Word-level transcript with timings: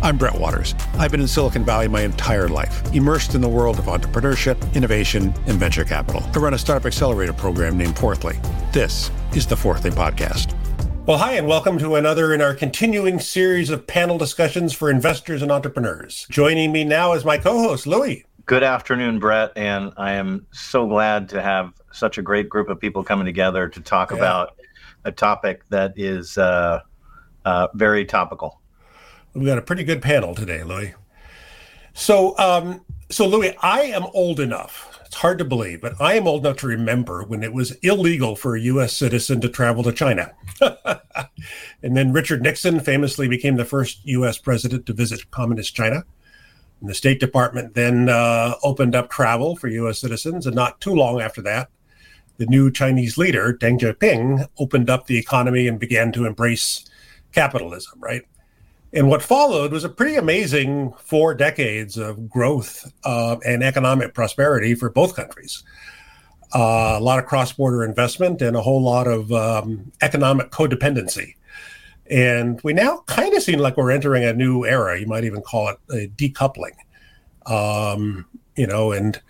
I'm 0.00 0.16
Brett 0.16 0.38
Waters. 0.38 0.76
I've 0.94 1.10
been 1.10 1.20
in 1.20 1.26
Silicon 1.26 1.64
Valley 1.64 1.88
my 1.88 2.02
entire 2.02 2.46
life, 2.46 2.94
immersed 2.94 3.34
in 3.34 3.40
the 3.40 3.48
world 3.48 3.80
of 3.80 3.86
entrepreneurship, 3.86 4.72
innovation, 4.72 5.34
and 5.48 5.58
venture 5.58 5.84
capital. 5.84 6.22
I 6.32 6.38
run 6.38 6.54
a 6.54 6.58
startup 6.58 6.86
accelerator 6.86 7.32
program 7.32 7.76
named 7.76 7.96
4thly. 7.96 8.40
This 8.72 9.10
is 9.34 9.44
the 9.44 9.56
4thly 9.56 9.90
Podcast. 9.90 10.54
Well, 11.04 11.18
hi, 11.18 11.32
and 11.32 11.48
welcome 11.48 11.78
to 11.78 11.96
another 11.96 12.32
in 12.32 12.40
our 12.40 12.54
continuing 12.54 13.18
series 13.18 13.70
of 13.70 13.88
panel 13.88 14.18
discussions 14.18 14.72
for 14.72 14.88
investors 14.88 15.42
and 15.42 15.50
entrepreneurs. 15.50 16.28
Joining 16.30 16.70
me 16.70 16.84
now 16.84 17.14
is 17.14 17.24
my 17.24 17.36
co 17.36 17.58
host, 17.58 17.84
Louis. 17.84 18.24
Good 18.46 18.62
afternoon, 18.62 19.18
Brett, 19.18 19.50
and 19.56 19.92
I 19.96 20.12
am 20.12 20.46
so 20.52 20.86
glad 20.86 21.28
to 21.30 21.42
have 21.42 21.72
such 21.90 22.18
a 22.18 22.22
great 22.22 22.48
group 22.48 22.68
of 22.68 22.78
people 22.78 23.02
coming 23.02 23.26
together 23.26 23.68
to 23.68 23.80
talk 23.80 24.12
yeah. 24.12 24.18
about 24.18 24.56
a 25.04 25.10
topic 25.10 25.68
that 25.70 25.94
is 25.96 26.38
uh, 26.38 26.82
uh, 27.44 27.66
very 27.74 28.04
topical. 28.04 28.57
We've 29.38 29.46
got 29.46 29.58
a 29.58 29.62
pretty 29.62 29.84
good 29.84 30.02
panel 30.02 30.34
today, 30.34 30.64
Louis. 30.64 30.94
So, 31.92 32.36
um, 32.38 32.84
so 33.08 33.26
Louis, 33.26 33.54
I 33.60 33.82
am 33.82 34.06
old 34.12 34.40
enough. 34.40 35.00
It's 35.06 35.14
hard 35.14 35.38
to 35.38 35.44
believe, 35.44 35.80
but 35.80 35.94
I 36.00 36.14
am 36.14 36.26
old 36.26 36.44
enough 36.44 36.58
to 36.58 36.66
remember 36.66 37.22
when 37.22 37.44
it 37.44 37.52
was 37.52 37.72
illegal 37.76 38.34
for 38.34 38.56
a 38.56 38.60
U.S. 38.62 38.96
citizen 38.96 39.40
to 39.40 39.48
travel 39.48 39.84
to 39.84 39.92
China. 39.92 40.32
and 41.82 41.96
then 41.96 42.12
Richard 42.12 42.42
Nixon 42.42 42.80
famously 42.80 43.28
became 43.28 43.56
the 43.56 43.64
first 43.64 44.04
U.S. 44.04 44.38
president 44.38 44.86
to 44.86 44.92
visit 44.92 45.30
communist 45.30 45.74
China. 45.74 46.04
And 46.80 46.90
the 46.90 46.94
State 46.94 47.20
Department 47.20 47.74
then 47.74 48.08
uh, 48.08 48.54
opened 48.64 48.96
up 48.96 49.08
travel 49.08 49.54
for 49.54 49.68
U.S. 49.68 50.00
citizens, 50.00 50.46
and 50.46 50.56
not 50.56 50.80
too 50.80 50.94
long 50.94 51.20
after 51.20 51.42
that, 51.42 51.70
the 52.38 52.46
new 52.46 52.72
Chinese 52.72 53.16
leader, 53.16 53.56
Deng 53.56 53.78
Xiaoping, 53.78 54.48
opened 54.58 54.90
up 54.90 55.06
the 55.06 55.18
economy 55.18 55.68
and 55.68 55.78
began 55.78 56.10
to 56.12 56.26
embrace 56.26 56.84
capitalism, 57.32 58.00
right? 58.00 58.22
And 58.92 59.08
what 59.08 59.22
followed 59.22 59.72
was 59.72 59.84
a 59.84 59.88
pretty 59.88 60.16
amazing 60.16 60.92
four 60.98 61.34
decades 61.34 61.98
of 61.98 62.28
growth 62.28 62.90
uh, 63.04 63.36
and 63.44 63.62
economic 63.62 64.14
prosperity 64.14 64.74
for 64.74 64.88
both 64.88 65.14
countries. 65.14 65.62
Uh, 66.54 66.96
a 66.98 67.00
lot 67.00 67.18
of 67.18 67.26
cross 67.26 67.52
border 67.52 67.84
investment 67.84 68.40
and 68.40 68.56
a 68.56 68.62
whole 68.62 68.82
lot 68.82 69.06
of 69.06 69.30
um, 69.32 69.92
economic 70.00 70.50
codependency. 70.50 71.34
And 72.10 72.58
we 72.64 72.72
now 72.72 73.02
kind 73.06 73.34
of 73.34 73.42
seem 73.42 73.58
like 73.58 73.76
we're 73.76 73.90
entering 73.90 74.24
a 74.24 74.32
new 74.32 74.64
era. 74.64 74.98
You 74.98 75.06
might 75.06 75.24
even 75.24 75.42
call 75.42 75.68
it 75.68 75.78
a 75.90 76.08
decoupling. 76.08 76.74
Um, 77.44 78.24
you 78.56 78.66
know, 78.66 78.92
and 78.92 79.20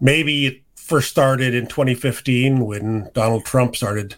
maybe 0.00 0.46
it 0.46 0.62
first 0.74 1.10
started 1.10 1.54
in 1.54 1.66
2015 1.66 2.64
when 2.64 3.10
Donald 3.12 3.44
Trump 3.44 3.76
started 3.76 4.16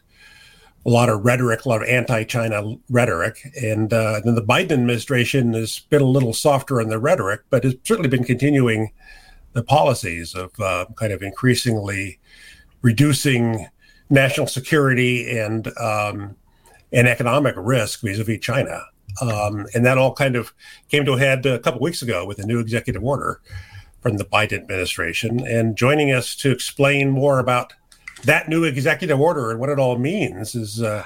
a 0.86 0.90
lot 0.90 1.08
of 1.08 1.24
rhetoric, 1.24 1.64
a 1.64 1.68
lot 1.68 1.82
of 1.82 1.88
anti-China 1.88 2.76
rhetoric, 2.88 3.40
and 3.60 3.92
uh, 3.92 4.20
then 4.24 4.36
the 4.36 4.42
Biden 4.42 4.72
administration 4.72 5.52
has 5.54 5.80
been 5.80 6.00
a 6.00 6.06
little 6.06 6.32
softer 6.32 6.80
on 6.80 6.88
the 6.88 6.98
rhetoric, 6.98 7.40
but 7.50 7.64
has 7.64 7.74
certainly 7.82 8.08
been 8.08 8.22
continuing 8.22 8.92
the 9.52 9.64
policies 9.64 10.34
of 10.34 10.58
uh, 10.60 10.86
kind 10.94 11.12
of 11.12 11.22
increasingly 11.22 12.20
reducing 12.82 13.66
national 14.10 14.46
security 14.46 15.36
and 15.36 15.66
um, 15.78 16.36
and 16.92 17.08
economic 17.08 17.54
risk 17.58 18.02
vis-a-vis 18.02 18.38
China. 18.38 18.80
Um, 19.20 19.66
and 19.74 19.84
that 19.84 19.98
all 19.98 20.14
kind 20.14 20.36
of 20.36 20.54
came 20.88 21.04
to 21.06 21.14
a 21.14 21.18
head 21.18 21.44
a 21.46 21.58
couple 21.58 21.80
weeks 21.80 22.02
ago 22.02 22.24
with 22.24 22.38
a 22.38 22.46
new 22.46 22.60
executive 22.60 23.02
order 23.02 23.40
from 24.00 24.18
the 24.18 24.24
Biden 24.24 24.60
administration. 24.60 25.44
And 25.44 25.76
joining 25.76 26.12
us 26.12 26.36
to 26.36 26.52
explain 26.52 27.10
more 27.10 27.40
about 27.40 27.72
that 28.24 28.48
new 28.48 28.64
executive 28.64 29.20
order 29.20 29.50
and 29.50 29.60
what 29.60 29.68
it 29.68 29.78
all 29.78 29.98
means 29.98 30.54
is 30.54 30.82
uh, 30.82 31.04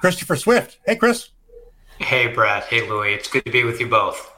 Christopher 0.00 0.36
Swift. 0.36 0.78
Hey, 0.86 0.96
Chris. 0.96 1.30
Hey, 1.98 2.28
Brad. 2.28 2.64
Hey, 2.64 2.88
Louis. 2.88 3.14
It's 3.14 3.28
good 3.28 3.44
to 3.44 3.52
be 3.52 3.64
with 3.64 3.80
you 3.80 3.88
both. 3.88 4.32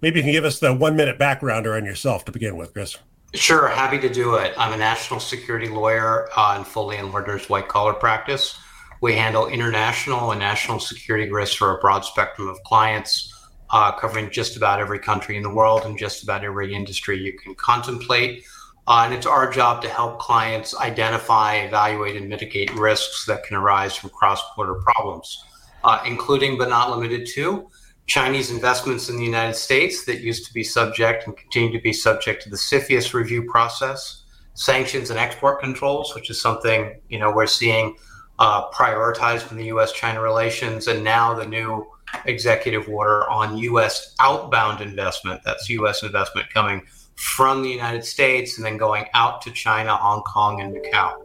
Maybe 0.00 0.18
you 0.18 0.24
can 0.24 0.32
give 0.32 0.44
us 0.44 0.58
the 0.58 0.72
one 0.74 0.96
minute 0.96 1.18
backgrounder 1.18 1.76
on 1.76 1.84
yourself 1.84 2.24
to 2.26 2.32
begin 2.32 2.56
with, 2.56 2.72
Chris. 2.72 2.96
Sure, 3.34 3.68
happy 3.68 3.98
to 3.98 4.08
do 4.08 4.34
it. 4.34 4.54
I'm 4.58 4.72
a 4.72 4.76
national 4.76 5.20
security 5.20 5.68
lawyer 5.68 6.28
uh, 6.36 6.56
in 6.58 6.64
Foley 6.64 6.96
and 6.96 7.12
white 7.12 7.68
collar 7.68 7.92
practice. 7.92 8.58
We 9.00 9.14
handle 9.14 9.46
international 9.46 10.32
and 10.32 10.40
national 10.40 10.80
security 10.80 11.30
risks 11.30 11.54
for 11.54 11.76
a 11.76 11.80
broad 11.80 12.04
spectrum 12.04 12.48
of 12.48 12.60
clients, 12.64 13.32
uh, 13.70 13.92
covering 13.92 14.30
just 14.30 14.56
about 14.56 14.80
every 14.80 14.98
country 14.98 15.36
in 15.36 15.42
the 15.42 15.54
world 15.54 15.82
and 15.84 15.96
just 15.96 16.22
about 16.22 16.44
every 16.44 16.74
industry 16.74 17.18
you 17.18 17.32
can 17.38 17.54
contemplate. 17.54 18.44
Uh, 18.86 19.02
and 19.04 19.14
it's 19.14 19.26
our 19.26 19.50
job 19.50 19.82
to 19.82 19.88
help 19.88 20.18
clients 20.18 20.76
identify, 20.76 21.56
evaluate, 21.56 22.16
and 22.16 22.28
mitigate 22.28 22.74
risks 22.74 23.24
that 23.26 23.44
can 23.44 23.56
arise 23.56 23.94
from 23.94 24.10
cross 24.10 24.42
border 24.56 24.74
problems, 24.74 25.44
uh, 25.84 26.02
including 26.06 26.58
but 26.58 26.68
not 26.68 26.90
limited 26.90 27.26
to 27.26 27.68
Chinese 28.10 28.50
investments 28.50 29.08
in 29.08 29.16
the 29.16 29.24
United 29.24 29.54
States 29.54 30.04
that 30.04 30.20
used 30.20 30.44
to 30.44 30.52
be 30.52 30.64
subject 30.64 31.26
and 31.26 31.36
continue 31.36 31.70
to 31.70 31.80
be 31.80 31.92
subject 31.92 32.42
to 32.42 32.50
the 32.50 32.56
CFIUS 32.56 33.14
review 33.14 33.44
process, 33.48 34.24
sanctions 34.54 35.10
and 35.10 35.18
export 35.18 35.60
controls, 35.60 36.12
which 36.16 36.28
is 36.28 36.40
something 36.40 37.00
you 37.08 37.20
know 37.20 37.30
we're 37.30 37.46
seeing 37.46 37.96
uh, 38.40 38.68
prioritized 38.70 39.52
in 39.52 39.58
the 39.58 39.66
U.S.-China 39.66 40.20
relations, 40.20 40.88
and 40.88 41.04
now 41.04 41.34
the 41.34 41.46
new 41.46 41.86
executive 42.24 42.88
order 42.88 43.30
on 43.30 43.56
U.S. 43.58 44.16
outbound 44.18 44.80
investment. 44.80 45.40
That's 45.44 45.68
U.S. 45.68 46.02
investment 46.02 46.52
coming 46.52 46.82
from 47.20 47.62
the 47.62 47.68
United 47.68 48.02
States 48.02 48.56
and 48.56 48.64
then 48.64 48.78
going 48.78 49.04
out 49.12 49.42
to 49.42 49.50
China, 49.50 49.94
Hong 49.94 50.22
Kong, 50.22 50.62
and 50.62 50.74
Macau. 50.74 51.20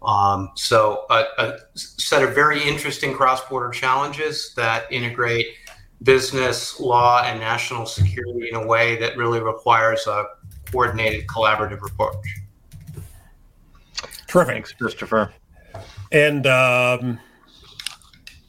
Um, 0.00 0.52
so, 0.54 1.04
a, 1.10 1.24
a, 1.36 1.58
set 1.74 2.22
of 2.22 2.32
very 2.32 2.62
interesting 2.62 3.12
cross 3.12 3.44
border 3.48 3.70
challenges 3.70 4.54
that 4.54 4.90
integrate 4.92 5.46
business, 6.04 6.78
law, 6.78 7.22
and 7.24 7.40
national 7.40 7.86
security 7.86 8.50
in 8.50 8.54
a 8.54 8.64
way 8.64 8.96
that 8.98 9.16
really 9.16 9.40
requires 9.40 10.06
a 10.06 10.26
coordinated, 10.70 11.26
collaborative 11.26 11.84
approach. 11.84 12.24
Terrific. 14.28 14.54
Thanks, 14.54 14.72
Christopher. 14.72 15.32
And 16.12 16.46
um, 16.46 17.18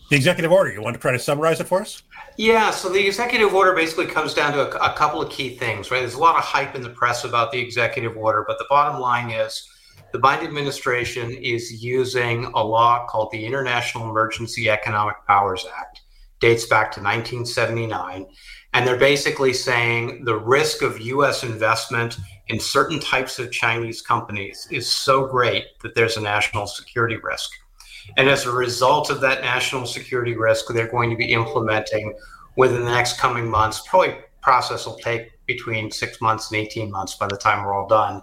the 0.10 0.16
executive 0.16 0.52
order, 0.52 0.72
you 0.72 0.81
want 0.81 0.96
to 0.96 1.00
try 1.00 1.12
to 1.12 1.20
summarize 1.20 1.60
it 1.60 1.66
for 1.66 1.81
us? 1.81 2.04
Yeah, 2.38 2.72
so 2.72 2.90
the 2.90 3.06
executive 3.06 3.54
order 3.54 3.74
basically 3.74 4.08
comes 4.08 4.34
down 4.34 4.54
to 4.54 4.62
a, 4.62 4.92
a, 4.92 4.96
couple 4.96 5.22
of 5.22 5.32
key 5.32 5.56
things, 5.56 5.92
right? 5.92 6.00
There's 6.00 6.16
a 6.16 6.20
lot 6.20 6.36
of 6.36 6.44
hype 6.44 6.74
in 6.74 6.82
the 6.82 6.90
press 6.90 7.26
about 7.26 7.52
the 7.52 7.60
executive 7.60 8.18
order, 8.18 8.44
but 8.48 8.58
the 8.58 8.66
bottom 8.70 9.00
line 9.00 9.30
is 9.30 9.70
the 10.14 10.20
Biden 10.20 10.44
administration 10.44 11.32
is 11.32 11.84
using 11.84 12.46
a 12.56 12.64
law 12.64 13.06
called 13.08 13.32
the 13.32 13.46
International 13.46 14.10
Emergency 14.10 14.70
Economic 14.70 15.16
Powers 15.28 15.66
Act, 15.78 16.02
dates 16.40 16.66
back 16.66 16.92
to 16.94 17.02
1979. 17.02 18.26
And 18.74 18.88
they're 18.88 18.98
basically 18.98 19.54
saying 19.54 20.24
the 20.26 20.38
risk 20.38 20.82
of 20.82 21.00
US 21.00 21.44
investment 21.44 22.18
in 22.48 22.60
certain 22.60 23.00
types 23.00 23.38
of 23.38 23.52
Chinese 23.52 24.02
companies 24.02 24.68
is 24.72 24.88
so 24.88 25.28
great 25.28 25.66
that 25.84 25.94
there's 25.94 26.18
a 26.18 26.22
national 26.22 26.66
security 26.66 27.18
risk. 27.22 27.52
And 28.18 28.30
as 28.30 28.46
a 28.46 28.52
result 28.52 29.09
of 29.09 29.22
that 29.22 29.41
national 29.41 29.86
security 29.86 30.36
risk, 30.36 30.66
they're 30.69 30.91
going 30.91 31.09
to 31.09 31.16
be 31.16 31.34
implementing 31.34 32.14
within 32.56 32.84
the 32.84 32.91
next 32.91 33.18
coming 33.18 33.50
months. 33.50 33.81
Probably 33.88 34.16
process 34.41 34.86
will 34.86 34.97
take 34.97 35.31
between 35.46 35.91
six 35.91 36.22
months 36.22 36.52
and 36.52 36.62
18 36.62 36.92
months 36.92 37.16
by 37.16 37.28
the 37.28 37.38
time 37.38 37.66
we're 37.66 37.74
all 37.74 37.88
done. 37.88 38.22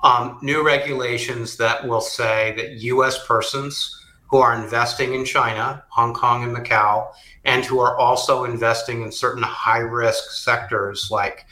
Um, 0.00 0.38
new 0.42 0.64
regulations 0.64 1.56
that 1.56 1.86
will 1.86 2.00
say 2.00 2.54
that 2.56 2.72
U.S. 2.82 3.26
persons 3.26 3.94
who 4.30 4.38
are 4.38 4.54
investing 4.54 5.14
in 5.14 5.24
China, 5.24 5.82
Hong 5.88 6.14
Kong, 6.14 6.44
and 6.44 6.56
Macau, 6.56 7.08
and 7.44 7.64
who 7.64 7.80
are 7.80 7.96
also 7.96 8.44
investing 8.44 9.02
in 9.02 9.10
certain 9.10 9.42
high 9.42 9.78
risk 9.78 10.30
sectors 10.30 11.08
like 11.10 11.46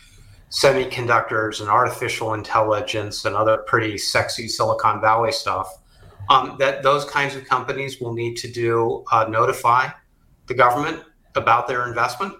semiconductors 0.50 1.60
and 1.60 1.68
artificial 1.68 2.34
intelligence 2.34 3.24
and 3.24 3.34
other 3.34 3.58
pretty 3.58 3.98
sexy 3.98 4.46
Silicon 4.46 5.00
Valley 5.00 5.32
stuff 5.32 5.78
um, 6.28 6.56
that 6.58 6.82
those 6.82 7.04
kinds 7.04 7.36
of 7.36 7.44
companies 7.44 8.00
will 8.00 8.12
need 8.12 8.36
to 8.36 8.48
do 8.48 9.04
uh, 9.12 9.26
notify 9.28 9.88
the 10.46 10.54
government 10.54 11.02
about 11.34 11.68
their 11.68 11.86
investment 11.86 12.34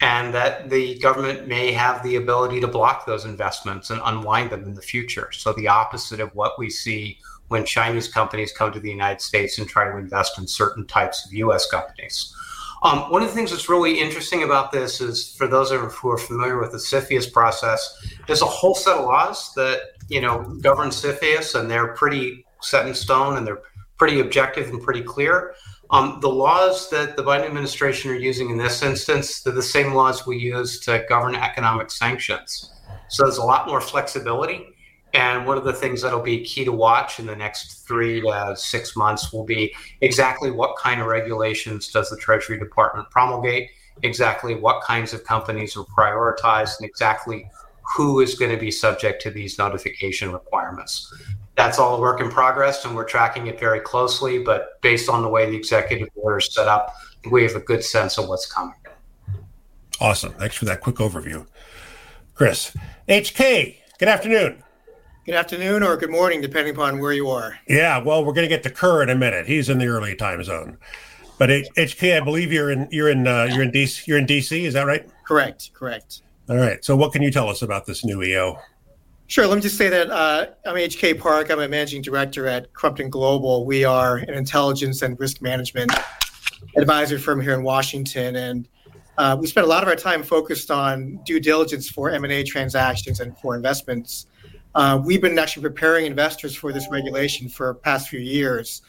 and 0.00 0.34
that 0.34 0.68
the 0.70 0.98
government 0.98 1.46
may 1.46 1.72
have 1.72 2.02
the 2.02 2.16
ability 2.16 2.60
to 2.60 2.66
block 2.66 3.06
those 3.06 3.24
investments 3.24 3.90
and 3.90 4.00
unwind 4.04 4.50
them 4.50 4.64
in 4.64 4.74
the 4.74 4.82
future. 4.82 5.30
So, 5.32 5.52
the 5.52 5.68
opposite 5.68 6.20
of 6.20 6.34
what 6.34 6.58
we 6.58 6.68
see 6.68 7.18
when 7.48 7.64
Chinese 7.64 8.08
companies 8.08 8.52
come 8.52 8.72
to 8.72 8.80
the 8.80 8.90
United 8.90 9.20
States 9.20 9.58
and 9.58 9.68
try 9.68 9.90
to 9.90 9.96
invest 9.96 10.38
in 10.38 10.46
certain 10.46 10.86
types 10.86 11.24
of 11.24 11.32
US 11.34 11.70
companies. 11.70 12.34
Um, 12.82 13.10
one 13.10 13.22
of 13.22 13.28
the 13.28 13.34
things 13.34 13.50
that's 13.50 13.68
really 13.70 13.98
interesting 13.98 14.42
about 14.42 14.72
this 14.72 15.00
is 15.00 15.34
for 15.36 15.46
those 15.46 15.70
of 15.70 15.80
who 15.94 16.10
are 16.10 16.18
familiar 16.18 16.58
with 16.60 16.72
the 16.72 16.78
CFIUS 16.78 17.32
process, 17.32 18.06
there's 18.26 18.42
a 18.42 18.46
whole 18.46 18.74
set 18.74 18.98
of 18.98 19.04
laws 19.06 19.54
that 19.54 19.92
you 20.08 20.20
know 20.20 20.42
govern 20.60 20.90
CFIUS, 20.90 21.58
and 21.58 21.70
they're 21.70 21.94
pretty 21.94 22.43
set 22.64 22.86
in 22.86 22.94
stone 22.94 23.36
and 23.36 23.46
they're 23.46 23.62
pretty 23.98 24.20
objective 24.20 24.68
and 24.70 24.82
pretty 24.82 25.02
clear. 25.02 25.54
Um, 25.90 26.18
the 26.20 26.28
laws 26.28 26.90
that 26.90 27.16
the 27.16 27.22
Biden 27.22 27.44
administration 27.44 28.10
are 28.10 28.16
using 28.16 28.50
in 28.50 28.56
this 28.56 28.82
instance, 28.82 29.42
they're 29.42 29.52
the 29.52 29.62
same 29.62 29.94
laws 29.94 30.26
we 30.26 30.38
use 30.38 30.80
to 30.80 31.04
govern 31.08 31.34
economic 31.34 31.90
sanctions. 31.90 32.72
So 33.08 33.24
there's 33.24 33.38
a 33.38 33.44
lot 33.44 33.68
more 33.68 33.80
flexibility. 33.80 34.66
And 35.12 35.46
one 35.46 35.56
of 35.56 35.62
the 35.62 35.72
things 35.72 36.02
that'll 36.02 36.20
be 36.20 36.42
key 36.42 36.64
to 36.64 36.72
watch 36.72 37.20
in 37.20 37.26
the 37.26 37.36
next 37.36 37.86
three 37.86 38.20
to 38.22 38.54
six 38.56 38.96
months 38.96 39.32
will 39.32 39.44
be 39.44 39.72
exactly 40.00 40.50
what 40.50 40.76
kind 40.76 41.00
of 41.00 41.06
regulations 41.06 41.88
does 41.92 42.10
the 42.10 42.16
Treasury 42.16 42.58
Department 42.58 43.08
promulgate 43.10 43.70
exactly 44.02 44.54
what 44.54 44.82
kinds 44.82 45.12
of 45.12 45.24
companies 45.24 45.76
are 45.76 45.84
prioritized 45.84 46.80
and 46.80 46.88
exactly 46.88 47.48
who 47.96 48.20
is 48.20 48.34
going 48.34 48.50
to 48.50 48.56
be 48.56 48.70
subject 48.70 49.22
to 49.22 49.30
these 49.30 49.58
notification 49.58 50.32
requirements. 50.32 51.12
That's 51.56 51.78
all 51.78 51.96
a 51.96 52.00
work 52.00 52.20
in 52.20 52.30
progress, 52.30 52.84
and 52.84 52.96
we're 52.96 53.04
tracking 53.04 53.46
it 53.46 53.60
very 53.60 53.80
closely. 53.80 54.42
But 54.42 54.80
based 54.80 55.08
on 55.08 55.22
the 55.22 55.28
way 55.28 55.48
the 55.48 55.56
executive 55.56 56.08
order 56.16 56.38
is 56.38 56.52
set 56.52 56.66
up, 56.66 56.94
we 57.30 57.42
have 57.42 57.54
a 57.54 57.60
good 57.60 57.84
sense 57.84 58.18
of 58.18 58.28
what's 58.28 58.46
coming. 58.46 58.74
Awesome. 60.00 60.32
Thanks 60.32 60.56
for 60.56 60.64
that 60.64 60.80
quick 60.80 60.96
overview. 60.96 61.46
Chris, 62.34 62.76
HK, 63.08 63.76
good 63.98 64.08
afternoon. 64.08 64.62
Good 65.24 65.36
afternoon 65.36 65.82
or 65.82 65.96
good 65.96 66.10
morning, 66.10 66.40
depending 66.40 66.74
upon 66.74 66.98
where 66.98 67.12
you 67.12 67.30
are. 67.30 67.58
Yeah, 67.66 67.98
well, 67.98 68.24
we're 68.24 68.34
going 68.34 68.44
to 68.44 68.54
get 68.54 68.62
to 68.64 68.70
Ker 68.70 69.02
in 69.02 69.08
a 69.08 69.14
minute. 69.14 69.46
He's 69.46 69.70
in 69.70 69.78
the 69.78 69.86
early 69.86 70.16
time 70.16 70.42
zone. 70.42 70.76
But 71.38 71.48
HK, 71.48 72.20
I 72.20 72.24
believe 72.24 72.52
you're 72.52 72.70
in 72.70 72.88
you're 72.90 73.08
in 73.08 73.26
uh, 73.26 73.44
you're 73.44 73.62
in 73.62 73.70
DC. 73.70 74.06
You're 74.06 74.18
in 74.18 74.26
DC. 74.26 74.64
Is 74.64 74.74
that 74.74 74.86
right? 74.86 75.08
Correct. 75.24 75.70
Correct. 75.72 76.22
All 76.48 76.56
right. 76.56 76.84
So, 76.84 76.94
what 76.94 77.12
can 77.12 77.22
you 77.22 77.30
tell 77.30 77.48
us 77.48 77.62
about 77.62 77.86
this 77.86 78.04
new 78.04 78.22
EO? 78.22 78.58
Sure. 79.26 79.46
Let 79.46 79.56
me 79.56 79.62
just 79.62 79.78
say 79.78 79.88
that 79.88 80.10
uh, 80.10 80.46
I'm 80.66 80.74
HK 80.74 81.18
Park. 81.18 81.50
I'm 81.50 81.58
a 81.58 81.66
managing 81.66 82.02
director 82.02 82.46
at 82.46 82.72
Crumpton 82.74 83.08
Global. 83.08 83.64
We 83.64 83.82
are 83.82 84.18
an 84.18 84.34
intelligence 84.34 85.00
and 85.00 85.18
risk 85.18 85.40
management 85.40 85.90
advisory 86.76 87.18
firm 87.18 87.40
here 87.40 87.54
in 87.54 87.62
Washington, 87.62 88.36
and 88.36 88.68
uh, 89.16 89.34
we 89.40 89.46
spend 89.46 89.64
a 89.64 89.68
lot 89.68 89.82
of 89.82 89.88
our 89.88 89.96
time 89.96 90.22
focused 90.22 90.70
on 90.70 91.20
due 91.24 91.40
diligence 91.40 91.88
for 91.88 92.10
M&A 92.10 92.44
transactions 92.44 93.20
and 93.20 93.36
for 93.38 93.56
investments. 93.56 94.26
Uh, 94.74 95.00
we've 95.02 95.22
been 95.22 95.38
actually 95.38 95.62
preparing 95.62 96.04
investors 96.04 96.54
for 96.54 96.70
this 96.70 96.90
regulation 96.90 97.48
for 97.48 97.74
past 97.74 98.10
few 98.10 98.20
years. 98.20 98.82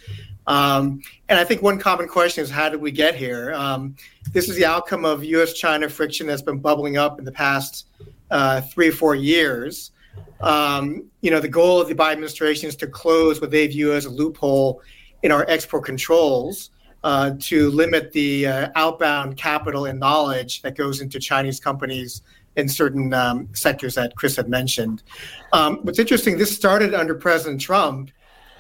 Um, 0.48 1.02
and 1.30 1.40
I 1.40 1.46
think 1.46 1.62
one 1.62 1.80
common 1.80 2.10
question 2.10 2.44
is 2.44 2.50
how 2.50 2.68
did 2.68 2.82
we 2.82 2.92
get 2.92 3.16
here? 3.16 3.54
Um, 3.54 3.96
this 4.34 4.50
is 4.50 4.58
the 4.58 4.66
outcome 4.66 5.06
of 5.06 5.24
U.S. 5.24 5.54
China 5.54 5.88
friction 5.88 6.28
that's 6.28 6.42
been 6.42 6.60
bubbling 6.60 6.98
up 6.98 7.20
in 7.20 7.26
the 7.26 7.32
past 7.32 7.88
uh, 8.32 8.60
three 8.60 8.90
or 8.90 8.92
four 8.92 9.16
years. 9.16 9.92
Um, 10.42 11.06
you 11.22 11.32
know, 11.32 11.40
the 11.40 11.48
goal 11.48 11.82
of 11.82 11.88
the 11.88 11.96
Biden 11.96 12.14
administration 12.14 12.70
is 12.70 12.76
to 12.78 12.88
close 12.88 13.42
what 13.42 13.52
they 13.52 13.68
view 13.68 13.94
as 13.94 14.06
a 14.06 14.10
loophole 14.10 14.82
in 15.24 15.32
our 15.32 15.46
export 15.50 15.86
controls 15.86 16.72
uh, 17.04 17.32
to 17.40 17.70
limit 17.72 18.12
the 18.12 18.48
uh, 18.48 18.70
outbound 18.76 19.38
capital 19.38 19.86
and 19.86 20.00
knowledge 20.00 20.62
that 20.62 20.76
goes 20.76 21.02
into 21.02 21.20
Chinese 21.20 21.60
companies 21.60 22.22
in 22.56 22.68
certain 22.70 23.14
um, 23.14 23.48
sectors 23.54 23.96
that 23.96 24.16
Chris 24.16 24.36
had 24.36 24.50
mentioned. 24.50 25.04
Um, 25.54 25.78
what's 25.84 26.00
interesting, 26.00 26.38
this 26.38 26.56
started 26.56 26.94
under 26.94 27.14
President 27.16 27.62
Trump 27.62 28.12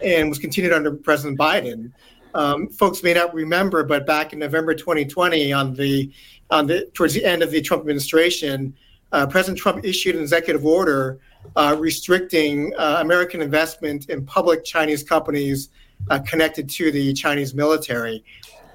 and 0.03 0.29
was 0.29 0.37
continued 0.37 0.73
under 0.73 0.91
President 0.91 1.39
Biden. 1.39 1.91
Um, 2.33 2.67
folks 2.67 3.01
may 3.01 3.13
not 3.13 3.33
remember, 3.33 3.83
but 3.83 4.05
back 4.05 4.33
in 4.33 4.39
November 4.39 4.75
2020, 4.75 5.53
on 5.53 5.73
the 5.73 6.11
on 6.51 6.67
the 6.67 6.85
towards 6.93 7.13
the 7.13 7.23
end 7.23 7.41
of 7.41 7.49
the 7.49 7.61
Trump 7.61 7.81
administration, 7.81 8.75
uh, 9.13 9.25
President 9.25 9.57
Trump 9.57 9.85
issued 9.85 10.15
an 10.15 10.21
executive 10.21 10.65
order 10.65 11.19
uh, 11.55 11.75
restricting 11.79 12.73
uh, 12.77 12.97
American 13.01 13.41
investment 13.41 14.09
in 14.09 14.25
public 14.25 14.63
Chinese 14.63 15.03
companies 15.03 15.69
uh, 16.09 16.19
connected 16.19 16.69
to 16.69 16.91
the 16.91 17.13
Chinese 17.13 17.53
military. 17.53 18.23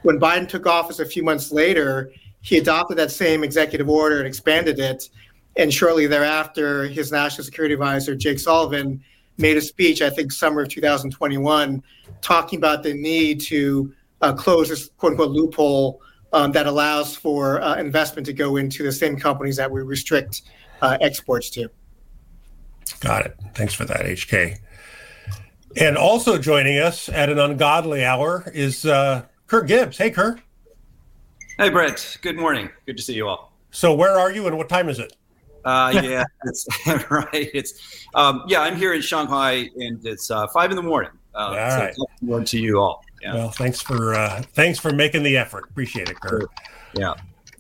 When 0.03 0.19
Biden 0.19 0.49
took 0.49 0.67
office 0.67 0.99
a 0.99 1.07
few 1.07 1.23
months 1.23 1.53
later, 1.53 2.13
he 2.41 2.59
adopted 2.59 2.97
that 2.99 3.11
same 3.11 3.45
executive 3.45 3.89
order 3.89 4.19
and 4.19 4.27
expanded 4.27 4.79
it. 4.79 5.11
And 5.57 5.73
shortly 5.73 6.07
thereafter, 6.07 6.87
his 6.87 7.13
national 7.13 7.45
security 7.45 7.75
advisor, 7.75 8.15
Jake 8.15 8.39
Sullivan, 8.39 9.03
made 9.37 9.57
a 9.57 9.61
speech, 9.61 10.01
I 10.03 10.11
think, 10.11 10.33
summer 10.33 10.63
of 10.63 10.69
2021, 10.69 11.83
talking 12.21 12.59
about 12.59 12.83
the 12.83 12.95
need 12.95 13.41
to 13.43 13.93
uh, 14.21 14.33
close 14.33 14.69
this 14.69 14.91
quote 14.97 15.13
unquote 15.13 15.31
loophole 15.31 16.01
um, 16.33 16.53
that 16.53 16.67
allows 16.67 17.17
for 17.17 17.61
uh, 17.61 17.77
investment 17.77 18.27
to 18.27 18.33
go 18.33 18.57
into 18.57 18.83
the 18.83 18.93
same 18.93 19.17
companies 19.17 19.57
that 19.57 19.71
we 19.71 19.83
restrict 19.83 20.43
uh, 20.83 20.97
exports 21.01 21.51
to. 21.51 21.69
Got 22.95 23.27
it. 23.27 23.37
Thanks 23.55 23.75
for 23.75 23.85
that, 23.85 24.07
HK. 24.07 24.59
And 25.77 25.97
also 25.97 26.39
joining 26.39 26.79
us 26.79 27.09
at 27.09 27.29
an 27.29 27.39
ungodly 27.39 28.05
hour 28.05 28.51
is 28.53 28.85
uh, 28.85 29.25
Ker 29.47 29.63
Gibbs. 29.63 29.99
Hey, 29.99 30.11
Ker. 30.11 30.39
Hey, 31.59 31.69
Brett. 31.69 32.17
Good 32.23 32.37
morning. 32.37 32.71
Good 32.87 32.97
to 32.97 33.03
see 33.03 33.15
you 33.15 33.29
all. 33.29 33.53
So, 33.71 33.95
where 33.95 34.19
are 34.19 34.33
you 34.33 34.47
and 34.47 34.59
what 34.59 34.69
time 34.69 34.89
is 34.89 34.99
it? 34.99 35.15
Uh, 35.65 36.01
yeah, 36.03 36.25
it's 36.45 36.67
right. 37.11 37.51
It's 37.55 38.07
um, 38.15 38.45
yeah. 38.49 38.63
I'm 38.63 38.77
here 38.77 38.95
in 38.95 39.03
Shanghai, 39.03 39.69
and 39.77 40.05
it's 40.07 40.31
uh, 40.31 40.47
five 40.49 40.71
in 40.71 40.77
the 40.77 40.83
morning. 40.83 41.11
Uh, 41.35 41.39
all 41.39 41.55
right. 41.55 41.95
So 41.95 42.41
to 42.43 42.59
you 42.59 42.81
all. 42.81 43.05
Yeah. 43.23 43.35
Well, 43.35 43.51
thanks 43.51 43.81
for 43.81 44.15
uh, 44.15 44.43
thanks 44.55 44.79
for 44.79 44.93
making 44.93 45.23
the 45.23 45.37
effort. 45.37 45.65
Appreciate 45.71 46.09
it, 46.09 46.19
Kurt. 46.21 46.49
Yeah. 46.95 47.15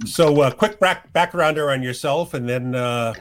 So, 0.06 0.40
uh, 0.40 0.50
quick 0.50 0.80
back 0.80 1.12
backgrounder 1.12 1.72
on 1.72 1.82
yourself, 1.82 2.32
and 2.32 2.48
then 2.48 2.74
uh, 2.74 3.12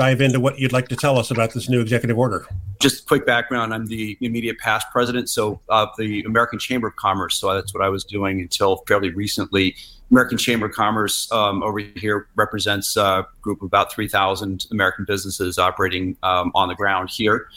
dive 0.00 0.22
into 0.22 0.40
what 0.40 0.58
you'd 0.58 0.72
like 0.72 0.88
to 0.88 0.96
tell 0.96 1.18
us 1.18 1.30
about 1.30 1.52
this 1.52 1.68
new 1.68 1.78
executive 1.78 2.16
order. 2.16 2.46
Just 2.80 3.06
quick 3.06 3.26
background: 3.26 3.74
I'm 3.74 3.84
the 3.84 4.16
immediate 4.22 4.58
past 4.58 4.86
president, 4.90 5.28
so 5.28 5.60
of 5.68 5.90
the 5.98 6.22
American 6.22 6.58
Chamber 6.58 6.88
of 6.88 6.96
Commerce. 6.96 7.36
So 7.36 7.52
that's 7.52 7.74
what 7.74 7.84
I 7.84 7.90
was 7.90 8.02
doing 8.02 8.40
until 8.40 8.78
fairly 8.88 9.10
recently. 9.10 9.76
American 10.10 10.38
Chamber 10.38 10.66
of 10.66 10.72
Commerce 10.72 11.30
um, 11.32 11.62
over 11.62 11.80
here 11.80 12.28
represents 12.34 12.96
a 12.96 13.26
group 13.42 13.60
of 13.60 13.66
about 13.66 13.92
3,000 13.92 14.66
American 14.72 15.04
businesses 15.04 15.58
operating 15.58 16.16
um, 16.22 16.50
on 16.54 16.68
the 16.68 16.74
ground 16.74 17.10
here. 17.10 17.50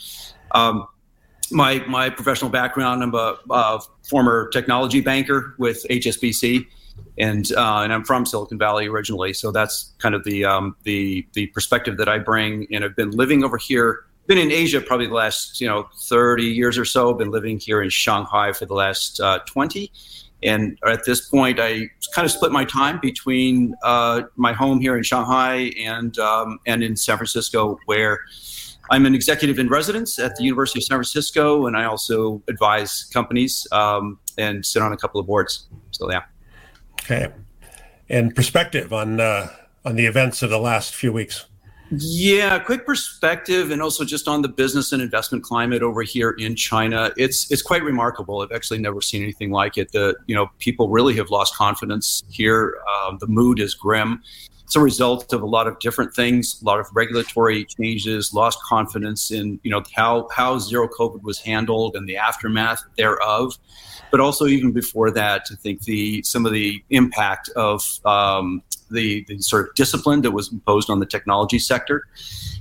Um, 0.50 0.86
my 1.50 1.78
my 1.88 2.10
professional 2.10 2.50
background: 2.50 3.02
I'm 3.02 3.14
a, 3.14 3.38
a, 3.48 3.80
former 4.02 4.50
technology 4.50 5.00
banker 5.00 5.54
with 5.56 5.86
HSBC, 5.88 6.66
and 7.18 7.50
uh, 7.52 7.80
and 7.82 7.92
I'm 7.92 8.04
from 8.04 8.26
Silicon 8.26 8.58
Valley 8.58 8.86
originally. 8.86 9.32
So 9.32 9.52
that's 9.52 9.94
kind 9.98 10.14
of 10.14 10.24
the 10.24 10.44
um, 10.44 10.76
the 10.82 11.26
the 11.32 11.46
perspective 11.48 11.96
that 11.98 12.08
I 12.08 12.18
bring. 12.18 12.66
And 12.72 12.84
I've 12.84 12.96
been 12.96 13.10
living 13.10 13.44
over 13.44 13.56
here. 13.56 14.04
Been 14.26 14.38
in 14.38 14.50
Asia 14.50 14.80
probably 14.80 15.06
the 15.06 15.14
last 15.14 15.60
you 15.60 15.68
know 15.68 15.86
30 16.00 16.44
years 16.44 16.78
or 16.78 16.84
so. 16.84 17.12
Been 17.14 17.30
living 17.30 17.58
here 17.58 17.82
in 17.82 17.90
Shanghai 17.90 18.52
for 18.52 18.66
the 18.66 18.74
last 18.74 19.20
uh, 19.20 19.40
20 19.46 19.90
and 20.44 20.78
at 20.86 21.04
this 21.06 21.22
point, 21.22 21.58
I 21.58 21.88
kind 22.14 22.26
of 22.26 22.30
split 22.30 22.52
my 22.52 22.66
time 22.66 23.00
between 23.00 23.74
uh, 23.82 24.22
my 24.36 24.52
home 24.52 24.78
here 24.78 24.96
in 24.96 25.02
Shanghai 25.02 25.72
and 25.80 26.16
um, 26.18 26.58
and 26.66 26.84
in 26.84 26.96
San 26.96 27.16
Francisco, 27.16 27.78
where 27.86 28.20
I'm 28.90 29.06
an 29.06 29.14
executive 29.14 29.58
in 29.58 29.68
residence 29.68 30.18
at 30.18 30.36
the 30.36 30.44
University 30.44 30.80
of 30.80 30.84
San 30.84 30.96
Francisco, 30.96 31.66
and 31.66 31.76
I 31.76 31.84
also 31.84 32.42
advise 32.48 33.04
companies 33.04 33.66
um, 33.72 34.18
and 34.36 34.64
sit 34.64 34.82
on 34.82 34.92
a 34.92 34.98
couple 34.98 35.18
of 35.18 35.26
boards. 35.26 35.66
So 35.92 36.10
yeah. 36.10 36.24
Okay, 37.00 37.28
and 38.08 38.34
perspective 38.34 38.92
on 38.92 39.20
uh, 39.20 39.48
on 39.84 39.96
the 39.96 40.06
events 40.06 40.42
of 40.42 40.50
the 40.50 40.58
last 40.58 40.94
few 40.94 41.12
weeks. 41.12 41.46
Yeah, 41.90 42.58
quick 42.58 42.86
perspective, 42.86 43.70
and 43.70 43.82
also 43.82 44.04
just 44.04 44.26
on 44.26 44.42
the 44.42 44.48
business 44.48 44.92
and 44.92 45.02
investment 45.02 45.44
climate 45.44 45.82
over 45.82 46.02
here 46.02 46.30
in 46.30 46.56
China. 46.56 47.12
It's 47.16 47.50
it's 47.50 47.62
quite 47.62 47.82
remarkable. 47.82 48.40
I've 48.40 48.52
actually 48.52 48.78
never 48.78 49.00
seen 49.00 49.22
anything 49.22 49.50
like 49.50 49.76
it. 49.76 49.92
The 49.92 50.16
you 50.26 50.34
know 50.34 50.50
people 50.58 50.88
really 50.88 51.14
have 51.16 51.30
lost 51.30 51.54
confidence 51.54 52.22
here. 52.28 52.78
Um, 52.88 53.18
the 53.20 53.26
mood 53.26 53.60
is 53.60 53.74
grim. 53.74 54.22
It's 54.64 54.76
a 54.76 54.80
result 54.80 55.32
of 55.32 55.42
a 55.42 55.46
lot 55.46 55.66
of 55.66 55.78
different 55.78 56.14
things, 56.14 56.60
a 56.60 56.64
lot 56.64 56.80
of 56.80 56.86
regulatory 56.94 57.64
changes, 57.64 58.32
lost 58.32 58.58
confidence 58.62 59.30
in 59.30 59.60
you 59.62 59.70
know 59.70 59.82
how 59.94 60.28
how 60.34 60.58
zero 60.58 60.88
COVID 60.88 61.22
was 61.22 61.38
handled 61.38 61.96
and 61.96 62.08
the 62.08 62.16
aftermath 62.16 62.82
thereof 62.96 63.58
but 64.14 64.20
also 64.20 64.46
even 64.46 64.70
before 64.70 65.10
that, 65.10 65.48
I 65.50 65.56
think 65.56 65.82
the 65.82 66.22
some 66.22 66.46
of 66.46 66.52
the 66.52 66.80
impact 66.90 67.48
of 67.56 67.82
um, 68.04 68.62
the, 68.88 69.24
the 69.26 69.40
sort 69.40 69.68
of 69.68 69.74
discipline 69.74 70.22
that 70.22 70.30
was 70.30 70.52
imposed 70.52 70.88
on 70.88 71.00
the 71.00 71.06
technology 71.06 71.58
sector. 71.58 72.06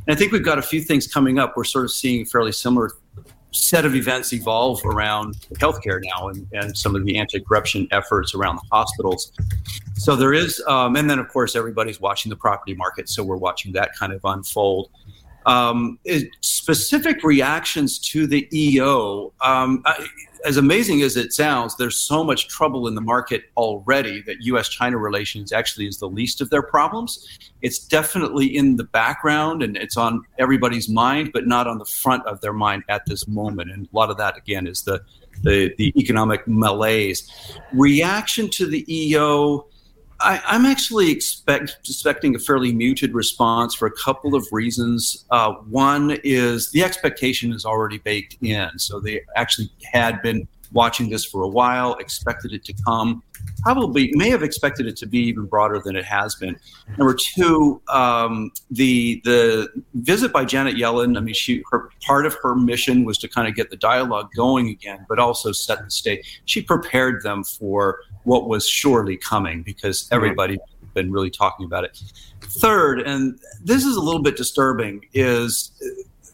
And 0.08 0.16
I 0.16 0.18
think 0.18 0.32
we've 0.32 0.44
got 0.44 0.58
a 0.58 0.64
few 0.64 0.82
things 0.82 1.06
coming 1.06 1.38
up. 1.38 1.56
We're 1.56 1.64
sort 1.64 1.86
of 1.86 1.92
seeing 1.92 2.26
fairly 2.26 2.54
similar 2.54 2.94
set 3.54 3.86
of 3.86 3.96
events 3.96 4.34
evolve 4.34 4.84
around 4.86 5.36
healthcare 5.54 6.02
now 6.04 6.30
and, 6.30 6.48
and 6.54 6.78
some 6.78 6.96
of 6.96 7.06
the 7.06 7.18
anti-corruption 7.18 7.88
efforts 7.92 8.34
around 8.34 8.56
the 8.56 8.64
hospitals. 8.72 9.32
So 9.96 10.16
there 10.16 10.34
is, 10.34 10.62
um, 10.68 10.96
and 10.96 11.10
then 11.10 11.20
of 11.20 11.30
course 11.30 11.56
everybody's 11.56 12.02
watching 12.02 12.30
the 12.30 12.36
property 12.36 12.74
market, 12.74 13.10
so 13.10 13.24
we're 13.24 13.38
watching 13.38 13.72
that 13.74 13.96
kind 13.96 14.12
of 14.12 14.22
unfold. 14.24 14.90
Um, 15.46 16.00
specific 16.42 17.24
reactions 17.24 18.00
to 18.00 18.28
the 18.28 18.48
EO. 18.54 19.34
Um, 19.42 19.82
I, 19.86 20.08
as 20.46 20.58
amazing 20.58 21.02
as 21.02 21.16
it 21.16 21.34
sounds, 21.34 21.76
there's 21.78 21.98
so 21.98 22.24
much 22.24 22.48
trouble 22.48 22.88
in 22.88 22.96
the 22.96 23.02
market 23.02 23.46
already 23.56 24.22
that 24.24 24.42
US 24.42 24.68
China 24.68 24.98
relations 24.98 25.52
actually 25.52 25.88
is 25.88 26.00
the 26.00 26.10
least 26.10 26.42
of 26.42 26.50
their 26.50 26.62
problems. 26.62 27.40
It's 27.62 27.80
definitely 27.80 28.56
in 28.56 28.76
the 28.76 28.84
background 28.84 29.64
and 29.64 29.78
it's 29.78 29.96
on 29.96 30.24
everybody's 30.40 30.90
mind, 30.90 31.32
but 31.34 31.48
not 31.48 31.68
on 31.68 31.78
the 31.78 31.86
front 31.86 32.26
of 32.28 32.42
their 32.42 32.54
mind 32.54 32.84
at 32.90 33.06
this 33.06 33.28
moment. 33.28 33.72
And 33.72 33.88
a 33.92 33.96
lot 33.96 34.10
of 34.10 34.18
that, 34.18 34.38
again, 34.38 34.68
is 34.68 34.82
the, 34.82 35.02
the, 35.44 35.74
the 35.78 35.94
economic 35.98 36.46
malaise. 36.48 37.32
Reaction 37.72 38.50
to 38.52 38.68
the 38.68 38.86
EO 38.94 39.68
I, 40.24 40.56
am 40.56 40.66
actually 40.66 41.12
expect, 41.12 41.78
expecting 41.84 42.36
a 42.36 42.40
fairly 42.40 42.74
muted 42.74 43.14
response 43.14 43.76
for 43.76 43.86
a 43.86 43.92
couple 43.92 44.36
of 44.36 44.48
reasons. 44.52 45.26
Uh, 45.30 45.54
one 45.70 46.18
is 46.24 46.72
the 46.72 46.84
expectation 46.84 47.52
is 47.52 47.66
already 47.66 47.98
baked 47.98 48.38
in, 48.42 48.80
so 48.80 49.00
they 49.00 49.22
actually 49.36 49.70
had 49.84 50.22
been 50.22 50.48
watching 50.72 51.10
this 51.10 51.26
for 51.26 51.44
a 51.44 51.48
while, 51.48 51.96
expected 51.96 52.54
it 52.54 52.64
to 52.66 52.74
come, 52.86 53.22
probably 53.62 54.12
may 54.14 54.30
have 54.30 54.44
expected 54.44 54.86
it 54.86 54.98
to 54.98 55.06
be 55.06 55.20
even 55.20 55.46
broader 55.46 55.82
than 55.84 55.96
it 55.96 56.06
has 56.06 56.36
been. 56.36 56.58
Number 56.98 57.14
two, 57.14 57.82
um, 57.88 58.52
the 58.70 59.22
the 59.24 59.70
visit 59.96 60.34
by 60.34 60.46
Janet 60.46 60.76
Yellen. 60.76 61.18
I 61.18 61.22
mean, 61.22 61.34
she 61.34 61.64
her 61.72 61.90
part 62.06 62.26
of 62.26 62.36
her 62.44 62.56
mission 62.56 63.06
was 63.06 63.18
to 63.20 63.28
kind 63.28 63.48
of 63.48 63.56
get 63.56 63.70
the 63.70 63.78
dialogue 63.78 64.30
going 64.36 64.70
again, 64.70 65.06
but 65.08 65.20
also 65.20 65.52
set 65.52 65.84
the 65.84 65.92
stage. 65.92 66.42
She 66.46 66.62
prepared 66.62 67.24
them 67.24 67.44
for 67.44 68.00
what 68.24 68.48
was 68.48 68.68
surely 68.68 69.18
coming 69.18 69.64
because 69.64 70.08
everybody 70.12 70.54
had 70.54 70.94
been 70.94 71.12
really 71.12 71.32
talking 71.32 71.66
about 71.66 71.84
it. 71.84 72.02
Third, 72.42 73.02
and 73.02 73.40
this 73.64 73.86
is 73.86 73.96
a 73.96 74.02
little 74.02 74.22
bit 74.22 74.38
disturbing, 74.38 75.06
is 75.14 75.72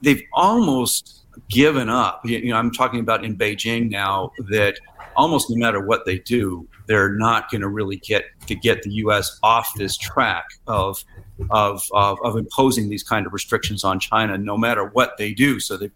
they've 0.01 0.23
almost 0.33 1.19
given 1.47 1.89
up. 1.89 2.21
You 2.25 2.49
know, 2.49 2.57
I'm 2.57 2.71
talking 2.71 2.99
about 2.99 3.23
in 3.23 3.37
Beijing 3.37 3.89
now 3.89 4.31
that 4.49 4.79
almost 5.19 5.49
no 5.49 5.57
matter 5.57 5.85
what 5.85 6.05
they 6.05 6.19
do, 6.19 6.67
they're 6.87 7.11
not 7.11 7.51
going 7.51 7.61
to 7.61 7.67
really 7.67 7.97
get 7.97 8.23
to 8.47 8.55
get 8.55 8.81
the 8.83 8.91
U.S. 9.03 9.37
off 9.43 9.69
this 9.75 9.97
track 9.97 10.45
of, 10.65 11.03
of 11.51 11.83
of 11.91 12.17
of 12.23 12.37
imposing 12.37 12.89
these 12.89 13.03
kind 13.03 13.27
of 13.27 13.33
restrictions 13.33 13.83
on 13.83 13.99
China, 13.99 14.37
no 14.37 14.57
matter 14.57 14.85
what 14.85 15.17
they 15.17 15.33
do. 15.33 15.59
So 15.59 15.77
they, 15.77 15.91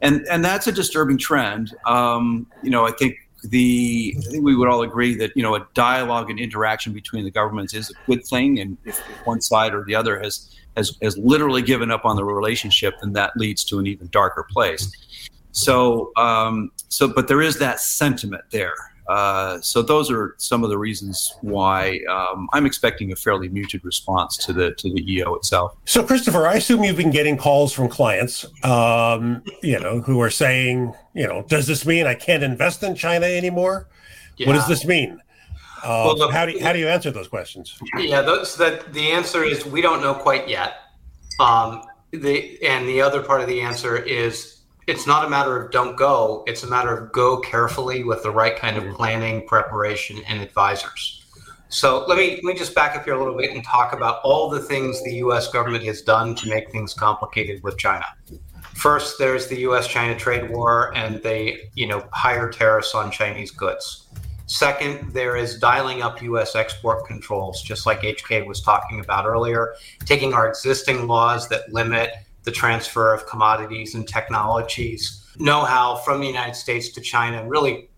and 0.00 0.26
and 0.30 0.44
that's 0.44 0.66
a 0.66 0.72
disturbing 0.72 1.18
trend. 1.18 1.74
Um, 1.86 2.46
you 2.62 2.70
know, 2.70 2.86
I 2.86 2.92
think 2.92 3.16
the 3.44 4.16
I 4.18 4.30
think 4.30 4.42
we 4.42 4.56
would 4.56 4.68
all 4.68 4.82
agree 4.82 5.14
that 5.16 5.32
you 5.36 5.42
know 5.42 5.54
a 5.54 5.66
dialogue 5.74 6.30
and 6.30 6.40
interaction 6.40 6.94
between 6.94 7.24
the 7.24 7.30
governments 7.30 7.74
is 7.74 7.90
a 7.90 7.94
good 8.06 8.24
thing, 8.24 8.58
and 8.58 8.78
if, 8.84 8.98
one 9.24 9.42
side 9.42 9.74
or 9.74 9.84
the 9.84 9.94
other 9.94 10.18
has 10.18 10.50
has 10.76 10.96
has 11.02 11.18
literally 11.18 11.62
given 11.62 11.90
up 11.90 12.06
on 12.06 12.16
the 12.16 12.24
relationship, 12.24 12.94
then 13.02 13.12
that 13.12 13.36
leads 13.36 13.64
to 13.64 13.78
an 13.78 13.86
even 13.86 14.08
darker 14.10 14.46
place. 14.50 15.30
So, 15.52 16.12
um, 16.16 16.72
so, 16.88 17.08
but 17.08 17.28
there 17.28 17.42
is 17.42 17.58
that 17.58 17.80
sentiment 17.80 18.44
there. 18.50 18.74
Uh, 19.08 19.60
so 19.60 19.82
those 19.82 20.10
are 20.10 20.34
some 20.38 20.62
of 20.62 20.70
the 20.70 20.78
reasons 20.78 21.34
why 21.40 22.00
um, 22.08 22.48
I'm 22.52 22.64
expecting 22.66 23.12
a 23.12 23.16
fairly 23.16 23.48
muted 23.48 23.84
response 23.84 24.36
to 24.38 24.52
the 24.52 24.72
to 24.76 24.92
the 24.92 25.12
EO 25.12 25.34
itself. 25.34 25.76
So, 25.84 26.04
Christopher, 26.04 26.46
I 26.46 26.54
assume 26.54 26.84
you've 26.84 26.96
been 26.96 27.10
getting 27.10 27.36
calls 27.36 27.72
from 27.72 27.88
clients, 27.88 28.46
um, 28.64 29.42
you 29.62 29.78
know, 29.78 30.00
who 30.00 30.20
are 30.20 30.30
saying, 30.30 30.94
you 31.14 31.26
know, 31.26 31.44
does 31.48 31.66
this 31.66 31.84
mean 31.84 32.06
I 32.06 32.14
can't 32.14 32.42
invest 32.42 32.82
in 32.82 32.94
China 32.94 33.26
anymore? 33.26 33.88
Yeah. 34.36 34.46
What 34.46 34.54
does 34.54 34.68
this 34.68 34.86
mean? 34.86 35.20
Uh, 35.82 36.04
well, 36.06 36.16
look, 36.16 36.32
how 36.32 36.46
do 36.46 36.52
you, 36.52 36.62
how 36.62 36.72
do 36.72 36.78
you 36.78 36.86
answer 36.86 37.10
those 37.10 37.26
questions? 37.26 37.76
Yeah, 37.98 38.22
those, 38.22 38.56
that 38.56 38.92
the 38.92 39.10
answer 39.10 39.42
is 39.42 39.66
we 39.66 39.82
don't 39.82 40.00
know 40.00 40.14
quite 40.14 40.48
yet. 40.48 40.74
Um, 41.40 41.82
the 42.12 42.62
and 42.62 42.88
the 42.88 43.00
other 43.00 43.20
part 43.20 43.40
of 43.40 43.48
the 43.48 43.60
answer 43.60 43.96
is 43.96 44.61
it's 44.86 45.06
not 45.06 45.24
a 45.24 45.30
matter 45.30 45.56
of 45.60 45.70
don't 45.70 45.96
go. 45.96 46.44
It's 46.46 46.62
a 46.62 46.66
matter 46.66 46.96
of 46.96 47.12
go 47.12 47.38
carefully 47.40 48.04
with 48.04 48.22
the 48.22 48.30
right 48.30 48.56
kind 48.56 48.76
of 48.76 48.94
planning, 48.94 49.46
preparation, 49.46 50.20
and 50.26 50.40
advisors. 50.40 51.24
So 51.68 52.04
let 52.06 52.18
me 52.18 52.34
let 52.34 52.44
me 52.44 52.54
just 52.54 52.74
back 52.74 52.96
up 52.96 53.04
here 53.04 53.14
a 53.14 53.18
little 53.18 53.36
bit 53.36 53.50
and 53.50 53.64
talk 53.64 53.94
about 53.94 54.20
all 54.24 54.50
the 54.50 54.60
things 54.60 55.02
the 55.04 55.14
U.S. 55.16 55.50
government 55.50 55.84
has 55.84 56.02
done 56.02 56.34
to 56.34 56.48
make 56.48 56.70
things 56.70 56.92
complicated 56.92 57.62
with 57.62 57.78
China. 57.78 58.04
First, 58.74 59.18
there's 59.18 59.48
the 59.48 59.56
U.S.-China 59.60 60.18
trade 60.18 60.50
war, 60.50 60.94
and 60.96 61.22
they, 61.22 61.70
you 61.74 61.86
know, 61.86 62.06
higher 62.12 62.50
tariffs 62.50 62.94
on 62.94 63.10
Chinese 63.10 63.50
goods. 63.50 64.08
Second, 64.46 65.12
there 65.12 65.36
is 65.36 65.58
dialing 65.58 66.02
up 66.02 66.20
U.S. 66.22 66.56
export 66.56 67.06
controls, 67.06 67.62
just 67.62 67.86
like 67.86 68.02
HK 68.02 68.46
was 68.46 68.60
talking 68.60 69.00
about 69.00 69.24
earlier, 69.24 69.74
taking 70.04 70.34
our 70.34 70.48
existing 70.48 71.06
laws 71.06 71.48
that 71.48 71.72
limit 71.72 72.10
the 72.44 72.52
transfer 72.52 73.12
of 73.12 73.26
commodities 73.26 73.94
and 73.94 74.06
technologies, 74.06 75.24
know-how 75.38 75.96
from 75.96 76.20
the 76.20 76.26
United 76.26 76.54
States 76.54 76.90
to 76.90 77.00
China, 77.00 77.46
really, 77.46 77.88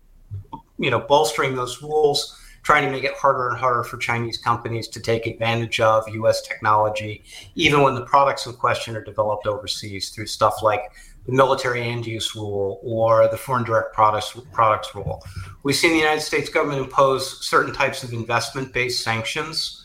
you 0.77 0.91
know, 0.91 0.99
bolstering 0.99 1.55
those 1.55 1.81
rules, 1.81 2.39
trying 2.63 2.83
to 2.83 2.91
make 2.91 3.03
it 3.03 3.13
harder 3.13 3.49
and 3.49 3.57
harder 3.57 3.83
for 3.83 3.97
Chinese 3.97 4.37
companies 4.37 4.87
to 4.87 4.99
take 4.99 5.27
advantage 5.27 5.79
of 5.79 6.07
U.S. 6.09 6.41
technology, 6.41 7.23
even 7.55 7.81
when 7.81 7.95
the 7.95 8.05
products 8.05 8.45
in 8.45 8.53
question 8.53 8.95
are 8.95 9.03
developed 9.03 9.47
overseas 9.47 10.09
through 10.09 10.27
stuff 10.27 10.61
like 10.63 10.91
the 11.25 11.31
military 11.31 11.81
end 11.81 12.05
use 12.05 12.35
rule 12.35 12.79
or 12.83 13.27
the 13.29 13.37
foreign 13.37 13.63
direct 13.63 13.93
products 13.93 14.37
products 14.51 14.93
rule. 14.93 15.23
We've 15.63 15.75
seen 15.75 15.91
the 15.91 15.99
United 15.99 16.21
States 16.21 16.49
government 16.49 16.81
impose 16.81 17.43
certain 17.45 17.73
types 17.73 18.03
of 18.03 18.13
investment 18.13 18.73
based 18.73 19.03
sanctions 19.03 19.84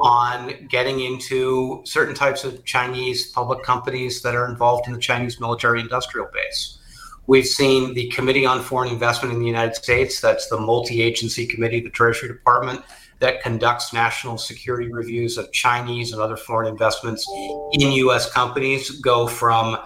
on 0.00 0.66
getting 0.68 1.00
into 1.00 1.82
certain 1.84 2.14
types 2.14 2.44
of 2.44 2.64
Chinese 2.64 3.30
public 3.32 3.62
companies 3.62 4.22
that 4.22 4.34
are 4.34 4.48
involved 4.48 4.86
in 4.86 4.94
the 4.94 4.98
Chinese 4.98 5.38
military 5.40 5.80
industrial 5.80 6.28
base. 6.32 6.78
We've 7.26 7.46
seen 7.46 7.94
the 7.94 8.08
Committee 8.08 8.46
on 8.46 8.62
Foreign 8.62 8.90
Investment 8.90 9.34
in 9.34 9.40
the 9.40 9.46
United 9.46 9.76
States, 9.76 10.20
that's 10.20 10.48
the 10.48 10.58
multi 10.58 11.02
agency 11.02 11.46
committee, 11.46 11.80
the 11.80 11.90
Treasury 11.90 12.28
Department, 12.28 12.82
that 13.20 13.42
conducts 13.42 13.92
national 13.92 14.38
security 14.38 14.90
reviews 14.90 15.36
of 15.36 15.52
Chinese 15.52 16.12
and 16.12 16.20
other 16.20 16.36
foreign 16.36 16.66
investments 16.66 17.28
in 17.72 17.92
US 17.92 18.30
companies, 18.32 18.90
go 19.00 19.26
from 19.26 19.76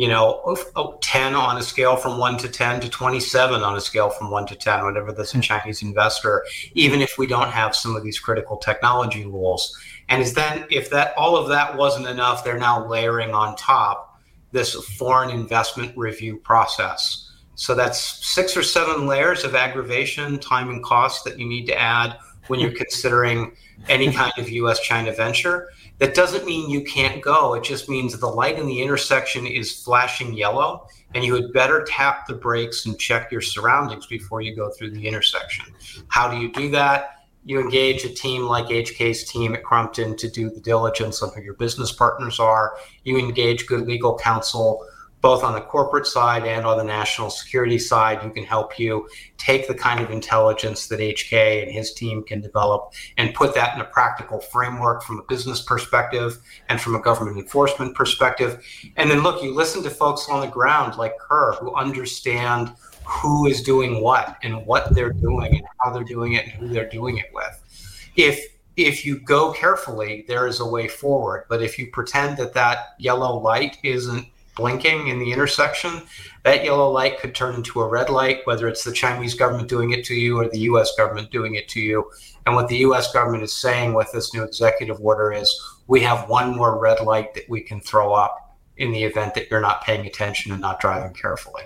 you 0.00 0.08
know, 0.08 0.56
10 1.02 1.34
on 1.34 1.58
a 1.58 1.62
scale 1.62 1.94
from 1.94 2.16
1 2.16 2.38
to 2.38 2.48
10 2.48 2.80
to 2.80 2.88
27 2.88 3.62
on 3.62 3.76
a 3.76 3.80
scale 3.82 4.08
from 4.08 4.30
1 4.30 4.46
to 4.46 4.56
10, 4.56 4.86
whenever 4.86 5.12
there's 5.12 5.34
a 5.34 5.36
hmm. 5.36 5.42
Chinese 5.42 5.82
investor, 5.82 6.42
even 6.72 7.02
if 7.02 7.18
we 7.18 7.26
don't 7.26 7.50
have 7.50 7.76
some 7.76 7.94
of 7.94 8.02
these 8.02 8.18
critical 8.18 8.56
technology 8.56 9.26
rules. 9.26 9.78
And 10.08 10.22
is 10.22 10.32
then, 10.32 10.64
if 10.70 10.88
that 10.88 11.12
all 11.18 11.36
of 11.36 11.50
that 11.50 11.76
wasn't 11.76 12.06
enough, 12.06 12.42
they're 12.42 12.58
now 12.58 12.88
layering 12.88 13.34
on 13.34 13.56
top 13.56 14.18
this 14.52 14.72
foreign 14.96 15.28
investment 15.28 15.94
review 15.98 16.38
process. 16.38 17.30
So 17.54 17.74
that's 17.74 18.26
six 18.26 18.56
or 18.56 18.62
seven 18.62 19.06
layers 19.06 19.44
of 19.44 19.54
aggravation, 19.54 20.38
time, 20.38 20.70
and 20.70 20.82
cost 20.82 21.26
that 21.26 21.38
you 21.38 21.46
need 21.46 21.66
to 21.66 21.78
add 21.78 22.16
when 22.46 22.58
you're 22.58 22.72
considering 22.84 23.54
any 23.90 24.10
kind 24.10 24.32
of 24.38 24.48
US 24.48 24.80
China 24.80 25.12
venture. 25.12 25.68
That 26.00 26.14
doesn't 26.14 26.46
mean 26.46 26.70
you 26.70 26.82
can't 26.82 27.20
go. 27.20 27.52
It 27.54 27.62
just 27.62 27.90
means 27.90 28.18
the 28.18 28.26
light 28.26 28.58
in 28.58 28.66
the 28.66 28.80
intersection 28.80 29.46
is 29.46 29.82
flashing 29.84 30.32
yellow, 30.32 30.88
and 31.14 31.22
you 31.22 31.34
had 31.34 31.52
better 31.52 31.84
tap 31.86 32.26
the 32.26 32.32
brakes 32.34 32.86
and 32.86 32.98
check 32.98 33.30
your 33.30 33.42
surroundings 33.42 34.06
before 34.06 34.40
you 34.40 34.56
go 34.56 34.70
through 34.70 34.92
the 34.92 35.06
intersection. 35.06 35.66
How 36.08 36.30
do 36.30 36.38
you 36.38 36.50
do 36.52 36.70
that? 36.70 37.26
You 37.44 37.60
engage 37.60 38.04
a 38.04 38.08
team 38.08 38.42
like 38.42 38.66
HK's 38.66 39.30
team 39.30 39.54
at 39.54 39.62
Crumpton 39.62 40.16
to 40.16 40.28
do 40.30 40.48
the 40.48 40.60
diligence 40.60 41.22
on 41.22 41.32
who 41.34 41.42
your 41.42 41.54
business 41.54 41.92
partners 41.92 42.40
are. 42.40 42.76
You 43.04 43.18
engage 43.18 43.66
good 43.66 43.86
legal 43.86 44.16
counsel 44.18 44.86
both 45.20 45.44
on 45.44 45.52
the 45.52 45.60
corporate 45.60 46.06
side 46.06 46.44
and 46.44 46.64
on 46.64 46.78
the 46.78 46.84
national 46.84 47.30
security 47.30 47.78
side, 47.78 48.18
who 48.18 48.30
can 48.30 48.44
help 48.44 48.78
you 48.78 49.08
take 49.36 49.68
the 49.68 49.74
kind 49.74 50.00
of 50.00 50.10
intelligence 50.10 50.86
that 50.86 51.00
HK 51.00 51.62
and 51.62 51.70
his 51.70 51.92
team 51.92 52.22
can 52.22 52.40
develop 52.40 52.94
and 53.18 53.34
put 53.34 53.54
that 53.54 53.74
in 53.74 53.80
a 53.80 53.84
practical 53.84 54.40
framework 54.40 55.02
from 55.02 55.18
a 55.18 55.22
business 55.24 55.62
perspective 55.62 56.38
and 56.68 56.80
from 56.80 56.94
a 56.94 57.00
government 57.00 57.36
enforcement 57.36 57.94
perspective. 57.94 58.64
And 58.96 59.10
then 59.10 59.22
look, 59.22 59.42
you 59.42 59.54
listen 59.54 59.82
to 59.82 59.90
folks 59.90 60.28
on 60.30 60.40
the 60.40 60.46
ground 60.46 60.96
like 60.96 61.18
Ker 61.18 61.52
who 61.60 61.74
understand 61.74 62.72
who 63.04 63.46
is 63.46 63.62
doing 63.62 64.02
what 64.02 64.36
and 64.42 64.64
what 64.66 64.94
they're 64.94 65.12
doing 65.12 65.56
and 65.56 65.66
how 65.80 65.90
they're 65.90 66.04
doing 66.04 66.34
it 66.34 66.44
and 66.44 66.52
who 66.52 66.68
they're 66.68 66.88
doing 66.88 67.18
it 67.18 67.26
with. 67.32 68.10
If 68.16 68.46
if 68.76 69.04
you 69.04 69.18
go 69.18 69.52
carefully, 69.52 70.24
there 70.26 70.46
is 70.46 70.60
a 70.60 70.66
way 70.66 70.88
forward. 70.88 71.44
But 71.48 71.62
if 71.62 71.78
you 71.78 71.88
pretend 71.92 72.38
that 72.38 72.54
that 72.54 72.94
yellow 72.98 73.38
light 73.38 73.76
isn't 73.82 74.26
blinking 74.56 75.08
in 75.08 75.18
the 75.18 75.32
intersection, 75.32 76.02
that 76.44 76.64
yellow 76.64 76.90
light 76.90 77.18
could 77.18 77.34
turn 77.34 77.54
into 77.54 77.80
a 77.80 77.88
red 77.88 78.10
light, 78.10 78.40
whether 78.44 78.68
it's 78.68 78.84
the 78.84 78.92
Chinese 78.92 79.34
government 79.34 79.68
doing 79.68 79.92
it 79.92 80.04
to 80.04 80.14
you 80.14 80.38
or 80.38 80.48
the 80.48 80.60
US 80.60 80.94
government 80.96 81.30
doing 81.30 81.54
it 81.54 81.68
to 81.68 81.80
you. 81.80 82.10
And 82.46 82.54
what 82.54 82.68
the 82.68 82.78
US 82.78 83.12
government 83.12 83.42
is 83.42 83.52
saying 83.52 83.94
with 83.94 84.10
this 84.12 84.34
new 84.34 84.42
executive 84.42 85.00
order 85.00 85.32
is 85.32 85.54
we 85.86 86.00
have 86.02 86.28
one 86.28 86.56
more 86.56 86.78
red 86.78 87.00
light 87.00 87.34
that 87.34 87.48
we 87.48 87.60
can 87.60 87.80
throw 87.80 88.12
up 88.12 88.56
in 88.76 88.92
the 88.92 89.04
event 89.04 89.34
that 89.34 89.50
you're 89.50 89.60
not 89.60 89.84
paying 89.84 90.06
attention 90.06 90.52
and 90.52 90.60
not 90.60 90.80
driving 90.80 91.12
carefully. 91.12 91.64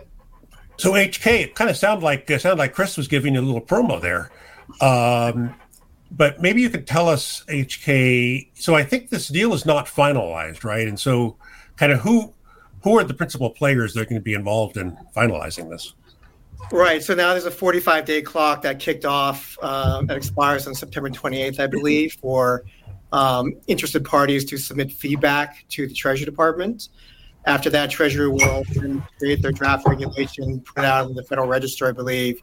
So 0.77 0.93
HK, 0.93 1.27
it 1.43 1.55
kind 1.55 1.71
of 1.71 1.77
sounded 1.77 2.05
like 2.05 2.29
it 2.29 2.41
sounded 2.41 2.59
like 2.59 2.75
Chris 2.75 2.97
was 2.97 3.07
giving 3.07 3.35
you 3.35 3.41
a 3.41 3.43
little 3.43 3.61
promo 3.61 4.01
there. 4.01 4.31
Um, 4.81 5.55
but 6.11 6.41
maybe 6.41 6.61
you 6.61 6.71
could 6.71 6.87
tell 6.87 7.09
us 7.09 7.45
HK. 7.49 8.49
So 8.55 8.75
I 8.75 8.83
think 8.83 9.11
this 9.11 9.29
deal 9.29 9.55
is 9.55 9.65
not 9.65 9.87
finalized, 9.87 10.65
right? 10.65 10.87
And 10.87 10.99
so, 10.99 11.37
kind 11.77 11.93
of 11.93 12.01
who 12.01 12.33
who 12.85 12.99
are 12.99 13.05
the 13.05 13.15
principal 13.15 13.49
players 13.49 13.95
that 13.95 14.03
are 14.03 14.05
going 14.05 14.21
to 14.21 14.21
be 14.21 14.35
involved 14.35 14.77
in 14.77 14.97
finalizing 15.17 15.71
this? 15.71 15.95
Right. 16.71 17.03
So 17.03 17.15
now 17.15 17.31
there's 17.31 17.47
a 17.47 17.51
45 17.51 18.05
day 18.05 18.23
clock 18.23 18.63
that 18.63 18.79
kicked 18.79 19.07
off 19.07 19.59
uh, 19.63 20.03
that 20.03 20.17
expires 20.17 20.67
on 20.67 20.75
September 20.75 21.09
28th, 21.09 21.59
I 21.59 21.67
believe, 21.67 22.13
for 22.21 22.65
um, 23.11 23.55
interested 23.67 24.05
parties 24.05 24.45
to 24.47 24.59
submit 24.59 24.93
feedback 24.93 25.65
to 25.71 25.87
the 25.87 25.95
Treasury 25.95 26.27
Department. 26.27 26.91
After 27.47 27.71
that, 27.71 27.91
Treasury 27.91 28.29
will 28.29 28.65
create 29.19 29.43
their 29.43 29.53
draft 29.53 29.87
regulation, 29.87 30.61
put 30.61 30.85
it 30.85 30.85
out 30.85 31.09
in 31.09 31.15
the 31.15 31.23
Federal 31.23 31.47
Register, 31.47 31.87
I 31.89 31.93
believe, 31.93 32.41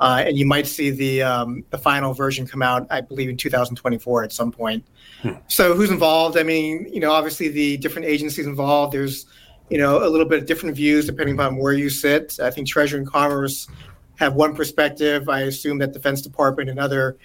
uh, 0.00 0.24
and 0.26 0.36
you 0.36 0.46
might 0.46 0.66
see 0.66 0.90
the 0.90 1.22
um, 1.22 1.64
the 1.70 1.78
final 1.78 2.14
version 2.14 2.46
come 2.46 2.62
out, 2.62 2.86
I 2.90 3.00
believe, 3.00 3.28
in 3.28 3.36
2024 3.36 4.24
at 4.24 4.32
some 4.32 4.52
point. 4.52 4.86
Hmm. 5.22 5.32
So, 5.48 5.74
who's 5.74 5.90
involved? 5.90 6.36
I 6.36 6.44
mean, 6.44 6.88
you 6.92 7.00
know, 7.00 7.10
obviously 7.10 7.48
the 7.48 7.76
different 7.78 8.06
agencies 8.06 8.46
involved. 8.46 8.92
There's 8.92 9.26
you 9.68 9.78
know, 9.78 10.06
a 10.06 10.08
little 10.08 10.26
bit 10.26 10.38
of 10.38 10.46
different 10.46 10.76
views 10.76 11.06
depending 11.06 11.34
upon 11.34 11.56
where 11.56 11.72
you 11.72 11.90
sit. 11.90 12.38
I 12.40 12.50
think 12.50 12.68
Treasury 12.68 13.00
and 13.00 13.08
Commerce 13.08 13.68
have 14.16 14.34
one 14.34 14.54
perspective. 14.54 15.28
I 15.28 15.42
assume 15.42 15.78
that 15.78 15.92
Defense 15.92 16.22
Department 16.22 16.70
and 16.70 16.78
other 16.78 17.16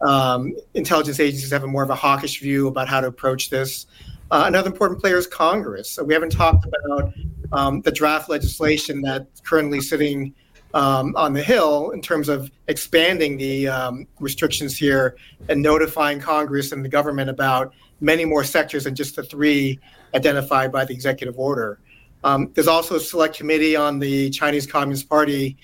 um, 0.00 0.54
intelligence 0.74 1.20
agencies 1.20 1.50
have 1.50 1.64
a 1.64 1.66
more 1.66 1.82
of 1.82 1.90
a 1.90 1.94
hawkish 1.94 2.40
view 2.40 2.68
about 2.68 2.88
how 2.88 3.00
to 3.00 3.06
approach 3.06 3.50
this. 3.50 3.86
Uh, 4.30 4.44
another 4.46 4.70
important 4.70 5.00
player 5.00 5.16
is 5.16 5.26
Congress. 5.26 5.90
So 5.90 6.04
we 6.04 6.14
haven't 6.14 6.30
talked 6.30 6.64
about 6.64 7.12
um, 7.52 7.80
the 7.82 7.90
draft 7.90 8.30
legislation 8.30 9.02
that's 9.02 9.40
currently 9.40 9.80
sitting 9.80 10.34
um, 10.72 11.14
on 11.16 11.32
the 11.32 11.42
Hill 11.42 11.90
in 11.90 12.00
terms 12.00 12.28
of 12.28 12.50
expanding 12.68 13.36
the 13.36 13.68
um, 13.68 14.06
restrictions 14.20 14.76
here 14.76 15.16
and 15.48 15.60
notifying 15.60 16.20
Congress 16.20 16.70
and 16.70 16.84
the 16.84 16.88
government 16.88 17.28
about 17.28 17.74
many 18.00 18.24
more 18.24 18.44
sectors 18.44 18.84
than 18.84 18.94
just 18.94 19.16
the 19.16 19.22
three 19.22 19.78
identified 20.14 20.72
by 20.72 20.84
the 20.84 20.92
executive 20.92 21.38
order. 21.38 21.78
Um, 22.24 22.50
there's 22.54 22.68
also 22.68 22.96
a 22.96 23.00
select 23.00 23.36
committee 23.36 23.76
on 23.76 23.98
the 23.98 24.30
Chinese 24.30 24.66
Communist 24.66 25.08
Party 25.08 25.56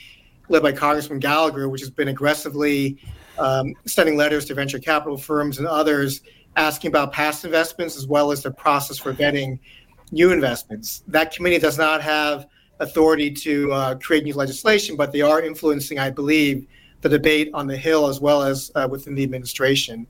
led 0.48 0.62
by 0.62 0.72
Congressman 0.72 1.18
Gallagher, 1.18 1.68
which 1.68 1.80
has 1.80 1.90
been 1.90 2.08
aggressively 2.08 2.98
um, 3.38 3.74
sending 3.86 4.16
letters 4.16 4.44
to 4.46 4.54
venture 4.54 4.78
capital 4.78 5.18
firms 5.18 5.58
and 5.58 5.66
others 5.66 6.22
asking 6.56 6.88
about 6.88 7.12
past 7.12 7.44
investments 7.44 7.96
as 7.96 8.06
well 8.06 8.32
as 8.32 8.42
the 8.42 8.50
process 8.50 8.98
for 8.98 9.12
vetting 9.12 9.58
new 10.10 10.32
investments. 10.32 11.02
That 11.08 11.32
committee 11.32 11.58
does 11.58 11.76
not 11.76 12.00
have 12.02 12.46
authority 12.80 13.30
to 13.30 13.72
uh, 13.72 13.94
create 13.96 14.24
new 14.24 14.34
legislation, 14.34 14.96
but 14.96 15.12
they 15.12 15.20
are 15.20 15.42
influencing, 15.42 15.98
I 15.98 16.10
believe, 16.10 16.66
the 17.02 17.08
debate 17.08 17.50
on 17.52 17.66
the 17.66 17.76
Hill 17.76 18.06
as 18.06 18.20
well 18.20 18.42
as 18.42 18.70
uh, 18.74 18.88
within 18.90 19.14
the 19.14 19.22
administration. 19.22 20.06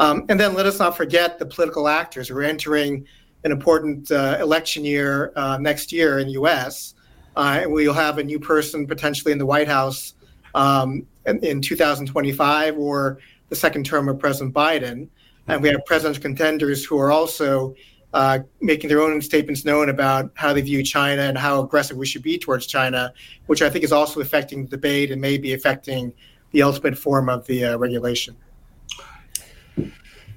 Um, 0.00 0.26
and 0.28 0.38
then 0.38 0.54
let 0.54 0.66
us 0.66 0.80
not 0.80 0.96
forget 0.96 1.38
the 1.38 1.46
political 1.46 1.86
actors. 1.86 2.28
who 2.28 2.36
are 2.36 2.42
entering 2.42 3.06
an 3.44 3.52
important 3.52 4.10
uh, 4.10 4.38
election 4.40 4.84
year 4.84 5.32
uh, 5.36 5.58
next 5.60 5.92
year 5.92 6.18
in 6.18 6.26
the 6.26 6.32
U.S. 6.32 6.94
Uh, 7.36 7.60
and 7.62 7.72
we'll 7.72 7.92
have 7.92 8.18
a 8.18 8.24
new 8.24 8.40
person 8.40 8.86
potentially 8.86 9.32
in 9.32 9.38
the 9.38 9.46
White 9.46 9.68
House 9.68 10.14
um, 10.54 11.06
in, 11.26 11.38
in 11.44 11.60
2025 11.60 12.78
or 12.78 13.18
the 13.48 13.56
second 13.56 13.84
term 13.84 14.08
of 14.08 14.18
President 14.18 14.54
Biden. 14.54 15.08
And 15.46 15.62
we 15.62 15.68
have 15.68 15.84
presidential 15.84 16.22
contenders 16.22 16.84
who 16.84 16.98
are 16.98 17.12
also 17.12 17.74
uh, 18.14 18.38
making 18.60 18.88
their 18.88 19.02
own 19.02 19.20
statements 19.20 19.64
known 19.64 19.90
about 19.90 20.30
how 20.34 20.52
they 20.52 20.60
view 20.62 20.82
China 20.82 21.22
and 21.22 21.36
how 21.36 21.60
aggressive 21.60 21.96
we 21.96 22.06
should 22.06 22.22
be 22.22 22.38
towards 22.38 22.66
China, 22.66 23.12
which 23.46 23.60
I 23.60 23.68
think 23.68 23.84
is 23.84 23.92
also 23.92 24.20
affecting 24.20 24.64
the 24.64 24.70
debate 24.70 25.10
and 25.10 25.20
maybe 25.20 25.52
affecting 25.52 26.14
the 26.52 26.62
ultimate 26.62 26.96
form 26.96 27.28
of 27.28 27.44
the 27.46 27.64
uh, 27.64 27.76
regulation. 27.76 28.36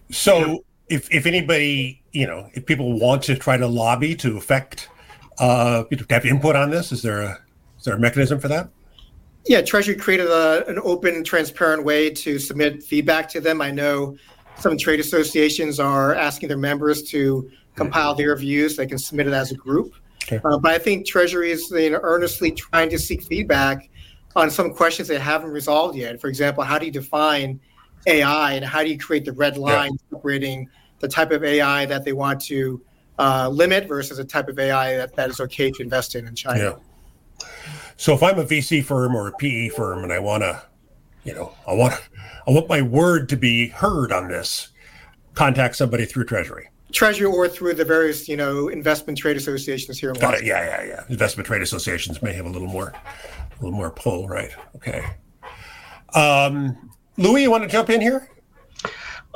So, 0.10 0.64
if, 0.90 1.12
if 1.14 1.26
anybody, 1.26 2.02
you 2.12 2.26
know, 2.26 2.50
if 2.54 2.66
people 2.66 3.00
want 3.00 3.24
to 3.24 3.36
try 3.36 3.58
to 3.58 3.68
lobby 3.68 4.16
to 4.16 4.38
affect, 4.38 4.90
uh, 5.40 5.84
to 5.84 6.06
have 6.10 6.26
input 6.26 6.56
on 6.56 6.70
this, 6.70 6.92
is 6.92 7.02
there 7.02 7.22
a 7.22 7.40
is 7.78 7.86
there 7.86 7.96
a 7.96 8.00
mechanism 8.00 8.40
for 8.40 8.48
that? 8.48 8.70
Yeah, 9.46 9.62
Treasury 9.62 9.96
created 9.96 10.28
a, 10.28 10.68
an 10.68 10.80
open, 10.84 11.24
transparent 11.24 11.84
way 11.84 12.10
to 12.10 12.40
submit 12.40 12.84
feedback 12.84 13.30
to 13.30 13.40
them. 13.40 13.62
I 13.62 13.72
know 13.72 14.18
some 14.58 14.78
trade 14.78 15.00
associations 15.00 15.80
are 15.80 16.16
asking 16.16 16.50
their 16.50 16.58
members 16.58 17.04
to 17.04 17.50
compile 17.76 18.16
their 18.16 18.36
views. 18.36 18.76
They 18.76 18.88
can 18.88 18.98
submit 18.98 19.28
it 19.28 19.34
as 19.34 19.52
a 19.52 19.56
group. 19.56 19.94
Okay. 20.24 20.42
Uh, 20.44 20.58
but 20.58 20.74
I 20.74 20.80
think 20.80 21.06
Treasury 21.06 21.52
is 21.52 21.72
you 21.72 21.92
know, 21.92 22.00
earnestly 22.02 22.52
trying 22.52 22.90
to 22.90 23.00
seek 23.00 23.24
feedback 23.24 23.90
on 24.36 24.50
some 24.50 24.74
questions 24.74 25.08
they 25.08 25.20
haven't 25.20 25.52
resolved 25.52 25.96
yet. 25.96 26.20
For 26.20 26.28
example, 26.28 26.64
how 26.64 26.78
do 26.78 26.86
you 26.86 26.92
define 26.92 27.60
AI 28.06 28.54
and 28.54 28.66
how 28.66 28.84
do 28.84 28.90
you 28.90 28.98
create 28.98 29.26
the 29.26 29.32
red 29.32 29.58
line 29.58 29.92
yeah. 29.92 30.18
separating 30.18 30.70
the 31.00 31.08
type 31.08 31.32
of 31.32 31.44
AI 31.44 31.86
that 31.86 32.04
they 32.04 32.14
want 32.14 32.42
to 32.42 32.82
uh, 33.20 33.50
limit 33.50 33.88
versus 33.88 34.20
a 34.20 34.26
type 34.26 34.48
of 34.48 34.60
AI 34.60 34.98
that, 34.98 35.16
that 35.16 35.30
is 35.30 35.40
okay 35.40 35.72
to 35.72 35.82
invest 35.82 36.16
in 36.16 36.28
in 36.28 36.36
China? 36.36 36.80
Yeah. 37.40 37.48
So 37.98 38.14
if 38.14 38.22
I'm 38.22 38.38
a 38.38 38.46
VC 38.46 38.84
firm 38.84 39.16
or 39.16 39.28
a 39.28 39.32
PE 39.34 39.70
firm 39.70 40.04
and 40.04 40.14
I 40.14 40.20
want 40.20 40.44
to, 40.44 40.62
you 41.24 41.34
know, 41.34 41.54
I 41.68 41.74
want 41.74 41.94
I 42.48 42.52
want 42.52 42.70
my 42.70 42.82
word 42.82 43.28
to 43.30 43.36
be 43.36 43.68
heard 43.70 44.12
on 44.12 44.28
this, 44.28 44.70
contact 45.34 45.76
somebody 45.76 46.06
through 46.06 46.26
Treasury. 46.26 46.70
Treasury 46.94 47.28
or 47.28 47.50
through 47.50 47.74
the 47.74 47.84
various, 47.84 48.30
you 48.30 48.38
know, 48.38 48.70
investment 48.70 49.18
trade 49.18 49.36
associations 49.36 50.00
here 50.00 50.10
in 50.10 50.16
Got 50.16 50.34
Washington. 50.34 50.48
It. 50.48 50.50
Yeah, 50.50 50.84
yeah, 50.84 50.88
yeah. 50.88 51.04
Investment 51.10 51.46
trade 51.46 51.62
associations 51.62 52.22
may 52.22 52.34
have 52.34 52.46
a 52.46 52.50
little 52.50 52.70
more, 52.70 52.90
a 52.90 53.64
little 53.64 53.78
more 53.78 53.92
pull, 53.92 54.28
right? 54.28 54.52
Okay. 54.76 55.06
Um, 56.14 56.92
Louis, 57.18 57.42
you 57.42 57.52
want 57.52 57.64
to 57.64 57.70
jump 57.70 57.90
in 57.90 58.00
here? 58.00 58.30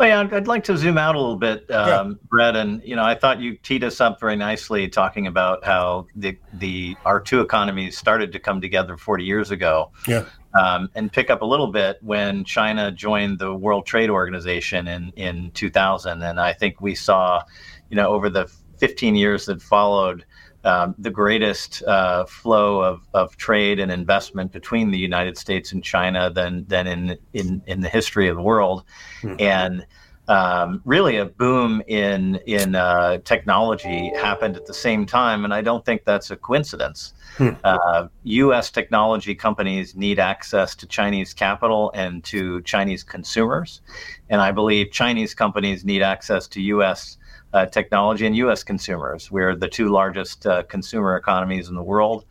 Well, 0.02 0.10
yeah, 0.10 0.36
I'd 0.36 0.48
like 0.48 0.64
to 0.66 0.78
zoom 0.78 0.98
out 0.98 1.16
a 1.16 1.20
little 1.20 1.38
bit, 1.38 1.70
um, 1.72 2.12
yeah. 2.12 2.28
Brett. 2.30 2.56
And 2.56 2.82
you 2.84 2.96
know, 2.96 3.04
I 3.04 3.16
thought 3.16 3.40
you 3.40 3.56
teed 3.58 3.84
us 3.84 4.02
up 4.02 4.20
very 4.20 4.36
nicely, 4.36 4.88
talking 4.88 5.28
about 5.28 5.64
how 5.64 6.08
the 6.16 6.38
the 6.54 6.98
our 7.06 7.20
two 7.20 7.40
economies 7.40 7.98
started 7.98 8.32
to 8.34 8.40
come 8.40 8.62
together 8.62 8.98
40 8.98 9.24
years 9.24 9.52
ago. 9.52 9.92
Yeah 10.08 10.26
um, 10.54 10.90
and 10.96 11.12
pick 11.12 11.30
up 11.30 11.42
a 11.42 11.46
little 11.46 11.68
bit 11.68 11.98
when 12.02 12.44
China 12.44 12.92
joined 12.92 13.40
the 13.40 13.54
World 13.54 13.86
Trade 13.86 14.10
Organization 14.10 14.88
in 14.88 15.12
in 15.16 15.52
2000, 15.52 16.22
and 16.22 16.40
I 16.40 16.54
think 16.54 16.82
we 16.82 16.96
saw, 16.96 17.44
you 17.90 17.96
know, 17.96 18.10
over 18.10 18.30
the 18.30 18.52
15 18.78 19.16
years 19.16 19.46
that 19.46 19.62
followed. 19.62 20.26
Um, 20.64 20.94
the 21.00 21.10
greatest 21.10 21.82
uh, 21.84 22.26
flow 22.26 22.82
of, 22.82 23.08
of 23.16 23.36
trade 23.38 23.80
and 23.80 23.92
investment 23.92 24.52
between 24.52 24.92
the 24.92 24.98
United 24.98 25.36
States 25.36 25.72
and 25.72 25.84
China 25.84 26.30
than 26.30 26.66
than 26.68 26.86
in 26.86 27.18
in, 27.34 27.64
in 27.66 27.82
the 27.82 27.90
history 27.90 28.28
of 28.28 28.36
the 28.36 28.44
world, 28.44 28.84
mm-hmm. 29.24 29.36
and 29.40 29.86
um, 30.28 30.82
really 30.86 31.18
a 31.18 31.26
boom 31.26 31.82
in 31.88 32.36
in 32.46 32.76
uh, 32.76 33.18
technology 33.26 34.12
happened 34.16 34.56
at 34.56 34.66
the 34.66 34.74
same 34.74 35.06
time, 35.06 35.44
and 35.44 35.54
I 35.54 35.62
don't 35.62 35.84
think 35.84 36.06
that's 36.06 36.32
a 36.32 36.38
coincidence. 36.38 37.14
Hmm. 37.38 37.50
Uh, 37.64 38.08
U.S. 38.24 38.72
technology 38.72 39.34
companies 39.36 39.96
need 39.96 40.20
access 40.20 40.76
to 40.76 40.86
Chinese 40.86 41.34
capital 41.34 41.92
and 41.96 42.24
to 42.26 42.62
Chinese 42.62 43.04
consumers, 43.04 43.82
and 44.30 44.40
I 44.40 44.52
believe 44.52 44.92
Chinese 44.92 45.34
companies 45.34 45.84
need 45.84 46.02
access 46.02 46.48
to 46.50 46.62
U.S. 46.62 47.18
Uh, 47.54 47.66
technology 47.66 48.26
and 48.26 48.36
U.S. 48.38 48.64
consumers. 48.64 49.30
We're 49.30 49.56
the 49.56 49.68
two 49.68 49.90
largest 49.90 50.48
uh, 50.48 50.64
consumer 50.64 51.18
economies 51.18 51.68
in 51.68 51.76
the 51.76 51.84
world, 51.84 52.26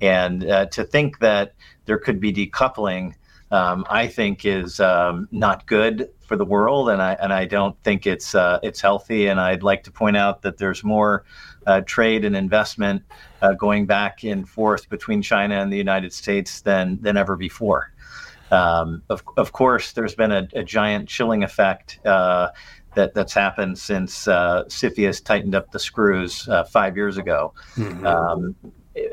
and 0.00 0.44
uh, 0.44 0.66
to 0.66 0.84
think 0.84 1.18
that 1.18 1.54
there 1.84 1.98
could 1.98 2.20
be 2.20 2.32
decoupling. 2.32 3.14
Um, 3.50 3.84
I 3.90 4.06
think 4.06 4.46
is 4.46 4.80
um, 4.80 5.28
not 5.30 5.66
good 5.66 6.08
for 6.26 6.36
the 6.36 6.46
world, 6.46 6.88
and 6.88 7.02
I 7.02 7.12
and 7.20 7.30
I 7.34 7.44
don't 7.44 7.76
think 7.82 8.06
it's 8.06 8.34
uh, 8.34 8.58
it's 8.62 8.80
healthy. 8.80 9.26
And 9.26 9.38
I'd 9.38 9.62
like 9.62 9.82
to 9.84 9.92
point 9.92 10.16
out 10.16 10.40
that 10.40 10.56
there's 10.56 10.82
more 10.82 11.24
uh, 11.66 11.82
trade 11.82 12.24
and 12.24 12.34
investment 12.34 13.02
uh, 13.42 13.52
going 13.52 13.84
back 13.84 14.24
and 14.24 14.48
forth 14.48 14.88
between 14.88 15.20
China 15.20 15.60
and 15.60 15.70
the 15.70 15.76
United 15.76 16.14
States 16.14 16.62
than 16.62 16.98
than 17.02 17.18
ever 17.18 17.36
before. 17.36 17.92
Um, 18.50 19.02
of 19.10 19.22
of 19.36 19.52
course, 19.52 19.92
there's 19.92 20.14
been 20.14 20.32
a, 20.32 20.48
a 20.54 20.64
giant 20.64 21.08
chilling 21.08 21.42
effect. 21.42 21.98
Uh, 22.06 22.48
that, 22.94 23.14
that's 23.14 23.32
happened 23.32 23.78
since 23.78 24.28
uh, 24.28 24.64
CFIUS 24.64 25.24
tightened 25.24 25.54
up 25.54 25.70
the 25.70 25.78
screws 25.78 26.48
uh, 26.48 26.64
five 26.64 26.96
years 26.96 27.16
ago. 27.16 27.54
Mm-hmm. 27.76 28.06
Um, 28.06 28.56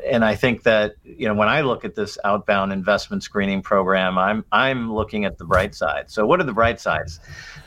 and 0.06 0.24
I 0.24 0.34
think 0.34 0.64
that 0.64 0.94
you 1.04 1.26
know 1.26 1.34
when 1.34 1.48
I 1.48 1.62
look 1.62 1.84
at 1.84 1.94
this 1.94 2.18
outbound 2.24 2.72
investment 2.72 3.22
screening 3.22 3.62
program, 3.62 4.18
I'm 4.18 4.44
I'm 4.52 4.92
looking 4.92 5.24
at 5.24 5.38
the 5.38 5.44
bright 5.44 5.74
side. 5.74 6.10
So 6.10 6.26
what 6.26 6.40
are 6.40 6.44
the 6.44 6.52
bright 6.52 6.80
sides? 6.80 7.20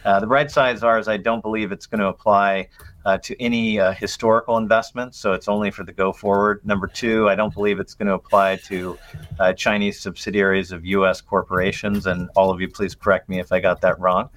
Uh, 0.05 0.19
the 0.19 0.27
bright 0.27 0.51
sides 0.51 0.83
are 0.83 0.99
is 0.99 1.07
I 1.07 1.17
don't 1.17 1.41
believe 1.41 1.71
it's 1.71 1.87
going 1.87 2.01
to 2.01 2.07
apply 2.07 2.69
uh, 3.05 3.17
to 3.19 3.41
any 3.41 3.79
uh, 3.79 3.93
historical 3.93 4.57
investments, 4.57 5.17
so 5.17 5.33
it's 5.33 5.47
only 5.47 5.71
for 5.71 5.83
the 5.83 5.91
go 5.91 6.13
forward. 6.13 6.61
Number 6.65 6.87
two, 6.87 7.29
I 7.29 7.35
don't 7.35 7.53
believe 7.53 7.79
it's 7.79 7.93
going 7.93 8.07
to 8.07 8.13
apply 8.13 8.57
to 8.67 8.97
uh, 9.39 9.53
Chinese 9.53 9.99
subsidiaries 9.99 10.71
of 10.71 10.85
U.S. 10.85 11.21
corporations. 11.21 12.05
And 12.05 12.29
all 12.35 12.49
of 12.49 12.61
you, 12.61 12.69
please 12.69 12.95
correct 12.95 13.29
me 13.29 13.39
if 13.39 13.51
I 13.51 13.59
got 13.59 13.81
that 13.81 13.99
wrong. 13.99 14.29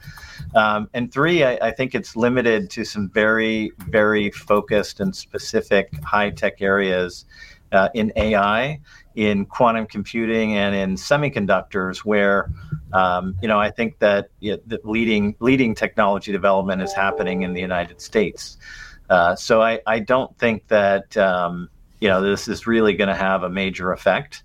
Um, 0.55 0.89
and 0.95 1.13
three, 1.13 1.45
I, 1.45 1.59
I, 1.63 1.71
think 1.71 1.95
it's 1.95 2.17
limited 2.17 2.71
to 2.71 2.85
some 2.85 3.09
very, 3.09 3.73
very 3.89 4.31
focused 4.31 5.01
and 5.01 5.15
specific 5.15 5.93
high 6.05 6.31
tech 6.31 6.61
areas 6.61 7.25
uh, 7.73 7.89
in 7.95 8.13
AI, 8.17 8.81
in 9.17 9.47
quantum 9.47 9.87
computing, 9.87 10.57
and 10.57 10.75
in 10.75 10.95
semiconductors, 10.95 11.99
where 11.99 12.53
um, 12.93 13.35
you 13.43 13.49
know 13.49 13.59
I 13.59 13.71
think 13.71 13.99
that 13.99 14.29
the 14.41 14.81
leading 14.85 15.35
leading 15.41 15.75
technology 15.75 16.31
development 16.31 16.83
is 16.83 16.93
happening 16.93 17.43
in 17.43 17.55
the 17.55 17.61
United 17.61 18.01
States. 18.01 18.59
Uh, 19.09 19.35
so 19.37 19.63
I, 19.63 19.81
I 19.87 20.01
don't 20.01 20.37
think 20.39 20.67
that 20.69 21.17
um, 21.17 21.71
you 22.01 22.09
know 22.09 22.21
this 22.21 22.47
is 22.47 22.67
really 22.67 22.95
going 22.95 23.09
to 23.09 23.15
have 23.15 23.43
a 23.43 23.49
major 23.49 23.93
effect. 23.93 24.43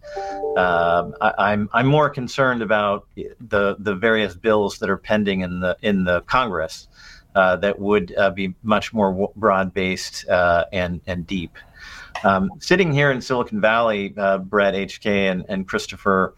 Um, 0.57 1.15
I, 1.19 1.33
I'm 1.37 1.69
I'm 1.73 1.87
more 1.87 2.09
concerned 2.09 2.61
about 2.61 3.07
the 3.15 3.75
the 3.77 3.95
various 3.95 4.35
bills 4.35 4.79
that 4.79 4.89
are 4.89 4.97
pending 4.97 5.41
in 5.41 5.59
the 5.59 5.77
in 5.81 6.05
the 6.05 6.21
Congress. 6.21 6.87
Uh, 7.33 7.55
that 7.55 7.79
would 7.79 8.13
uh, 8.17 8.29
be 8.29 8.53
much 8.61 8.93
more 8.93 9.31
broad 9.37 9.73
based 9.73 10.27
uh, 10.27 10.65
and 10.73 11.01
and 11.07 11.25
deep. 11.25 11.57
Um, 12.23 12.51
sitting 12.59 12.91
here 12.91 13.11
in 13.11 13.21
Silicon 13.21 13.61
Valley, 13.61 14.13
uh, 14.17 14.39
Brett, 14.39 14.73
HK, 14.73 15.31
and, 15.31 15.45
and 15.49 15.67
Christopher, 15.67 16.35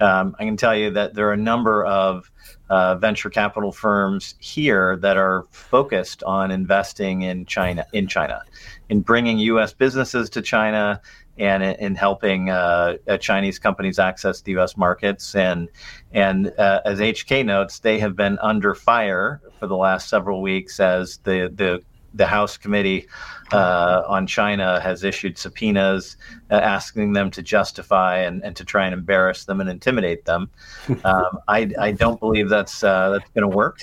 um, 0.00 0.34
I 0.38 0.44
can 0.44 0.56
tell 0.56 0.76
you 0.76 0.90
that 0.90 1.14
there 1.14 1.28
are 1.28 1.32
a 1.32 1.36
number 1.36 1.84
of 1.84 2.30
uh, 2.68 2.96
venture 2.96 3.30
capital 3.30 3.72
firms 3.72 4.34
here 4.38 4.96
that 4.96 5.16
are 5.16 5.46
focused 5.50 6.22
on 6.24 6.50
investing 6.50 7.22
in 7.22 7.46
China, 7.46 7.86
in 7.92 8.08
China, 8.08 8.42
in 8.88 9.00
bringing 9.00 9.38
U.S. 9.38 9.72
businesses 9.72 10.28
to 10.30 10.42
China, 10.42 11.00
and 11.38 11.62
in 11.62 11.94
helping 11.94 12.50
uh, 12.50 12.96
uh, 13.08 13.18
Chinese 13.18 13.58
companies 13.58 13.98
access 13.98 14.40
the 14.40 14.52
U.S. 14.52 14.76
markets. 14.76 15.34
And 15.34 15.68
and 16.12 16.52
uh, 16.58 16.80
as 16.84 17.00
HK 17.00 17.44
notes, 17.44 17.80
they 17.80 17.98
have 17.98 18.16
been 18.16 18.38
under 18.40 18.74
fire 18.74 19.40
for 19.58 19.66
the 19.66 19.76
last 19.76 20.08
several 20.08 20.42
weeks 20.42 20.80
as 20.80 21.18
the 21.18 21.52
the 21.54 21.82
the 22.14 22.26
House 22.26 22.56
Committee 22.56 23.08
uh, 23.52 24.02
on 24.06 24.26
China 24.26 24.80
has 24.80 25.04
issued 25.04 25.36
subpoenas 25.36 26.16
uh, 26.50 26.54
asking 26.54 27.12
them 27.12 27.30
to 27.32 27.42
justify 27.42 28.18
and, 28.18 28.42
and 28.44 28.56
to 28.56 28.64
try 28.64 28.84
and 28.84 28.94
embarrass 28.94 29.44
them 29.44 29.60
and 29.60 29.68
intimidate 29.68 30.24
them. 30.24 30.50
Um, 31.04 31.38
I, 31.48 31.70
I 31.78 31.92
don't 31.92 32.18
believe 32.18 32.48
that's 32.48 32.82
uh, 32.82 33.10
that's 33.10 33.30
going 33.30 33.50
to 33.50 33.54
work, 33.54 33.78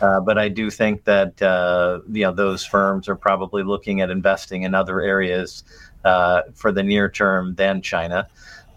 uh, 0.00 0.20
but 0.20 0.36
I 0.36 0.48
do 0.48 0.68
think 0.68 1.04
that 1.04 1.40
uh, 1.40 2.00
you 2.10 2.22
know 2.22 2.32
those 2.32 2.66
firms 2.66 3.08
are 3.08 3.16
probably 3.16 3.62
looking 3.62 4.00
at 4.00 4.10
investing 4.10 4.62
in 4.64 4.74
other 4.74 5.00
areas 5.00 5.64
uh, 6.04 6.42
for 6.54 6.72
the 6.72 6.82
near 6.82 7.08
term 7.08 7.54
than 7.54 7.80
China. 7.82 8.28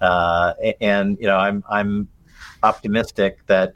and 0.01 1.17
you 1.19 1.27
know 1.27 1.37
I'm 1.37 1.63
I'm 1.69 2.07
optimistic 2.63 3.45
that 3.47 3.75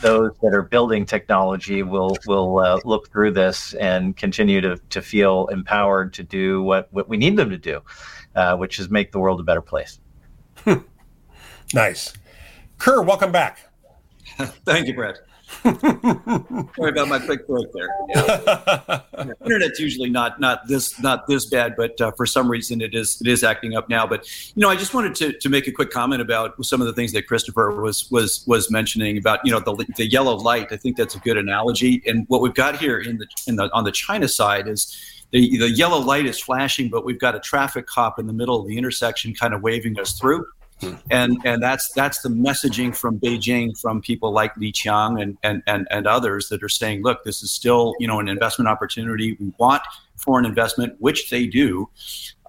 those 0.00 0.32
that 0.42 0.54
are 0.54 0.62
building 0.62 1.06
technology 1.06 1.82
will 1.82 2.16
will 2.26 2.58
uh, 2.58 2.80
look 2.84 3.10
through 3.10 3.32
this 3.32 3.74
and 3.74 4.16
continue 4.16 4.60
to, 4.60 4.76
to 4.90 5.02
feel 5.02 5.46
empowered 5.48 6.12
to 6.14 6.22
do 6.22 6.62
what, 6.62 6.92
what 6.92 7.08
we 7.08 7.16
need 7.16 7.36
them 7.36 7.50
to 7.50 7.58
do, 7.58 7.80
uh, 8.34 8.56
which 8.56 8.78
is 8.78 8.90
make 8.90 9.12
the 9.12 9.18
world 9.18 9.40
a 9.40 9.42
better 9.42 9.62
place. 9.62 10.00
nice. 11.74 12.12
Ker, 12.78 13.02
welcome 13.02 13.32
back. 13.32 13.58
Thank 14.64 14.86
you, 14.86 14.94
Brett. 14.94 15.18
Sorry 15.62 16.90
about 16.90 17.08
my 17.08 17.18
quick 17.18 17.46
break 17.46 17.66
there. 17.72 17.88
Yeah. 19.20 19.32
Internet's 19.44 19.78
usually 19.78 20.08
not 20.08 20.40
not 20.40 20.66
this 20.66 20.98
not 21.00 21.26
this 21.26 21.44
bad, 21.44 21.74
but 21.76 22.00
uh, 22.00 22.10
for 22.12 22.24
some 22.24 22.50
reason 22.50 22.80
it 22.80 22.94
is 22.94 23.20
it 23.20 23.26
is 23.26 23.44
acting 23.44 23.76
up 23.76 23.88
now. 23.90 24.06
But 24.06 24.26
you 24.54 24.62
know, 24.62 24.70
I 24.70 24.76
just 24.76 24.94
wanted 24.94 25.14
to, 25.16 25.32
to 25.38 25.48
make 25.50 25.66
a 25.66 25.72
quick 25.72 25.90
comment 25.90 26.22
about 26.22 26.64
some 26.64 26.80
of 26.80 26.86
the 26.86 26.94
things 26.94 27.12
that 27.12 27.26
Christopher 27.26 27.82
was 27.82 28.10
was 28.10 28.44
was 28.46 28.70
mentioning 28.70 29.18
about 29.18 29.40
you 29.44 29.52
know 29.52 29.60
the 29.60 29.86
the 29.96 30.06
yellow 30.06 30.36
light. 30.36 30.68
I 30.72 30.76
think 30.78 30.96
that's 30.96 31.16
a 31.16 31.18
good 31.18 31.36
analogy. 31.36 32.02
And 32.06 32.24
what 32.28 32.40
we've 32.40 32.54
got 32.54 32.78
here 32.78 32.98
in 32.98 33.18
the 33.18 33.26
in 33.46 33.56
the 33.56 33.70
on 33.74 33.84
the 33.84 33.92
China 33.92 34.28
side 34.28 34.68
is. 34.68 34.96
The, 35.32 35.58
the 35.58 35.70
yellow 35.70 36.00
light 36.00 36.26
is 36.26 36.40
flashing, 36.40 36.88
but 36.88 37.04
we've 37.04 37.20
got 37.20 37.36
a 37.36 37.38
traffic 37.38 37.86
cop 37.86 38.18
in 38.18 38.26
the 38.26 38.32
middle 38.32 38.60
of 38.60 38.66
the 38.66 38.76
intersection 38.76 39.32
kind 39.32 39.54
of 39.54 39.62
waving 39.62 39.96
us 40.00 40.18
through 40.18 40.44
and 41.10 41.38
and 41.44 41.62
that's 41.62 41.90
that's 41.92 42.20
the 42.22 42.28
messaging 42.28 42.96
from 42.96 43.18
Beijing 43.18 43.78
from 43.78 44.00
people 44.00 44.32
like 44.32 44.56
Li 44.56 44.72
Qiang 44.72 45.20
and, 45.20 45.36
and 45.42 45.62
and 45.66 45.86
and 45.90 46.06
others 46.06 46.48
that 46.48 46.62
are 46.62 46.68
saying, 46.68 47.02
look, 47.02 47.24
this 47.24 47.42
is 47.42 47.50
still 47.50 47.94
you 47.98 48.06
know 48.06 48.20
an 48.20 48.28
investment 48.28 48.68
opportunity. 48.68 49.36
We 49.40 49.52
want 49.58 49.82
foreign 50.16 50.44
investment, 50.44 50.96
which 50.98 51.30
they 51.30 51.46
do. 51.46 51.88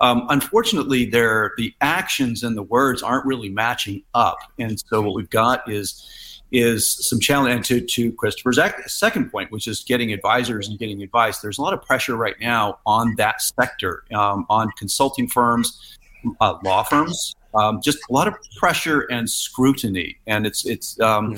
Um, 0.02 0.26
unfortunately, 0.30 1.06
their 1.06 1.54
the 1.58 1.74
actions 1.82 2.44
and 2.44 2.58
the 2.58 2.64
words 2.64 3.02
aren't 3.04 3.26
really 3.26 3.50
matching 3.50 4.04
up, 4.14 4.38
and 4.60 4.82
so 4.88 5.02
what 5.02 5.16
we've 5.16 5.30
got 5.30 5.70
is 5.70 6.06
is 6.52 6.90
some 7.08 7.20
challenge. 7.20 7.56
And 7.56 7.66
to 7.66 7.82
to 7.82 8.12
Christopher's 8.14 8.60
second 8.88 9.32
point, 9.32 9.52
which 9.52 9.68
is 9.68 9.82
getting 9.82 10.12
advisors 10.14 10.68
and 10.68 10.78
getting 10.78 11.02
advice. 11.02 11.40
There's 11.40 11.58
a 11.58 11.62
lot 11.62 11.74
of 11.74 11.82
pressure 11.82 12.16
right 12.16 12.40
now 12.40 12.80
on 12.86 13.16
that 13.18 13.42
sector, 13.42 14.04
um, 14.14 14.46
on 14.50 14.70
consulting 14.78 15.28
firms, 15.28 15.98
uh, 16.40 16.58
law 16.64 16.84
firms, 16.84 17.36
um, 17.54 17.82
just 17.82 18.00
a 18.10 18.14
lot 18.14 18.28
of 18.28 18.36
pressure 18.58 19.02
and 19.02 19.30
scrutiny. 19.30 20.18
And 20.28 20.46
it's 20.46 20.66
it's 20.66 21.00
um, 21.00 21.38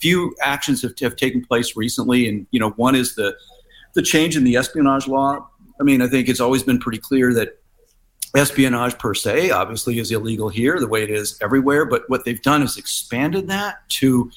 few 0.00 0.34
actions 0.42 0.82
have, 0.82 0.98
have 1.00 1.16
taken 1.16 1.44
place 1.44 1.76
recently, 1.76 2.28
and 2.28 2.46
you 2.50 2.60
know 2.60 2.70
one 2.70 2.94
is 2.94 3.14
the 3.14 3.36
the 3.94 4.02
change 4.02 4.36
in 4.36 4.44
the 4.44 4.56
espionage 4.56 5.06
law. 5.06 5.48
I 5.80 5.82
mean, 5.82 6.02
I 6.02 6.08
think 6.08 6.28
it's 6.28 6.40
always 6.40 6.62
been 6.62 6.78
pretty 6.78 6.98
clear 6.98 7.32
that 7.34 7.58
espionage 8.36 8.98
per 8.98 9.14
se 9.14 9.50
obviously 9.50 9.98
is 9.98 10.10
illegal 10.10 10.48
here, 10.48 10.78
the 10.80 10.88
way 10.88 11.02
it 11.02 11.10
is 11.10 11.38
everywhere. 11.40 11.84
But 11.84 12.02
what 12.08 12.24
they've 12.24 12.42
done 12.42 12.62
is 12.62 12.76
expanded 12.76 13.48
that 13.48 13.88
to 13.90 14.30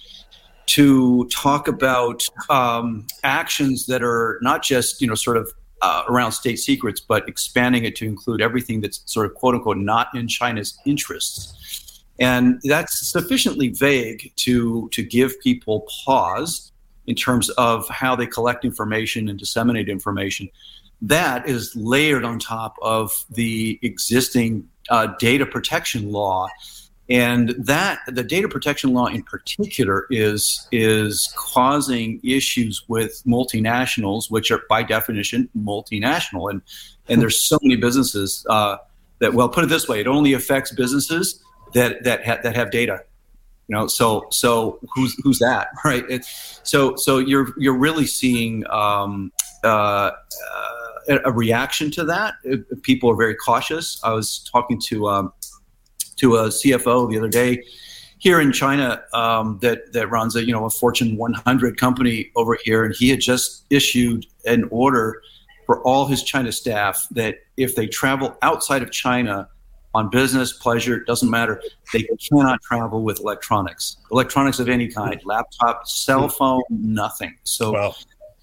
to 0.68 1.26
talk 1.30 1.68
about 1.68 2.28
um, 2.50 3.08
actions 3.24 3.88
that 3.88 4.04
are 4.04 4.38
not 4.42 4.64
just 4.64 5.02
you 5.02 5.08
know 5.08 5.16
sort 5.16 5.38
of 5.38 5.52
uh, 5.82 6.04
around 6.10 6.32
state 6.32 6.58
secrets, 6.58 7.00
but 7.00 7.28
expanding 7.28 7.86
it 7.86 7.96
to 7.98 8.06
include 8.06 8.42
everything 8.42 8.82
that's 8.82 9.02
sort 9.06 9.26
of 9.26 9.34
quote 9.36 9.56
unquote 9.56 9.78
not 9.78 10.08
in 10.16 10.28
China's 10.28 10.78
interests. 10.86 12.04
And 12.20 12.60
that's 12.64 13.08
sufficiently 13.08 13.70
vague 13.70 14.32
to, 14.38 14.90
to 14.90 15.04
give 15.04 15.40
people 15.42 15.88
pause 16.04 16.72
in 17.06 17.16
terms 17.16 17.50
of 17.52 17.88
how 17.90 18.16
they 18.16 18.26
collect 18.26 18.66
information 18.66 19.30
and 19.30 19.38
disseminate 19.38 19.88
information. 19.88 20.50
That 21.02 21.48
is 21.48 21.76
layered 21.76 22.26
on 22.26 22.40
top 22.40 22.76
of 22.82 23.12
the 23.30 23.80
existing 23.84 24.68
uh, 24.90 25.08
data 25.20 25.46
protection 25.46 26.12
law 26.12 26.48
and 27.10 27.50
that 27.58 28.00
the 28.08 28.24
data 28.24 28.50
protection 28.50 28.94
law 28.94 29.08
in 29.08 29.24
particular 29.24 30.08
is 30.10 30.68
is 30.72 31.34
causing 31.38 32.20
issues 32.24 32.84
with 32.88 33.22
multinationals 33.26 34.30
which 34.30 34.52
are 34.52 34.62
by 34.70 34.84
definition 34.84 35.50
multinational. 35.58 36.50
And 36.50 36.62
and 37.08 37.22
there's 37.22 37.42
so 37.42 37.58
many 37.62 37.76
businesses 37.76 38.46
uh, 38.50 38.78
that 39.20 39.34
well 39.34 39.50
put 39.50 39.64
it 39.64 39.68
this 39.68 39.88
way 39.88 40.00
it 40.00 40.08
only 40.08 40.34
affects 40.34 40.72
businesses 40.72 41.42
that 41.74 42.04
that 42.04 42.26
ha- 42.26 42.40
that 42.44 42.56
have 42.56 42.72
data 42.72 43.04
you 43.68 43.76
know? 43.76 43.88
So 43.88 44.28
so 44.32 44.80
who's 44.94 45.16
who's 45.24 45.40
that 45.40 45.70
right? 45.86 46.04
It's, 46.10 46.60
so 46.64 46.96
so 46.96 47.20
you're 47.20 47.54
you're 47.58 47.78
really 47.78 48.06
seeing 48.06 48.68
um, 48.70 49.32
uh, 49.64 50.12
uh, 51.08 51.20
a 51.24 51.32
reaction 51.32 51.92
to 51.92 52.04
that. 52.06 52.36
People 52.82 53.10
are 53.12 53.16
very 53.16 53.36
cautious. 53.36 54.00
I 54.04 54.12
was 54.12 54.40
talking 54.52 54.80
to 54.88 55.08
um, 55.08 55.34
to 56.18 56.36
a 56.36 56.48
CFO 56.48 57.10
the 57.10 57.18
other 57.18 57.30
day 57.30 57.64
here 58.20 58.42
in 58.42 58.52
China 58.52 59.04
um, 59.14 59.60
that 59.62 59.94
that 59.94 60.08
runs 60.08 60.36
a 60.36 60.46
you 60.46 60.52
know 60.52 60.66
a 60.66 60.70
Fortune 60.70 61.18
100 61.18 61.78
company 61.78 62.32
over 62.36 62.58
here, 62.64 62.84
and 62.84 62.96
he 62.96 63.10
had 63.10 63.20
just 63.20 63.66
issued 63.70 64.26
an 64.46 64.68
order 64.72 65.22
for 65.66 65.82
all 65.84 66.06
his 66.08 66.24
China 66.24 66.52
staff 66.52 67.08
that 67.12 67.40
if 67.58 67.76
they 67.76 67.88
travel 67.88 68.38
outside 68.42 68.82
of 68.82 68.92
China 68.92 69.50
on 69.94 70.10
business, 70.10 70.54
pleasure, 70.54 70.96
it 70.96 71.06
doesn't 71.06 71.30
matter, 71.30 71.62
they 71.92 72.08
cannot 72.30 72.62
travel 72.62 73.04
with 73.04 73.20
electronics, 73.20 73.98
electronics 74.12 74.60
of 74.60 74.70
any 74.70 74.88
kind, 74.88 75.20
laptop, 75.26 75.88
cell 75.88 76.30
phone, 76.30 76.62
nothing. 76.70 77.36
So. 77.44 77.72
Wow 77.74 77.96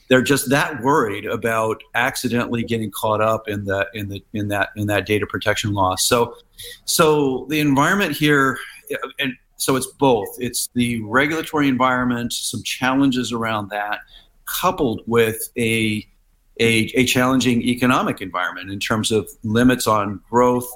they're 0.09 0.23
just 0.23 0.51
that 0.51 0.83
worried 0.83 1.25
about 1.25 1.83
accidentally 1.95 2.63
getting 2.63 2.91
caught 2.91 3.21
up 3.21 3.49
in 3.49 3.65
the 3.65 3.89
in 3.95 4.09
the 4.09 4.23
in 4.33 4.49
that 4.49 4.71
in 4.77 4.87
that 4.89 5.07
data 5.07 5.27
protection 5.27 5.73
law. 5.73 5.97
So 5.97 6.37
so 6.85 7.47
the 7.49 7.61
environment 7.61 8.13
here 8.13 8.59
and 9.19 9.35
so 9.57 9.77
it's 9.77 9.87
both. 9.87 10.29
It's 10.39 10.69
the 10.75 11.03
regulatory 11.05 11.69
environment, 11.69 12.33
some 12.33 12.63
challenges 12.63 13.33
around 13.33 13.71
that, 13.71 14.01
coupled 14.47 15.03
with 15.07 15.49
a 15.57 16.07
a, 16.61 16.91
a 16.95 17.05
challenging 17.05 17.63
economic 17.63 18.21
environment 18.21 18.71
in 18.71 18.79
terms 18.79 19.11
of 19.11 19.29
limits 19.43 19.89
on 19.89 20.21
growth, 20.31 20.71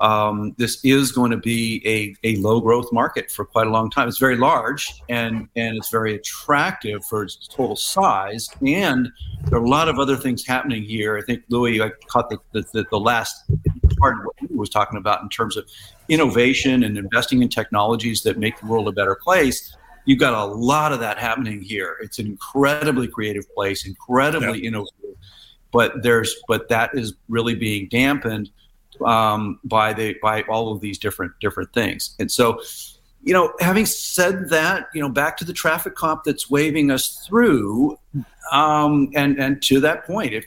um, 0.00 0.54
this 0.58 0.78
is 0.84 1.10
going 1.12 1.30
to 1.32 1.36
be 1.36 1.82
a, 1.84 2.14
a 2.28 2.36
low 2.36 2.60
growth 2.60 2.92
market 2.92 3.30
for 3.30 3.44
quite 3.44 3.66
a 3.66 3.70
long 3.70 3.90
time. 3.90 4.08
It's 4.08 4.18
very 4.18 4.36
large 4.36 4.92
and, 5.08 5.48
and 5.56 5.76
it's 5.76 5.90
very 5.90 6.14
attractive 6.14 7.04
for 7.06 7.24
its 7.24 7.48
total 7.48 7.76
size. 7.76 8.48
And 8.64 9.08
there 9.46 9.58
are 9.58 9.62
a 9.62 9.68
lot 9.68 9.88
of 9.88 9.98
other 9.98 10.16
things 10.16 10.46
happening 10.46 10.84
here. 10.84 11.18
I 11.18 11.22
think, 11.22 11.42
Louis, 11.48 11.82
I 11.82 11.90
caught 12.06 12.30
the, 12.30 12.38
the, 12.52 12.84
the 12.90 13.00
last 13.00 13.50
part 13.98 14.18
of 14.18 14.24
what 14.24 14.36
he 14.38 14.46
was 14.54 14.70
talking 14.70 14.98
about 14.98 15.22
in 15.22 15.28
terms 15.28 15.56
of 15.56 15.68
innovation 16.08 16.84
and 16.84 16.96
investing 16.96 17.42
in 17.42 17.48
technologies 17.48 18.22
that 18.22 18.38
make 18.38 18.58
the 18.60 18.66
world 18.66 18.86
a 18.86 18.92
better 18.92 19.16
place. 19.16 19.76
You've 20.04 20.20
got 20.20 20.32
a 20.32 20.44
lot 20.44 20.92
of 20.92 21.00
that 21.00 21.18
happening 21.18 21.60
here. 21.60 21.98
It's 22.00 22.18
an 22.18 22.26
incredibly 22.26 23.08
creative 23.08 23.52
place, 23.52 23.84
incredibly 23.84 24.62
yeah. 24.62 24.68
innovative, 24.68 25.16
but 25.72 26.02
there's 26.02 26.34
but 26.46 26.68
that 26.68 26.90
is 26.94 27.14
really 27.28 27.54
being 27.54 27.88
dampened 27.88 28.50
um, 29.02 29.60
by 29.64 29.92
the 29.92 30.16
by 30.22 30.42
all 30.42 30.72
of 30.72 30.80
these 30.80 30.98
different 30.98 31.32
different 31.40 31.72
things. 31.72 32.14
And 32.18 32.30
so, 32.30 32.60
you 33.22 33.32
know, 33.32 33.52
having 33.60 33.86
said 33.86 34.48
that, 34.50 34.88
you 34.94 35.00
know, 35.00 35.08
back 35.08 35.36
to 35.38 35.44
the 35.44 35.52
traffic 35.52 35.94
cop 35.94 36.24
that's 36.24 36.50
waving 36.50 36.90
us 36.90 37.26
through, 37.26 37.98
um, 38.52 39.10
and 39.14 39.38
and 39.38 39.62
to 39.62 39.80
that 39.80 40.06
point, 40.06 40.32
if 40.32 40.46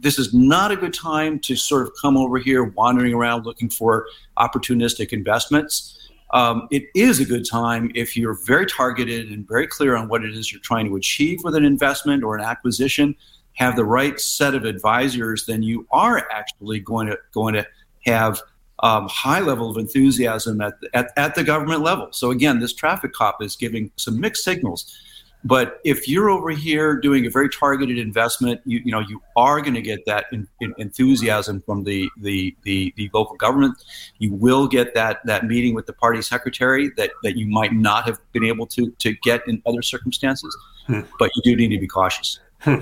this 0.00 0.18
is 0.18 0.32
not 0.32 0.70
a 0.72 0.76
good 0.76 0.94
time 0.94 1.38
to 1.40 1.56
sort 1.56 1.82
of 1.82 1.92
come 2.00 2.16
over 2.16 2.38
here 2.38 2.64
wandering 2.64 3.12
around 3.12 3.44
looking 3.44 3.68
for 3.68 4.06
opportunistic 4.38 5.12
investments. 5.12 5.96
Um, 6.32 6.68
it 6.70 6.84
is 6.94 7.18
a 7.18 7.24
good 7.24 7.44
time 7.44 7.90
if 7.94 8.16
you're 8.16 8.38
very 8.46 8.64
targeted 8.64 9.30
and 9.30 9.46
very 9.46 9.66
clear 9.66 9.96
on 9.96 10.08
what 10.08 10.24
it 10.24 10.32
is 10.32 10.52
you're 10.52 10.60
trying 10.60 10.86
to 10.86 10.94
achieve 10.94 11.40
with 11.42 11.56
an 11.56 11.64
investment 11.64 12.22
or 12.22 12.36
an 12.36 12.44
acquisition 12.44 13.16
have 13.54 13.74
the 13.76 13.84
right 13.84 14.18
set 14.20 14.54
of 14.54 14.64
advisors 14.64 15.44
then 15.46 15.62
you 15.62 15.86
are 15.90 16.26
actually 16.30 16.78
going 16.78 17.08
to 17.08 17.18
going 17.32 17.54
to 17.54 17.66
have 18.04 18.40
um, 18.82 19.08
high 19.08 19.40
level 19.40 19.70
of 19.70 19.76
enthusiasm 19.76 20.60
at 20.60 20.80
the, 20.80 20.88
at, 20.94 21.12
at 21.16 21.34
the 21.34 21.44
government 21.44 21.82
level. 21.82 22.08
So 22.12 22.30
again, 22.30 22.60
this 22.60 22.72
traffic 22.72 23.12
cop 23.12 23.42
is 23.42 23.56
giving 23.56 23.90
some 23.96 24.18
mixed 24.18 24.44
signals. 24.44 24.96
But 25.42 25.80
if 25.84 26.06
you're 26.06 26.28
over 26.28 26.50
here 26.50 26.96
doing 26.96 27.24
a 27.24 27.30
very 27.30 27.48
targeted 27.48 27.98
investment, 27.98 28.60
you, 28.66 28.82
you 28.84 28.92
know 28.92 29.00
you 29.00 29.22
are 29.36 29.60
going 29.62 29.74
to 29.74 29.80
get 29.80 30.04
that 30.04 30.26
in, 30.32 30.46
in 30.60 30.74
enthusiasm 30.76 31.62
from 31.62 31.84
the, 31.84 32.10
the, 32.20 32.54
the 32.64 32.92
the 32.96 33.10
local 33.14 33.36
government. 33.36 33.82
You 34.18 34.34
will 34.34 34.68
get 34.68 34.94
that 34.94 35.24
that 35.24 35.46
meeting 35.46 35.74
with 35.74 35.86
the 35.86 35.94
party 35.94 36.20
secretary 36.20 36.90
that, 36.98 37.10
that 37.22 37.38
you 37.38 37.46
might 37.46 37.72
not 37.72 38.04
have 38.04 38.18
been 38.32 38.44
able 38.44 38.66
to 38.66 38.90
to 38.90 39.14
get 39.22 39.46
in 39.48 39.62
other 39.64 39.80
circumstances. 39.80 40.54
Hmm. 40.86 41.00
But 41.18 41.30
you 41.36 41.42
do 41.42 41.56
need 41.56 41.74
to 41.74 41.80
be 41.80 41.88
cautious. 41.88 42.38
Hmm. 42.58 42.80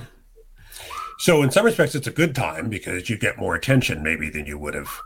So 1.20 1.42
in 1.42 1.52
some 1.52 1.64
respects, 1.64 1.94
it's 1.94 2.06
a 2.06 2.12
good 2.12 2.34
time 2.34 2.68
because 2.68 3.08
you 3.08 3.18
get 3.18 3.38
more 3.38 3.54
attention 3.54 4.02
maybe 4.02 4.30
than 4.30 4.46
you 4.46 4.58
would 4.58 4.74
have 4.74 5.00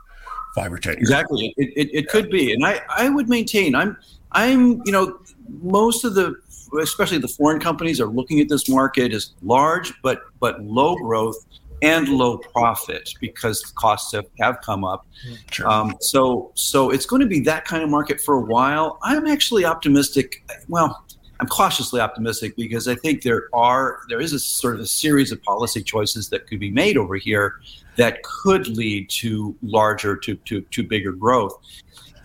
five 0.55 0.73
or 0.73 0.79
ten 0.79 0.95
years. 0.95 1.03
Exactly, 1.03 1.55
it, 1.57 1.73
it, 1.77 1.91
it 1.93 2.09
could 2.09 2.31
be, 2.31 2.53
and 2.53 2.65
I 2.65 2.81
I 2.89 3.09
would 3.09 3.29
maintain 3.29 3.75
I'm 3.75 3.97
I'm 4.33 4.83
you 4.85 4.93
know 4.93 5.19
most 5.63 6.05
of 6.05 6.15
the 6.15 6.35
especially 6.81 7.19
the 7.19 7.29
foreign 7.29 7.61
companies 7.61 8.01
are 8.01 8.07
looking 8.07 8.41
at 8.41 8.49
this 8.49 8.69
market 8.69 9.13
as 9.13 9.33
large 9.43 9.93
but 10.03 10.23
but 10.41 10.63
low 10.63 10.97
growth 10.97 11.37
and 11.83 12.09
low 12.09 12.39
profit 12.39 13.13
because 13.21 13.61
costs 13.75 14.13
have, 14.13 14.27
have 14.39 14.61
come 14.63 14.85
up. 14.85 15.05
Sure. 15.51 15.69
Um, 15.69 15.95
so 16.01 16.53
so 16.55 16.91
it's 16.91 17.07
going 17.07 17.21
to 17.21 17.27
be 17.27 17.41
that 17.41 17.65
kind 17.65 17.83
of 17.83 17.91
market 17.91 18.21
for 18.21 18.35
a 18.35 18.41
while. 18.41 18.99
I'm 19.03 19.27
actually 19.27 19.65
optimistic. 19.65 20.45
Well, 20.69 21.05
I'm 21.41 21.49
cautiously 21.49 22.01
optimistic 22.01 22.55
because 22.55 22.87
I 22.87 22.95
think 22.95 23.23
there 23.23 23.49
are 23.53 23.99
there 24.09 24.21
is 24.21 24.33
a 24.33 24.39
sort 24.39 24.77
of 24.77 24.81
a 24.81 24.87
series 24.87 25.33
of 25.33 25.43
policy 25.43 25.83
choices 25.83 26.29
that 26.29 26.47
could 26.47 26.61
be 26.61 26.71
made 26.71 26.97
over 26.97 27.17
here 27.17 27.61
that 27.97 28.23
could 28.23 28.69
lead 28.69 29.09
to 29.11 29.57
larger 29.63 30.17
to 30.17 30.37
to, 30.37 30.61
to 30.61 30.83
bigger 30.83 31.13
growth. 31.13 31.59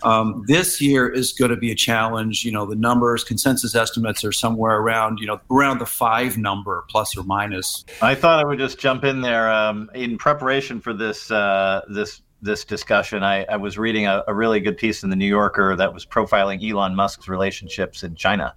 Um, 0.02 0.44
this 0.46 0.80
year 0.80 1.08
is 1.08 1.32
going 1.32 1.50
to 1.50 1.56
be 1.56 1.72
a 1.72 1.74
challenge. 1.74 2.44
You 2.44 2.52
know, 2.52 2.66
the 2.66 2.76
numbers, 2.76 3.24
consensus 3.24 3.74
estimates 3.74 4.24
are 4.24 4.32
somewhere 4.32 4.78
around, 4.78 5.18
you 5.18 5.26
know, 5.26 5.40
around 5.50 5.78
the 5.78 5.86
five 5.86 6.38
number, 6.38 6.84
plus 6.88 7.16
or 7.16 7.24
minus. 7.24 7.84
I 8.00 8.14
thought 8.14 8.38
I 8.38 8.44
would 8.44 8.58
just 8.58 8.78
jump 8.78 9.04
in 9.04 9.20
there 9.20 9.50
um, 9.50 9.90
in 9.94 10.18
preparation 10.18 10.80
for 10.80 10.92
this 10.92 11.30
uh, 11.30 11.82
this 11.88 12.22
this 12.40 12.64
discussion. 12.64 13.22
I, 13.22 13.44
I 13.44 13.56
was 13.56 13.78
reading 13.78 14.06
a, 14.06 14.22
a, 14.28 14.34
really 14.34 14.60
good 14.60 14.76
piece 14.76 15.02
in 15.02 15.10
the 15.10 15.16
New 15.16 15.26
Yorker 15.26 15.74
that 15.74 15.92
was 15.92 16.06
profiling 16.06 16.62
Elon 16.62 16.94
Musk's 16.94 17.26
relationships 17.26 18.04
in 18.04 18.14
China, 18.14 18.54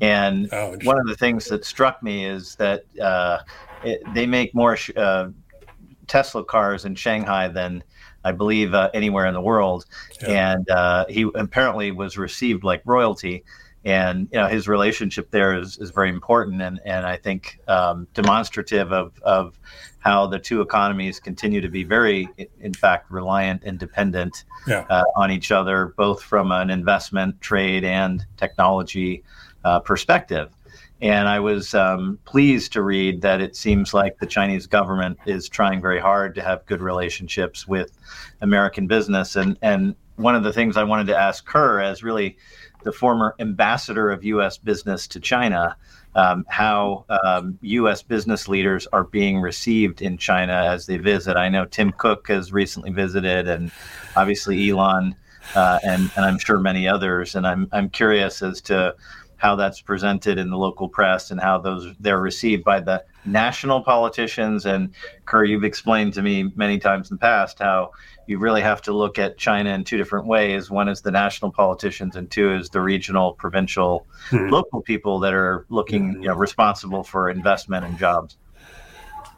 and 0.00 0.52
oh, 0.52 0.76
one 0.82 0.98
of 0.98 1.06
the 1.06 1.14
things 1.14 1.44
that 1.46 1.64
struck 1.64 2.02
me 2.02 2.26
is 2.26 2.56
that 2.56 2.84
uh, 3.00 3.38
it, 3.84 4.02
they 4.14 4.26
make 4.26 4.52
more 4.52 4.76
uh, 4.96 5.28
Tesla 6.06 6.44
cars 6.44 6.84
in 6.84 6.94
Shanghai 6.94 7.48
than 7.48 7.82
I 8.24 8.32
believe, 8.32 8.74
uh, 8.74 8.90
anywhere 8.94 9.26
in 9.26 9.34
the 9.34 9.40
world. 9.40 9.84
Yeah. 10.22 10.54
And 10.54 10.70
uh, 10.70 11.04
he 11.08 11.30
apparently 11.34 11.90
was 11.90 12.16
received 12.16 12.64
like 12.64 12.82
royalty. 12.84 13.44
And 13.86 14.28
you 14.32 14.38
know 14.38 14.46
his 14.46 14.66
relationship 14.66 15.30
there 15.30 15.58
is, 15.58 15.76
is 15.76 15.90
very 15.90 16.08
important, 16.08 16.62
and, 16.62 16.80
and 16.86 17.04
I 17.04 17.18
think 17.18 17.60
um, 17.68 18.08
demonstrative 18.14 18.92
of, 18.92 19.12
of 19.22 19.58
how 19.98 20.26
the 20.26 20.38
two 20.38 20.62
economies 20.62 21.20
continue 21.20 21.60
to 21.60 21.68
be 21.68 21.84
very, 21.84 22.26
in 22.60 22.72
fact, 22.72 23.10
reliant 23.10 23.62
and 23.64 23.78
dependent 23.78 24.44
yeah. 24.66 24.86
uh, 24.88 25.04
on 25.16 25.30
each 25.30 25.52
other, 25.52 25.92
both 25.98 26.22
from 26.22 26.50
an 26.50 26.70
investment, 26.70 27.38
trade, 27.42 27.84
and 27.84 28.24
technology 28.38 29.22
uh, 29.64 29.80
perspective. 29.80 30.50
And 31.00 31.28
I 31.28 31.40
was 31.40 31.74
um, 31.74 32.18
pleased 32.24 32.72
to 32.72 32.82
read 32.82 33.20
that 33.22 33.40
it 33.40 33.56
seems 33.56 33.92
like 33.92 34.18
the 34.18 34.26
Chinese 34.26 34.66
government 34.66 35.18
is 35.26 35.48
trying 35.48 35.82
very 35.82 36.00
hard 36.00 36.34
to 36.36 36.42
have 36.42 36.64
good 36.66 36.80
relationships 36.80 37.66
with 37.66 37.98
American 38.40 38.86
business. 38.86 39.36
And, 39.36 39.58
and 39.60 39.96
one 40.16 40.34
of 40.34 40.44
the 40.44 40.52
things 40.52 40.76
I 40.76 40.84
wanted 40.84 41.08
to 41.08 41.16
ask 41.16 41.44
Ker, 41.44 41.80
as 41.80 42.02
really 42.02 42.36
the 42.84 42.92
former 42.92 43.34
ambassador 43.38 44.10
of 44.10 44.24
U.S. 44.24 44.56
business 44.56 45.06
to 45.08 45.20
China, 45.20 45.76
um, 46.14 46.44
how 46.48 47.04
um, 47.08 47.58
U.S. 47.62 48.02
business 48.02 48.46
leaders 48.46 48.86
are 48.92 49.04
being 49.04 49.40
received 49.40 50.00
in 50.00 50.16
China 50.16 50.52
as 50.52 50.86
they 50.86 50.98
visit. 50.98 51.36
I 51.36 51.48
know 51.48 51.64
Tim 51.64 51.92
Cook 51.92 52.28
has 52.28 52.52
recently 52.52 52.92
visited, 52.92 53.48
and 53.48 53.72
obviously 54.14 54.70
Elon, 54.70 55.16
uh, 55.56 55.80
and, 55.82 56.10
and 56.16 56.24
I'm 56.24 56.38
sure 56.38 56.60
many 56.60 56.86
others. 56.86 57.34
And 57.34 57.46
I'm, 57.46 57.68
I'm 57.72 57.90
curious 57.90 58.42
as 58.42 58.60
to 58.62 58.94
how 59.44 59.54
that's 59.54 59.82
presented 59.82 60.38
in 60.38 60.48
the 60.48 60.56
local 60.56 60.88
press 60.88 61.30
and 61.30 61.38
how 61.38 61.58
those 61.58 61.94
they're 62.00 62.18
received 62.18 62.64
by 62.64 62.80
the 62.80 63.04
national 63.26 63.82
politicians. 63.82 64.64
And 64.64 64.94
Ker, 65.26 65.44
you've 65.44 65.64
explained 65.64 66.14
to 66.14 66.22
me 66.22 66.50
many 66.56 66.78
times 66.78 67.10
in 67.10 67.16
the 67.16 67.20
past 67.20 67.58
how 67.58 67.90
you 68.26 68.38
really 68.38 68.62
have 68.62 68.80
to 68.82 68.94
look 68.94 69.18
at 69.18 69.36
China 69.36 69.68
in 69.74 69.84
two 69.84 69.98
different 69.98 70.26
ways. 70.26 70.70
One 70.70 70.88
is 70.88 71.02
the 71.02 71.10
national 71.10 71.52
politicians, 71.52 72.16
and 72.16 72.30
two 72.30 72.54
is 72.54 72.70
the 72.70 72.80
regional, 72.80 73.34
provincial, 73.34 74.06
hmm. 74.30 74.48
local 74.48 74.80
people 74.80 75.18
that 75.18 75.34
are 75.34 75.66
looking, 75.68 76.14
you 76.22 76.28
know, 76.28 76.34
responsible 76.34 77.04
for 77.04 77.28
investment 77.28 77.84
and 77.84 77.98
jobs. 77.98 78.38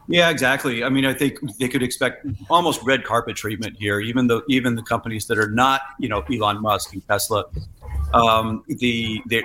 Yeah, 0.08 0.30
exactly. 0.30 0.84
I 0.84 0.88
mean, 0.88 1.04
I 1.04 1.14
think 1.14 1.40
they 1.58 1.68
could 1.68 1.82
expect 1.82 2.24
almost 2.48 2.80
red 2.84 3.02
carpet 3.02 3.34
treatment 3.34 3.76
here. 3.76 3.98
Even 3.98 4.28
the 4.28 4.42
even 4.48 4.76
the 4.76 4.82
companies 4.82 5.26
that 5.26 5.36
are 5.36 5.50
not, 5.50 5.80
you 5.98 6.08
know, 6.08 6.20
Elon 6.30 6.62
Musk 6.62 6.92
and 6.92 7.06
Tesla 7.08 7.44
um, 8.14 8.64
the 8.68 9.22
they, 9.28 9.42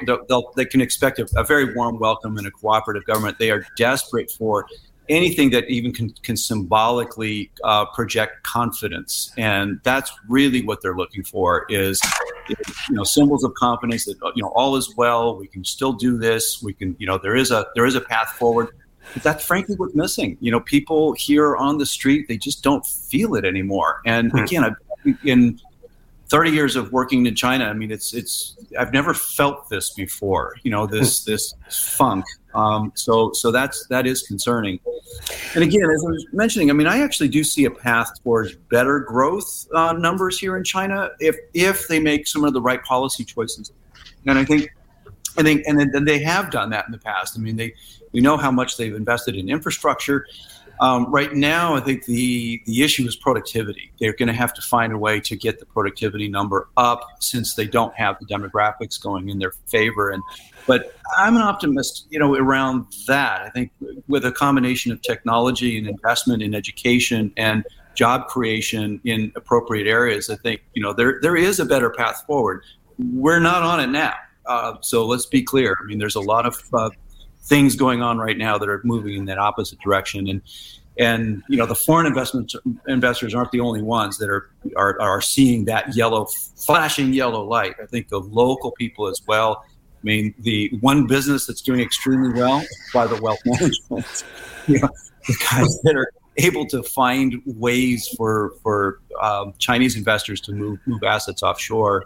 they 0.56 0.66
can 0.66 0.82
expect 0.82 1.20
a, 1.20 1.28
a, 1.36 1.44
very 1.44 1.74
warm 1.74 2.00
welcome 2.00 2.38
in 2.38 2.46
a 2.46 2.52
cooperative 2.52 3.06
government. 3.06 3.38
They 3.40 3.52
are 3.52 3.66
desperate 3.76 4.32
for 4.32 4.68
anything 5.10 5.50
that 5.50 5.70
even 5.70 5.92
can, 5.92 6.10
can 6.24 6.38
symbolically 6.38 7.52
uh, 7.64 7.86
project 7.88 8.44
confidence, 8.44 9.34
and 9.38 9.80
that's 9.84 10.12
really 10.30 10.64
what 10.64 10.82
they're 10.82 10.96
looking 10.96 11.24
for. 11.24 11.66
Is 11.70 12.00
you 12.48 12.96
know 12.96 13.04
symbols 13.04 13.44
of 13.44 13.54
confidence 13.56 14.06
that 14.06 14.18
you 14.36 14.44
know 14.44 14.50
all 14.50 14.76
is 14.76 14.96
well. 14.96 15.38
We 15.38 15.48
can 15.48 15.64
still 15.64 15.94
do 15.94 16.18
this. 16.18 16.62
We 16.62 16.74
can 16.74 16.96
you 17.00 17.08
know 17.08 17.18
there 17.18 17.36
is 17.36 17.52
a 17.52 17.66
there 17.76 17.86
is 17.86 17.96
a 17.96 18.02
path 18.02 18.30
forward. 18.40 18.70
But 19.16 19.24
that's 19.24 19.44
frankly 19.44 19.76
what's 19.76 19.96
missing. 19.96 20.38
You 20.40 20.52
know, 20.52 20.60
people 20.60 21.14
here 21.14 21.56
on 21.58 21.80
the 21.80 21.86
street 21.86 22.28
they 22.28 22.38
just 22.38 22.64
don't 22.64 22.86
feel 22.86 23.36
it 23.36 23.44
anymore. 23.44 24.02
And 24.06 24.32
hmm. 24.32 24.38
again, 24.38 24.64
I, 24.64 25.16
in 25.24 25.60
30 26.32 26.52
years 26.52 26.78
of 26.78 26.94
working 26.94 27.26
in 27.26 27.36
China, 27.36 27.66
I 27.66 27.74
mean, 27.74 27.92
it's 27.92 28.14
it's 28.14 28.56
I've 28.80 28.94
never 28.94 29.14
felt 29.14 29.70
this 29.70 29.92
before. 29.92 30.56
You 30.64 30.72
know, 30.72 30.88
this 30.88 31.26
hmm. 31.26 31.32
this 31.32 31.54
funk. 31.70 32.24
Um, 32.56 32.94
so 32.96 33.34
so 33.34 33.52
that's 33.52 33.86
that 33.88 34.08
is 34.08 34.24
concerning. 34.24 34.80
And 35.56 35.64
again, 35.64 35.84
as 35.84 36.06
I 36.06 36.10
was 36.10 36.26
mentioning, 36.32 36.70
I 36.70 36.74
mean, 36.74 36.88
I 36.88 37.02
actually 37.02 37.28
do 37.28 37.44
see 37.44 37.66
a 37.66 37.72
path 37.72 38.12
towards 38.24 38.56
better 38.56 39.02
growth 39.02 39.68
uh, 39.76 39.92
numbers 39.92 40.40
here 40.40 40.56
in 40.56 40.64
China 40.64 41.10
if 41.20 41.36
if 41.54 41.90
they 41.90 42.00
make 42.00 42.26
some 42.28 42.46
of 42.46 42.54
the 42.54 42.62
right 42.62 42.82
policy 42.84 43.26
choices. 43.26 43.74
And 44.26 44.40
I 44.40 44.46
think 44.46 44.70
I 45.38 45.44
think 45.44 45.64
and 45.68 45.78
then 45.94 46.06
they 46.06 46.20
have 46.24 46.50
done 46.50 46.70
that 46.70 46.86
in 46.86 46.94
the 46.94 46.98
past. 46.98 47.38
I 47.38 47.42
mean, 47.42 47.58
they 47.58 47.74
we 48.14 48.22
know 48.22 48.38
how 48.38 48.52
much 48.52 48.78
they've 48.78 48.96
invested 48.96 49.36
in 49.36 49.50
infrastructure. 49.50 50.26
Um, 50.80 51.12
right 51.12 51.34
now, 51.34 51.76
I 51.76 51.80
think 51.80 52.06
the 52.06 52.62
the 52.66 52.84
issue 52.84 53.06
is 53.06 53.16
productivity. 53.16 53.92
They're 54.00 54.14
going 54.14 54.28
to 54.28 54.34
have 54.34 54.54
to 54.56 54.62
find 54.62 54.92
a 54.94 54.98
way 54.98 55.20
to 55.22 55.36
get 55.36 55.60
the 55.60 55.66
productivity 55.66 56.28
number 56.28 56.70
up 56.78 57.08
since 57.20 57.54
they 57.56 57.68
don't 57.68 57.94
have 57.96 58.18
the 58.20 58.26
demographics 58.26 59.02
going 59.02 59.30
in 59.30 59.40
their 59.40 59.52
favor. 59.68 60.10
And 60.10 60.24
but 60.66 60.96
I'm 61.18 61.36
an 61.36 61.42
optimist, 61.42 62.08
you 62.10 62.20
know, 62.20 62.36
around 62.36 62.86
that. 63.08 63.42
I 63.42 63.50
think 63.50 63.72
with 64.08 64.26
a 64.26 64.32
combination 64.32 64.92
of 64.92 65.02
technology 65.02 65.78
and 65.78 65.88
investment 65.88 66.42
in 66.42 66.56
education 66.56 67.32
and 67.38 67.64
job 67.94 68.28
creation 68.28 69.02
in 69.04 69.32
appropriate 69.36 69.88
areas, 69.88 70.30
I 70.30 70.36
think 70.36 70.62
you 70.74 70.82
know 70.82 70.94
there 70.94 71.20
there 71.22 71.36
is 71.36 71.60
a 71.60 71.66
better 71.66 71.90
path 71.90 72.24
forward. 72.26 72.64
We're 72.98 73.40
not 73.40 73.64
on 73.64 73.80
it 73.80 73.88
now. 73.88 74.16
Uh, 74.46 74.76
so 74.82 75.06
let's 75.06 75.26
be 75.26 75.44
clear. 75.44 75.78
I 75.82 75.86
mean, 75.86 76.00
there's 76.00 76.16
a 76.16 76.22
lot 76.22 76.46
of 76.46 76.62
uh, 76.74 76.90
things 77.44 77.76
going 77.76 78.02
on 78.02 78.18
right 78.18 78.38
now 78.38 78.58
that 78.58 78.70
are 78.70 78.82
moving 78.84 79.16
in 79.16 79.26
that 79.26 79.38
opposite 79.38 79.80
direction. 79.80 80.30
And 80.30 80.42
and 80.98 81.42
you 81.48 81.58
know 81.58 81.66
the 81.66 81.76
foreign 81.76 82.06
investment 82.06 82.54
investors 82.88 83.34
aren't 83.34 83.52
the 83.52 83.62
only 83.62 83.82
ones 83.82 84.18
that 84.18 84.30
are, 84.30 84.50
are 84.76 85.00
are 85.02 85.22
seeing 85.22 85.66
that 85.66 85.96
yellow 85.96 86.26
flashing 86.56 87.14
yellow 87.14 87.44
light. 87.44 87.76
I 87.82 87.86
think 87.86 88.10
the 88.10 88.20
local 88.20 88.72
people 88.72 89.08
as 89.08 89.22
well. 89.26 89.64
I 89.64 90.04
mean, 90.04 90.34
the 90.40 90.70
one 90.82 91.06
business 91.06 91.46
that's 91.46 91.62
doing 91.62 91.80
extremely 91.80 92.34
well 92.34 92.64
by 92.94 93.06
the 93.08 93.22
wealth 93.22 93.40
management. 93.46 94.24
You 94.68 94.80
know, 94.80 94.90
the 95.28 95.36
guys 95.50 95.82
that 95.82 95.96
are 95.96 96.12
able 96.38 96.68
to 96.68 96.84
find 96.84 97.42
ways 97.46 98.08
for 98.16 98.54
for 98.62 99.00
um, 99.20 99.56
Chinese 99.58 99.98
investors 99.98 100.40
to 100.42 100.52
move 100.52 100.78
move 100.86 101.02
assets 101.04 101.42
offshore 101.42 102.06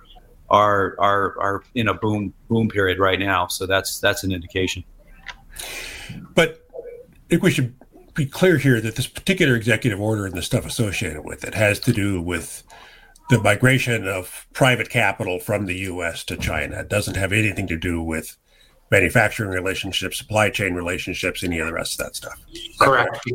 are 0.49 0.95
are 0.99 1.35
are 1.39 1.63
in 1.75 1.89
a 1.89 1.93
boom 1.93 2.33
boom 2.47 2.69
period 2.69 2.97
right 2.97 3.19
now. 3.19 3.47
So 3.47 3.65
that's 3.65 3.99
that's 3.99 4.23
an 4.23 4.31
indication. 4.31 4.85
But 6.33 6.65
I 7.11 7.29
think 7.29 7.43
we 7.43 7.51
should 7.51 7.75
be 8.13 8.25
clear 8.25 8.57
here 8.57 8.79
that 8.81 8.95
this 8.95 9.07
particular 9.07 9.55
executive 9.55 9.99
order 9.99 10.25
and 10.25 10.35
the 10.35 10.41
stuff 10.41 10.65
associated 10.65 11.25
with 11.25 11.43
it 11.43 11.53
has 11.53 11.79
to 11.81 11.91
do 11.91 12.21
with 12.21 12.63
the 13.29 13.41
migration 13.41 14.07
of 14.07 14.47
private 14.53 14.89
capital 14.89 15.39
from 15.39 15.65
the 15.65 15.75
U.S. 15.79 16.23
to 16.25 16.37
China. 16.37 16.79
It 16.79 16.89
doesn't 16.89 17.17
have 17.17 17.33
anything 17.33 17.67
to 17.67 17.77
do 17.77 18.01
with 18.01 18.37
manufacturing 18.91 19.49
relationships, 19.49 20.17
supply 20.17 20.49
chain 20.49 20.73
relationships, 20.73 21.43
any 21.43 21.59
of 21.59 21.67
the 21.67 21.73
rest 21.73 21.99
of 21.99 22.05
that 22.05 22.15
stuff. 22.15 22.39
Correct. 22.79 23.27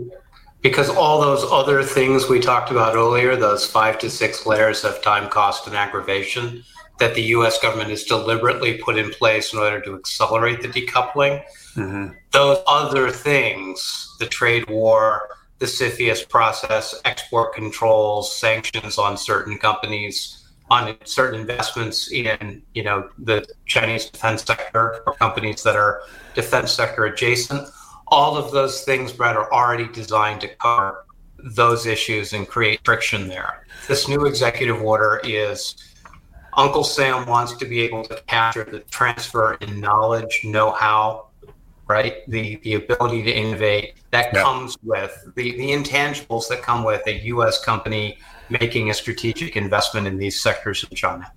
because 0.62 0.88
all 0.88 1.20
those 1.20 1.44
other 1.50 1.82
things 1.82 2.28
we 2.28 2.38
talked 2.38 2.70
about 2.70 2.94
earlier, 2.94 3.34
those 3.34 3.66
five 3.66 3.98
to 3.98 4.10
six 4.10 4.46
layers 4.46 4.84
of 4.84 5.02
time, 5.02 5.28
cost, 5.28 5.66
and 5.66 5.76
aggravation 5.76 6.62
that 7.00 7.14
the 7.14 7.22
US 7.22 7.58
government 7.58 7.90
has 7.90 8.04
deliberately 8.04 8.78
put 8.78 8.96
in 8.96 9.10
place 9.10 9.52
in 9.52 9.58
order 9.58 9.80
to 9.80 9.96
accelerate 9.96 10.62
the 10.62 10.68
decoupling, 10.68 11.42
mm-hmm. 11.74 12.12
those 12.30 12.58
other 12.66 13.10
things, 13.10 14.16
the 14.20 14.26
trade 14.26 14.68
war, 14.70 15.28
the 15.58 15.66
CFIUS 15.66 16.28
process, 16.28 16.94
export 17.04 17.54
controls, 17.54 18.34
sanctions 18.34 18.96
on 18.96 19.16
certain 19.16 19.58
companies, 19.58 20.48
on 20.70 20.96
certain 21.04 21.40
investments 21.40 22.12
in, 22.12 22.62
you 22.74 22.84
know, 22.84 23.10
the 23.18 23.44
Chinese 23.66 24.08
defense 24.08 24.44
sector 24.44 25.02
or 25.06 25.14
companies 25.14 25.62
that 25.64 25.74
are 25.74 26.02
defense 26.34 26.70
sector 26.70 27.06
adjacent 27.06 27.68
all 28.10 28.36
of 28.36 28.50
those 28.50 28.82
things, 28.82 29.12
Brett, 29.12 29.36
are 29.36 29.52
already 29.52 29.88
designed 29.88 30.40
to 30.42 30.48
cover 30.56 31.06
those 31.38 31.86
issues 31.86 32.32
and 32.32 32.46
create 32.46 32.80
friction 32.84 33.28
there. 33.28 33.66
This 33.88 34.08
new 34.08 34.26
executive 34.26 34.82
order 34.82 35.20
is 35.24 35.76
Uncle 36.54 36.84
Sam 36.84 37.26
wants 37.26 37.54
to 37.56 37.64
be 37.64 37.80
able 37.80 38.04
to 38.04 38.20
capture 38.26 38.64
the 38.64 38.80
transfer 38.80 39.54
in 39.54 39.80
knowledge, 39.80 40.40
know 40.44 40.72
how, 40.72 41.28
right? 41.88 42.28
The 42.28 42.56
the 42.56 42.74
ability 42.74 43.22
to 43.24 43.32
innovate 43.32 43.94
that 44.10 44.32
yeah. 44.34 44.42
comes 44.42 44.76
with 44.82 45.12
the, 45.36 45.52
the 45.52 45.70
intangibles 45.70 46.48
that 46.48 46.62
come 46.62 46.84
with 46.84 47.06
a 47.06 47.20
US 47.26 47.64
company 47.64 48.18
making 48.48 48.90
a 48.90 48.94
strategic 48.94 49.56
investment 49.56 50.06
in 50.06 50.18
these 50.18 50.40
sectors 50.40 50.84
in 50.84 50.96
China. 50.96 51.32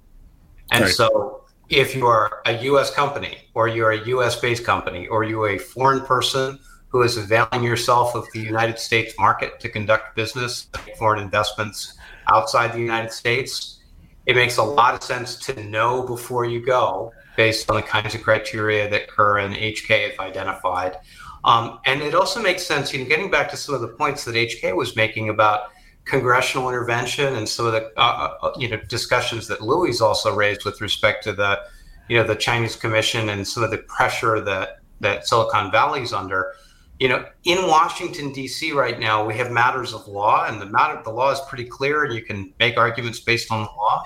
And 0.71 0.85
right. 0.85 0.93
so 0.93 1.43
if 1.69 1.95
you 1.95 2.07
are 2.07 2.41
a 2.45 2.53
US 2.63 2.93
company 2.93 3.37
or 3.53 3.67
you're 3.67 3.91
a 3.91 4.05
US 4.07 4.39
based 4.39 4.63
company 4.63 5.07
or 5.07 5.23
you're 5.23 5.49
a 5.49 5.57
foreign 5.57 6.01
person 6.01 6.59
who 6.89 7.01
is 7.01 7.17
availing 7.17 7.63
yourself 7.63 8.15
of 8.15 8.25
the 8.33 8.39
United 8.39 8.77
States 8.77 9.15
market 9.17 9.59
to 9.59 9.69
conduct 9.69 10.15
business, 10.15 10.67
foreign 10.97 11.21
investments 11.21 11.97
outside 12.27 12.71
the 12.71 12.79
United 12.79 13.11
States, 13.11 13.79
it 14.25 14.35
makes 14.35 14.57
a 14.57 14.63
lot 14.63 14.95
of 14.95 15.03
sense 15.03 15.35
to 15.37 15.63
know 15.63 16.03
before 16.03 16.45
you 16.45 16.65
go 16.65 17.11
based 17.35 17.69
on 17.69 17.75
the 17.75 17.81
kinds 17.81 18.15
of 18.15 18.21
criteria 18.21 18.89
that 18.89 19.07
Ker 19.07 19.39
and 19.39 19.55
HK 19.55 20.11
have 20.11 20.19
identified. 20.19 20.97
Um, 21.43 21.79
and 21.85 22.01
it 22.01 22.15
also 22.15 22.41
makes 22.41 22.63
sense, 22.63 22.93
you 22.93 22.99
know, 22.99 23.05
getting 23.05 23.29
back 23.29 23.49
to 23.51 23.57
some 23.57 23.75
of 23.75 23.81
the 23.81 23.89
points 23.89 24.23
that 24.25 24.35
HK 24.35 24.75
was 24.75 24.95
making 24.95 25.29
about 25.29 25.71
congressional 26.05 26.69
intervention 26.69 27.35
and 27.35 27.47
some 27.47 27.65
of 27.65 27.71
the 27.71 27.91
uh, 27.97 28.35
uh, 28.41 28.53
you 28.57 28.67
know 28.67 28.77
discussions 28.89 29.47
that 29.47 29.61
Louis 29.61 30.01
also 30.01 30.35
raised 30.35 30.65
with 30.65 30.81
respect 30.81 31.23
to 31.23 31.33
the 31.33 31.61
you 32.09 32.17
know 32.17 32.23
the 32.23 32.35
Chinese 32.35 32.75
Commission 32.75 33.29
and 33.29 33.47
some 33.47 33.63
of 33.63 33.71
the 33.71 33.77
pressure 33.79 34.41
that 34.41 34.79
that 34.99 35.27
Silicon 35.27 35.71
Valley 35.71 36.01
is 36.01 36.13
under. 36.13 36.53
You 37.03 37.09
know, 37.09 37.25
in 37.43 37.67
Washington 37.67 38.31
D.C. 38.31 38.71
right 38.71 38.97
now, 38.97 39.25
we 39.25 39.33
have 39.33 39.51
matters 39.51 39.93
of 39.93 40.07
law, 40.07 40.45
and 40.47 40.61
the 40.61 40.67
matter 40.67 41.01
the 41.03 41.09
law 41.09 41.31
is 41.31 41.39
pretty 41.49 41.65
clear, 41.65 42.05
and 42.05 42.15
you 42.15 42.21
can 42.21 42.53
make 42.61 42.77
arguments 42.77 43.19
based 43.19 43.51
on 43.51 43.63
the 43.63 43.71
law. 43.71 44.01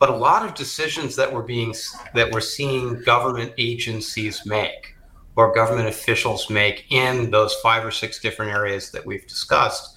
But 0.00 0.10
a 0.10 0.16
lot 0.16 0.44
of 0.44 0.56
decisions 0.56 1.14
that 1.14 1.32
we're 1.32 1.44
being 1.44 1.72
that 2.14 2.32
we're 2.32 2.40
seeing 2.40 3.00
government 3.04 3.52
agencies 3.58 4.44
make 4.44 4.96
or 5.36 5.54
government 5.54 5.86
officials 5.86 6.50
make 6.50 6.86
in 6.90 7.30
those 7.30 7.54
five 7.62 7.86
or 7.86 7.92
six 7.92 8.18
different 8.18 8.50
areas 8.50 8.90
that 8.90 9.06
we've 9.06 9.28
discussed 9.28 9.96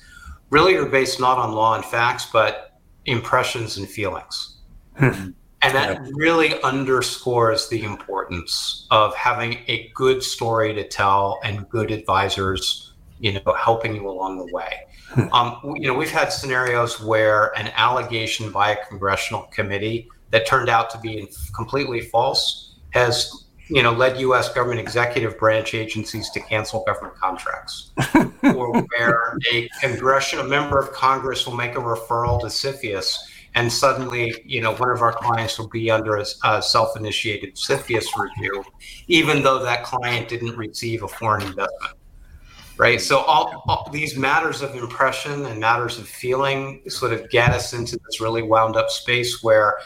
really 0.52 0.76
are 0.76 0.86
based 0.86 1.20
not 1.20 1.40
on 1.40 1.54
law 1.54 1.74
and 1.74 1.84
facts, 1.84 2.28
but 2.32 2.80
impressions 3.06 3.78
and 3.78 3.90
feelings. 3.90 4.58
Hmm. 4.98 5.30
And 5.66 5.76
that 5.76 6.02
really 6.14 6.62
underscores 6.62 7.68
the 7.70 7.84
importance 7.84 8.88
of 8.92 9.16
having 9.16 9.60
a 9.68 9.92
good 9.94 10.24
story 10.24 10.74
to 10.74 10.88
tell 10.88 11.40
and 11.44 11.68
good 11.70 11.92
advisors, 11.92 12.94
you 13.20 13.34
know, 13.34 13.54
helping 13.54 13.96
you 13.96 14.08
along 14.10 14.38
the 14.38 14.54
way. 14.54 14.88
Hmm. 15.10 15.34
Um, 15.34 15.76
you 15.76 15.88
know, 15.88 15.94
we've 15.94 16.12
had 16.12 16.32
scenarios 16.32 17.02
where 17.02 17.58
an 17.58 17.72
allegation 17.76 18.52
by 18.52 18.72
a 18.72 18.86
congressional 18.88 19.44
committee 19.44 20.10
that 20.32 20.46
turned 20.46 20.70
out 20.70 20.90
to 20.92 20.98
be 21.00 21.28
completely 21.54 22.02
false 22.02 22.76
has 22.92 23.46
you 23.68 23.82
know, 23.82 23.92
led 23.92 24.20
U.S. 24.20 24.54
government 24.54 24.80
executive 24.80 25.38
branch 25.40 25.74
agencies 25.74 26.30
to 26.32 26.40
cancel 26.40 26.84
government 26.84 27.16
contracts, 27.16 27.92
or 28.44 28.82
where 28.82 29.38
a 29.52 29.68
congressional 29.82 30.46
member 30.46 30.78
of 30.78 30.92
Congress 30.92 31.48
will 31.48 31.56
make 31.56 31.74
a 31.74 31.80
referral 31.80 32.40
to 32.42 32.48
CFIUS, 32.48 33.18
and 33.56 33.72
suddenly, 33.72 34.36
you 34.46 34.62
know, 34.62 34.76
one 34.76 34.92
of 34.92 35.02
our 35.02 35.14
clients 35.14 35.58
will 35.58 35.70
be 35.70 35.90
under 35.90 36.18
a, 36.18 36.26
a 36.44 36.62
self-initiated 36.62 37.56
CFIUS 37.56 38.06
review, 38.18 38.64
even 39.08 39.42
though 39.42 39.64
that 39.64 39.84
client 39.84 40.28
didn't 40.28 40.58
receive 40.58 41.04
a 41.04 41.08
foreign 41.08 41.42
investment. 41.42 41.96
Right. 42.78 43.00
So 43.00 43.20
all, 43.20 43.64
all 43.68 43.90
these 43.94 44.18
matters 44.18 44.62
of 44.62 44.76
impression 44.76 45.46
and 45.46 45.62
matters 45.62 45.98
of 45.98 46.10
feeling 46.10 46.82
sort 46.90 47.14
of 47.14 47.30
get 47.30 47.52
us 47.52 47.72
into 47.72 47.98
this 48.06 48.20
really 48.20 48.42
wound 48.42 48.76
up 48.76 48.90
space 48.90 49.42
where 49.42 49.78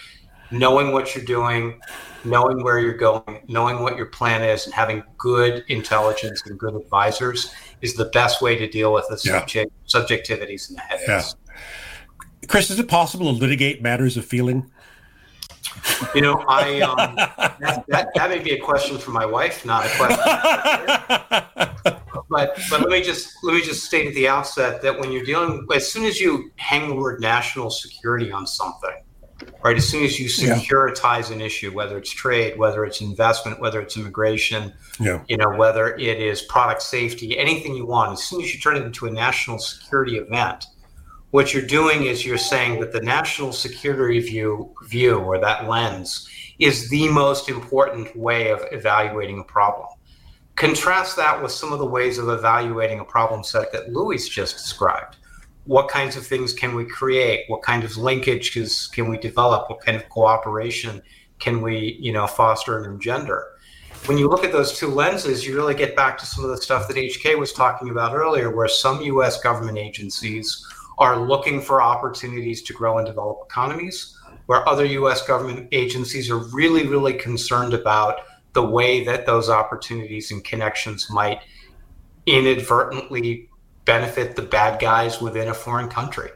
knowing 0.49 0.91
what 0.91 1.13
you're 1.13 1.23
doing, 1.23 1.79
knowing 2.25 2.63
where 2.63 2.79
you're 2.79 2.97
going, 2.97 3.43
knowing 3.47 3.81
what 3.83 3.95
your 3.95 4.07
plan 4.07 4.41
is, 4.41 4.65
and 4.65 4.73
having 4.73 5.03
good 5.19 5.63
intelligence 5.67 6.41
and 6.47 6.57
good 6.57 6.73
advisors 6.73 7.53
is 7.81 7.93
the 7.93 8.05
best 8.05 8.41
way 8.41 8.55
to 8.55 8.67
deal 8.67 8.91
with 8.91 9.05
the 9.09 9.21
yeah. 9.23 9.37
subject, 9.37 9.71
subjectivities 9.87 10.69
and 10.69 10.77
the 10.79 10.81
headaches. 10.81 11.35
Yeah. 11.47 11.61
Chris, 12.49 12.71
is 12.71 12.79
it 12.79 12.87
possible 12.87 13.31
to 13.31 13.39
litigate 13.39 13.81
matters 13.81 14.17
of 14.17 14.25
feeling? 14.25 14.69
You 16.15 16.21
know, 16.21 16.43
I 16.47 16.81
um, 16.81 17.15
that, 17.15 17.85
that, 17.87 18.07
that 18.15 18.29
may 18.29 18.39
be 18.39 18.51
a 18.51 18.59
question 18.59 18.97
for 18.97 19.11
my 19.11 19.25
wife, 19.25 19.65
not 19.65 19.85
a 19.85 19.89
question. 19.89 20.17
but 22.29 22.59
but 22.69 22.81
let 22.81 22.89
me 22.89 23.03
just 23.03 23.35
let 23.43 23.53
me 23.53 23.61
just 23.61 23.85
state 23.85 24.07
at 24.07 24.15
the 24.15 24.27
outset 24.27 24.81
that 24.81 24.99
when 24.99 25.11
you're 25.11 25.23
dealing, 25.23 25.67
as 25.73 25.91
soon 25.91 26.05
as 26.05 26.19
you 26.19 26.51
hang 26.55 26.89
the 26.89 26.95
word 26.95 27.21
national 27.21 27.69
security 27.69 28.31
on 28.31 28.47
something, 28.47 28.95
right? 29.63 29.77
As 29.77 29.87
soon 29.87 30.03
as 30.03 30.19
you 30.19 30.27
securitize 30.27 31.29
yeah. 31.29 31.35
an 31.35 31.41
issue, 31.41 31.71
whether 31.71 31.99
it's 31.99 32.09
trade, 32.09 32.57
whether 32.57 32.83
it's 32.83 33.01
investment, 33.01 33.59
whether 33.59 33.79
it's 33.79 33.95
immigration, 33.95 34.73
yeah. 34.99 35.21
you 35.27 35.37
know, 35.37 35.55
whether 35.55 35.95
it 35.95 36.19
is 36.19 36.41
product 36.41 36.81
safety, 36.81 37.37
anything 37.37 37.75
you 37.75 37.85
want, 37.85 38.11
as 38.13 38.23
soon 38.23 38.41
as 38.41 38.51
you 38.51 38.59
turn 38.59 38.75
it 38.75 38.83
into 38.83 39.05
a 39.05 39.11
national 39.11 39.59
security 39.59 40.17
event, 40.17 40.65
what 41.31 41.53
you're 41.53 41.65
doing 41.65 42.05
is 42.05 42.25
you're 42.25 42.37
saying 42.37 42.79
that 42.79 42.91
the 42.91 43.01
national 43.01 43.51
security 43.51 44.19
view, 44.19 44.73
view 44.85 45.19
or 45.19 45.39
that 45.39 45.67
lens 45.67 46.27
is 46.57 46.89
the 46.89 47.07
most 47.09 47.49
important 47.49 48.15
way 48.15 48.49
of 48.49 48.63
evaluating 48.71 49.39
a 49.39 49.43
problem. 49.43 49.87
Contrast 50.55 51.15
that 51.15 51.41
with 51.41 51.51
some 51.51 51.71
of 51.71 51.79
the 51.79 51.85
ways 51.85 52.17
of 52.17 52.29
evaluating 52.29 52.99
a 52.99 53.05
problem 53.05 53.43
set 53.43 53.71
that 53.71 53.93
Louis 53.93 54.27
just 54.27 54.57
described 54.57 55.17
what 55.69 55.87
kinds 55.87 56.15
of 56.15 56.25
things 56.25 56.51
can 56.51 56.73
we 56.73 56.83
create? 56.83 57.45
What 57.47 57.61
kind 57.61 57.83
of 57.83 57.91
linkages 57.91 58.91
can 58.91 59.07
we 59.07 59.19
develop? 59.19 59.69
What 59.69 59.81
kind 59.81 59.95
of 59.95 60.09
cooperation 60.09 60.99
can 61.37 61.61
we, 61.61 61.95
you 62.01 62.11
know, 62.11 62.25
foster 62.25 62.77
and 62.77 62.87
engender? 62.87 63.45
When 64.07 64.17
you 64.17 64.27
look 64.29 64.43
at 64.43 64.51
those 64.51 64.75
two 64.75 64.87
lenses, 64.87 65.45
you 65.45 65.55
really 65.55 65.75
get 65.75 65.95
back 65.95 66.17
to 66.17 66.25
some 66.25 66.43
of 66.43 66.49
the 66.49 66.57
stuff 66.57 66.87
that 66.87 66.97
HK 66.97 67.37
was 67.37 67.53
talking 67.53 67.91
about 67.91 68.15
earlier, 68.15 68.49
where 68.49 68.67
some 68.67 68.99
U.S. 69.01 69.39
government 69.41 69.77
agencies 69.77 70.65
are 70.99 71.17
looking 71.17 71.61
for 71.61 71.81
opportunities 71.81 72.61
to 72.63 72.73
grow 72.73 72.97
and 72.97 73.07
develop 73.07 73.39
economies, 73.45 74.17
where 74.45 74.67
other 74.67 74.85
U.S. 74.85 75.25
government 75.25 75.67
agencies 75.71 76.29
are 76.29 76.37
really, 76.37 76.85
really 76.85 77.13
concerned 77.13 77.73
about 77.73 78.21
the 78.53 78.63
way 78.63 79.03
that 79.05 79.25
those 79.25 79.49
opportunities 79.49 80.31
and 80.31 80.43
connections 80.43 81.09
might 81.09 81.39
inadvertently 82.25 83.49
benefit 83.85 84.35
the 84.35 84.41
bad 84.41 84.79
guys 84.79 85.21
within 85.21 85.47
a 85.47 85.53
foreign 85.53 85.87
country. 85.87 86.29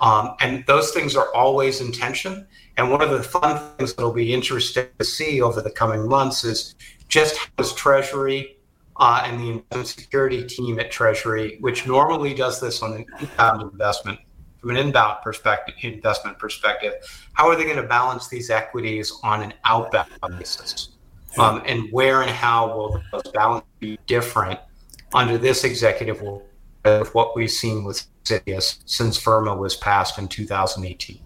Um, 0.00 0.34
and 0.40 0.64
those 0.66 0.92
things 0.92 1.16
are 1.16 1.34
always 1.34 1.80
in 1.80 1.92
tension. 1.92 2.46
And 2.76 2.90
one 2.90 3.02
of 3.02 3.10
the 3.10 3.22
fun 3.22 3.58
things 3.76 3.94
that'll 3.94 4.12
be 4.12 4.32
interesting 4.32 4.86
to 4.98 5.04
see 5.04 5.40
over 5.40 5.60
the 5.60 5.70
coming 5.70 6.06
months 6.06 6.44
is 6.44 6.74
just 7.08 7.36
how 7.36 7.48
does 7.56 7.74
Treasury 7.74 8.55
uh, 8.98 9.22
and 9.24 9.40
the 9.40 9.50
investment 9.50 9.86
security 9.86 10.44
team 10.46 10.78
at 10.78 10.90
Treasury, 10.90 11.58
which 11.60 11.86
normally 11.86 12.34
does 12.34 12.60
this 12.60 12.82
on 12.82 12.94
an 12.94 13.06
inbound 13.20 13.62
investment, 13.62 14.18
from 14.60 14.70
an 14.70 14.76
inbound 14.76 15.18
perspective, 15.22 15.74
investment 15.82 16.38
perspective, 16.38 16.94
how 17.34 17.48
are 17.48 17.56
they 17.56 17.64
going 17.64 17.76
to 17.76 17.82
balance 17.82 18.28
these 18.28 18.50
equities 18.50 19.12
on 19.22 19.42
an 19.42 19.54
outbound 19.64 20.10
basis? 20.38 20.90
Um, 21.38 21.62
and 21.66 21.92
where 21.92 22.22
and 22.22 22.30
how 22.30 22.74
will 22.74 23.02
those 23.12 23.30
balance 23.34 23.66
be 23.78 23.98
different 24.06 24.58
under 25.12 25.36
this 25.36 25.64
executive 25.64 26.22
order 26.22 26.46
with 26.84 27.14
what 27.14 27.36
we've 27.36 27.50
seen 27.50 27.84
with 27.84 28.06
CFIUS 28.24 28.78
since 28.86 29.18
FIRRMA 29.18 29.56
was 29.58 29.76
passed 29.76 30.18
in 30.18 30.28
2018. 30.28 31.20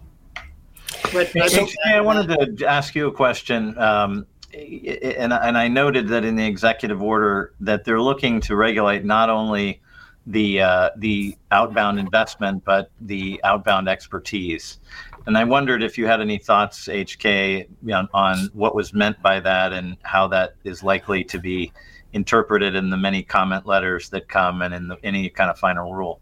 So, 1.11 1.67
I 1.85 2.01
wanted 2.01 2.57
to 2.57 2.67
ask 2.67 2.93
you 2.95 3.07
a 3.07 3.11
question. 3.11 3.77
Um, 3.77 4.27
and, 4.53 5.33
and 5.33 5.57
I 5.57 5.67
noted 5.67 6.07
that 6.09 6.25
in 6.25 6.35
the 6.35 6.45
executive 6.45 7.01
order 7.01 7.53
that 7.59 7.83
they're 7.83 8.01
looking 8.01 8.41
to 8.41 8.55
regulate 8.55 9.05
not 9.05 9.29
only 9.29 9.81
the 10.27 10.61
uh, 10.61 10.89
the 10.97 11.35
outbound 11.49 11.99
investment 11.99 12.63
but 12.63 12.91
the 13.01 13.41
outbound 13.43 13.89
expertise. 13.89 14.79
And 15.25 15.37
I 15.37 15.43
wondered 15.43 15.83
if 15.83 15.97
you 15.97 16.07
had 16.07 16.19
any 16.19 16.37
thoughts, 16.37 16.87
HK, 16.87 17.67
on, 17.93 18.09
on 18.13 18.49
what 18.53 18.73
was 18.73 18.93
meant 18.93 19.21
by 19.21 19.39
that 19.39 19.71
and 19.71 19.97
how 20.01 20.27
that 20.29 20.55
is 20.63 20.81
likely 20.81 21.23
to 21.25 21.39
be 21.39 21.71
interpreted 22.13 22.75
in 22.75 22.89
the 22.89 22.97
many 22.97 23.21
comment 23.21 23.65
letters 23.65 24.09
that 24.09 24.27
come 24.27 24.63
and 24.63 24.73
in 24.73 24.87
the, 24.87 24.97
any 25.03 25.29
kind 25.29 25.49
of 25.49 25.59
final 25.59 25.93
rule. 25.93 26.19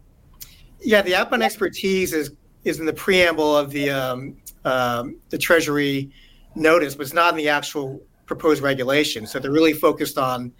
Yeah, 0.80 1.02
the 1.02 1.14
outbound 1.14 1.42
expertise 1.42 2.12
is 2.12 2.32
is 2.64 2.78
in 2.78 2.86
the 2.86 2.92
preamble 2.92 3.56
of 3.56 3.70
the 3.70 3.90
um, 3.90 4.36
um, 4.64 5.16
the 5.30 5.38
Treasury 5.38 6.10
notice, 6.54 6.94
but 6.94 7.02
it's 7.02 7.14
not 7.14 7.32
in 7.32 7.38
the 7.38 7.48
actual 7.48 8.00
proposed 8.32 8.62
regulation. 8.62 9.26
So 9.26 9.40
they're 9.40 9.50
really 9.60 9.72
focused 9.72 10.16
on 10.16 10.52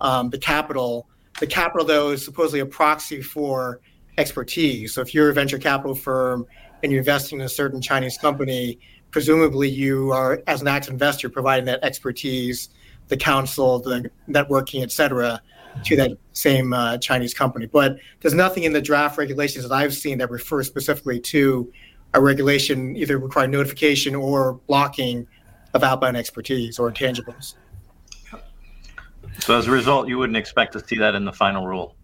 um, 0.00 0.30
the 0.30 0.38
capital. 0.38 1.06
The 1.40 1.46
capital, 1.46 1.86
though, 1.86 2.08
is 2.14 2.24
supposedly 2.24 2.60
a 2.60 2.66
proxy 2.80 3.20
for 3.20 3.80
expertise. 4.16 4.94
So 4.94 5.02
if 5.02 5.12
you're 5.14 5.28
a 5.28 5.34
venture 5.34 5.58
capital 5.58 5.94
firm 5.94 6.46
and 6.82 6.90
you're 6.90 7.00
investing 7.00 7.38
in 7.40 7.44
a 7.44 7.48
certain 7.62 7.82
Chinese 7.82 8.16
company, 8.16 8.78
presumably 9.10 9.68
you 9.68 10.10
are, 10.10 10.42
as 10.46 10.62
an 10.62 10.68
active 10.68 10.92
investor, 10.94 11.28
providing 11.28 11.66
that 11.66 11.80
expertise, 11.84 12.70
the 13.08 13.16
counsel, 13.16 13.78
the 13.78 14.10
networking, 14.26 14.82
et 14.82 14.90
cetera, 14.90 15.40
to 15.84 15.96
that 15.96 16.12
same 16.32 16.72
uh, 16.72 16.96
Chinese 16.96 17.34
company. 17.34 17.66
But 17.66 17.98
there's 18.20 18.34
nothing 18.34 18.62
in 18.64 18.72
the 18.72 18.80
draft 18.80 19.18
regulations 19.18 19.68
that 19.68 19.74
I've 19.74 19.94
seen 19.94 20.16
that 20.18 20.30
refers 20.30 20.66
specifically 20.66 21.20
to 21.34 21.70
a 22.14 22.20
regulation 22.22 22.96
either 22.96 23.18
requiring 23.18 23.50
notification 23.50 24.14
or 24.14 24.54
blocking 24.66 25.26
of 25.74 25.82
outbound 25.82 26.16
expertise 26.16 26.78
or 26.78 26.90
intangibles. 26.90 27.54
So 29.40 29.56
as 29.56 29.66
a 29.66 29.70
result, 29.70 30.08
you 30.08 30.18
wouldn't 30.18 30.36
expect 30.36 30.72
to 30.72 30.84
see 30.84 30.98
that 30.98 31.14
in 31.14 31.24
the 31.24 31.32
final 31.32 31.66
rule. 31.66 31.94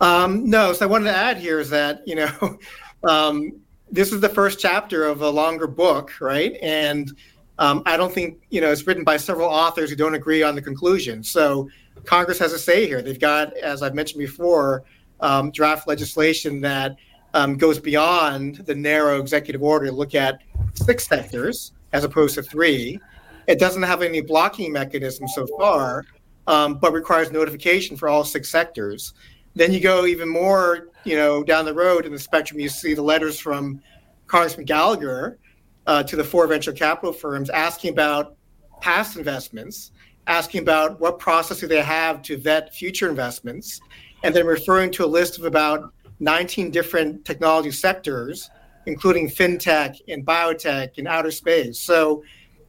Um, 0.00 0.48
no. 0.48 0.72
So 0.72 0.86
I 0.86 0.88
wanted 0.88 1.06
to 1.06 1.16
add 1.16 1.38
here 1.38 1.58
is 1.58 1.70
that 1.70 2.06
you 2.06 2.14
know 2.14 2.58
um, 3.08 3.60
this 3.90 4.12
is 4.12 4.20
the 4.20 4.28
first 4.28 4.60
chapter 4.60 5.04
of 5.04 5.22
a 5.22 5.30
longer 5.30 5.66
book, 5.66 6.20
right? 6.20 6.56
And 6.62 7.10
um, 7.58 7.82
I 7.86 7.96
don't 7.96 8.12
think 8.12 8.42
you 8.50 8.60
know 8.60 8.70
it's 8.70 8.86
written 8.86 9.04
by 9.04 9.16
several 9.16 9.48
authors 9.48 9.90
who 9.90 9.96
don't 9.96 10.14
agree 10.14 10.42
on 10.42 10.54
the 10.54 10.62
conclusion. 10.62 11.24
So 11.24 11.68
Congress 12.04 12.38
has 12.38 12.52
a 12.52 12.58
say 12.58 12.86
here. 12.86 13.02
They've 13.02 13.18
got, 13.18 13.56
as 13.56 13.82
I've 13.82 13.94
mentioned 13.94 14.20
before, 14.20 14.84
um, 15.20 15.50
draft 15.50 15.88
legislation 15.88 16.60
that 16.60 16.96
um, 17.34 17.56
goes 17.56 17.78
beyond 17.78 18.56
the 18.58 18.74
narrow 18.74 19.20
executive 19.20 19.62
order 19.62 19.86
to 19.86 19.92
look 19.92 20.14
at 20.14 20.40
six 20.74 21.06
sectors 21.06 21.72
as 21.92 22.04
opposed 22.04 22.34
to 22.34 22.42
three. 22.42 23.00
It 23.46 23.58
doesn't 23.58 23.82
have 23.82 24.02
any 24.02 24.20
blocking 24.20 24.72
mechanism 24.72 25.26
so 25.28 25.46
far, 25.58 26.04
um, 26.46 26.74
but 26.74 26.92
requires 26.92 27.32
notification 27.32 27.96
for 27.96 28.08
all 28.08 28.24
six 28.24 28.50
sectors. 28.50 29.14
Then 29.54 29.72
you 29.72 29.80
go 29.80 30.06
even 30.06 30.28
more, 30.28 30.88
you 31.04 31.16
know, 31.16 31.42
down 31.42 31.64
the 31.64 31.74
road 31.74 32.06
in 32.06 32.12
the 32.12 32.18
spectrum. 32.18 32.60
You 32.60 32.68
see 32.68 32.94
the 32.94 33.02
letters 33.02 33.40
from 33.40 33.80
Congressman 34.26 34.66
Gallagher 34.66 35.38
uh, 35.86 36.02
to 36.02 36.16
the 36.16 36.24
four 36.24 36.46
venture 36.46 36.72
capital 36.72 37.12
firms 37.12 37.50
asking 37.50 37.92
about 37.92 38.36
past 38.80 39.16
investments, 39.16 39.92
asking 40.26 40.62
about 40.62 41.00
what 41.00 41.18
process 41.18 41.60
do 41.60 41.66
they 41.66 41.82
have 41.82 42.22
to 42.22 42.36
vet 42.36 42.74
future 42.74 43.08
investments, 43.08 43.80
and 44.22 44.34
then 44.34 44.46
referring 44.46 44.90
to 44.92 45.04
a 45.04 45.06
list 45.06 45.38
of 45.38 45.44
about 45.44 45.92
19 46.20 46.70
different 46.70 47.24
technology 47.24 47.70
sectors, 47.70 48.50
including 48.88 49.28
fintech 49.28 50.00
and 50.08 50.26
biotech 50.26 50.96
and 50.96 51.06
outer 51.06 51.30
space. 51.30 51.78
So, 51.78 52.24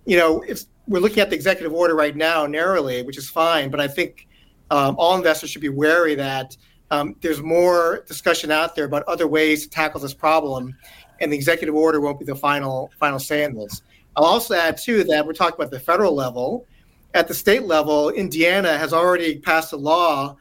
you 0.06 0.18
know, 0.18 0.44
we're 0.86 1.00
looking 1.00 1.20
at 1.20 1.30
the 1.30 1.36
executive 1.36 1.74
order 1.74 1.96
right 1.96 2.16
now 2.16 2.46
narrowly, 2.46 3.04
which 3.04 3.18
is 3.18 3.30
fine, 3.30 3.72
but 3.72 3.80
I 3.80 3.88
think 3.88 4.28
um, 4.70 4.96
all 5.00 5.16
investors 5.16 5.50
should 5.50 5.62
be 5.62 5.70
wary 5.70 6.16
that 6.16 6.58
um, 6.92 7.16
there's 7.22 7.42
more 7.42 8.04
discussion 8.06 8.52
out 8.52 8.76
there 8.76 8.86
about 8.86 9.04
other 9.04 9.28
ways 9.28 9.64
to 9.64 9.70
tackle 9.70 10.02
this 10.02 10.14
problem, 10.14 10.76
and 11.22 11.32
the 11.32 11.38
executive 11.38 11.74
order 11.74 12.02
won't 12.02 12.20
be 12.20 12.26
the 12.26 12.36
final 12.36 12.92
final 13.00 13.20
say 13.20 13.44
in 13.44 13.56
this. 13.56 13.82
I'll 14.16 14.26
also 14.26 14.56
add 14.56 14.78
too 14.78 15.04
that 15.06 15.26
we're 15.26 15.34
talking 15.34 15.56
about 15.56 15.72
the 15.72 15.80
federal 15.80 16.14
level. 16.14 16.66
At 17.14 17.28
the 17.28 17.34
state 17.34 17.64
level, 17.64 18.10
Indiana 18.10 18.78
has 18.78 18.92
already 18.94 19.40
passed 19.40 19.72
a 19.74 19.78
law 19.78 20.36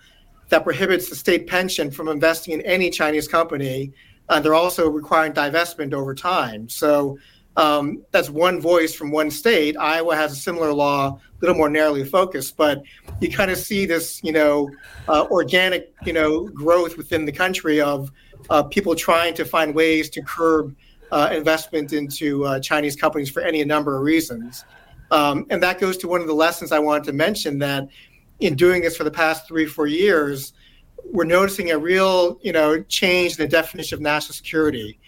that 0.48 0.64
prohibits 0.64 1.08
the 1.08 1.16
state 1.16 1.46
pension 1.46 1.90
from 1.90 2.08
investing 2.08 2.54
in 2.54 2.62
any 2.62 2.90
Chinese 2.90 3.28
company. 3.28 3.92
And 4.30 4.44
they're 4.44 4.54
also 4.54 4.88
requiring 4.88 5.32
divestment 5.32 5.92
over 5.94 6.14
time. 6.14 6.68
So 6.68 7.18
um, 7.56 8.04
that's 8.12 8.30
one 8.30 8.60
voice 8.60 8.94
from 8.94 9.10
one 9.10 9.30
state. 9.30 9.76
Iowa 9.76 10.14
has 10.14 10.32
a 10.32 10.36
similar 10.36 10.72
law, 10.72 11.08
a 11.08 11.20
little 11.40 11.56
more 11.56 11.68
narrowly 11.68 12.04
focused, 12.04 12.56
but 12.56 12.82
you 13.20 13.30
kind 13.30 13.50
of 13.50 13.58
see 13.58 13.84
this, 13.84 14.22
you 14.22 14.32
know, 14.32 14.70
uh, 15.08 15.26
organic, 15.30 15.92
you 16.04 16.12
know, 16.12 16.48
growth 16.48 16.96
within 16.96 17.24
the 17.24 17.32
country 17.32 17.80
of 17.80 18.12
uh, 18.50 18.62
people 18.62 18.94
trying 18.94 19.34
to 19.34 19.44
find 19.44 19.74
ways 19.74 20.08
to 20.10 20.22
curb 20.22 20.76
uh, 21.10 21.30
investment 21.32 21.92
into 21.92 22.44
uh, 22.44 22.60
Chinese 22.60 22.94
companies 22.94 23.30
for 23.30 23.42
any 23.42 23.64
number 23.64 23.96
of 23.96 24.02
reasons. 24.02 24.64
Um, 25.10 25.46
and 25.50 25.62
that 25.62 25.80
goes 25.80 25.96
to 25.98 26.08
one 26.08 26.20
of 26.20 26.26
the 26.26 26.34
lessons 26.34 26.70
I 26.70 26.78
wanted 26.78 27.04
to 27.04 27.12
mention 27.12 27.58
that 27.58 27.88
in 28.40 28.54
doing 28.54 28.82
this 28.82 28.96
for 28.96 29.04
the 29.04 29.10
past 29.10 29.48
three, 29.48 29.66
four 29.66 29.86
years, 29.86 30.52
we're 31.10 31.24
noticing 31.24 31.70
a 31.70 31.78
real, 31.78 32.38
you 32.42 32.52
know, 32.52 32.82
change 32.84 33.32
in 33.32 33.38
the 33.38 33.48
definition 33.48 33.96
of 33.96 34.00
national 34.00 34.34
security. 34.34 34.98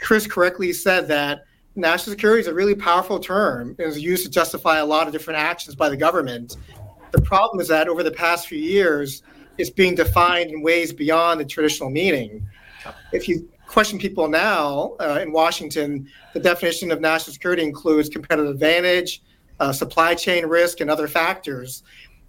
Chris 0.00 0.26
correctly 0.26 0.72
said 0.72 1.06
that 1.08 1.44
national 1.76 2.12
security 2.12 2.40
is 2.40 2.46
a 2.46 2.54
really 2.54 2.74
powerful 2.74 3.18
term 3.18 3.76
and 3.78 3.88
is 3.88 4.00
used 4.00 4.24
to 4.24 4.30
justify 4.30 4.78
a 4.78 4.84
lot 4.84 5.06
of 5.06 5.12
different 5.12 5.38
actions 5.38 5.74
by 5.74 5.88
the 5.88 5.96
government. 5.96 6.56
The 7.12 7.20
problem 7.22 7.60
is 7.60 7.68
that 7.68 7.88
over 7.88 8.02
the 8.02 8.10
past 8.10 8.48
few 8.48 8.58
years, 8.58 9.22
it's 9.58 9.70
being 9.70 9.94
defined 9.94 10.50
in 10.50 10.62
ways 10.62 10.92
beyond 10.92 11.40
the 11.40 11.44
traditional 11.44 11.90
meaning. 11.90 12.46
If 13.12 13.28
you 13.28 13.48
question 13.66 13.98
people 13.98 14.28
now 14.28 14.96
uh, 15.00 15.20
in 15.22 15.32
Washington, 15.32 16.08
the 16.34 16.40
definition 16.40 16.90
of 16.90 17.00
national 17.00 17.32
security 17.32 17.62
includes 17.62 18.08
competitive 18.08 18.50
advantage, 18.50 19.22
uh, 19.60 19.72
supply 19.72 20.14
chain 20.14 20.46
risk, 20.46 20.80
and 20.80 20.90
other 20.90 21.06
factors. 21.06 21.82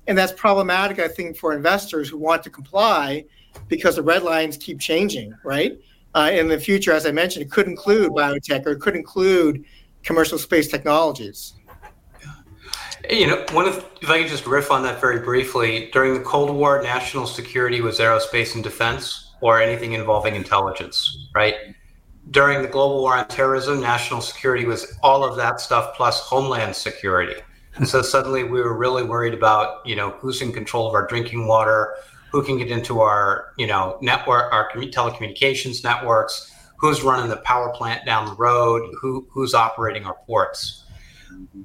And 0.08 0.18
that's 0.18 0.34
problematic, 0.34 1.00
I 1.00 1.08
think, 1.08 1.38
for 1.38 1.54
investors 1.54 2.10
who 2.10 2.18
want 2.18 2.44
to 2.44 2.50
comply 2.50 3.26
because 3.68 3.96
the 3.96 4.04
red 4.04 4.24
lines 4.24 4.58
keep 4.58 4.80
changing, 4.80 5.34
right? 5.44 5.80
Uh, 6.16 6.30
in 6.34 6.48
the 6.48 6.60
future, 6.60 6.92
as 6.92 7.06
I 7.06 7.12
mentioned, 7.12 7.46
it 7.46 7.52
could 7.52 7.68
include 7.68 8.12
biotech 8.12 8.66
or 8.66 8.72
it 8.72 8.82
could 8.82 8.96
include 8.96 9.64
commercial 10.04 10.38
space 10.38 10.68
technologies. 10.68 11.54
You 13.10 13.28
know, 13.28 13.46
one 13.52 13.68
of 13.68 13.86
if 14.02 14.10
I 14.10 14.22
could 14.22 14.30
just 14.30 14.46
riff 14.46 14.72
on 14.72 14.84
that 14.84 15.02
very 15.02 15.20
briefly, 15.20 15.90
during 15.92 16.14
the 16.14 16.22
Cold 16.22 16.50
War, 16.56 16.82
national 16.82 17.28
security 17.28 17.82
was 17.82 18.00
aerospace 18.00 18.56
and 18.56 18.64
defense 18.64 19.34
or 19.42 19.62
anything 19.62 19.94
involving 19.94 20.36
intelligence, 20.36 21.28
right? 21.36 21.56
During 22.32 22.62
the 22.62 22.68
global 22.70 23.02
war 23.02 23.18
on 23.18 23.28
terrorism, 23.28 23.82
national 23.82 24.22
security 24.22 24.66
was 24.66 24.98
all 25.04 25.26
of 25.26 25.36
that 25.36 25.60
stuff 25.60 25.96
plus 25.98 26.22
homeland 26.22 26.74
security. 26.76 27.42
And 27.76 27.88
so 27.88 28.02
suddenly 28.02 28.44
we 28.44 28.62
were 28.62 28.78
really 28.78 29.04
worried 29.04 29.34
about, 29.34 29.86
you 29.86 29.96
know, 29.96 30.12
who's 30.12 30.42
in 30.42 30.52
control 30.52 30.88
of 30.88 30.94
our 30.94 31.08
drinking 31.08 31.48
water, 31.48 31.96
who 32.32 32.44
can 32.44 32.58
get 32.58 32.70
into 32.70 33.02
our, 33.02 33.54
you 33.58 33.68
know, 33.68 33.98
network, 34.02 34.52
our 34.54 34.70
telecommunications 34.72 35.84
networks, 35.84 36.52
who's 36.78 37.02
running 37.02 37.30
the 37.30 37.38
power 37.38 37.72
plant 37.74 38.06
down 38.06 38.26
the 38.26 38.36
road, 38.36 38.94
who 39.02 39.28
who's 39.32 39.54
operating 39.54 40.06
our 40.06 40.16
ports. 40.26 40.84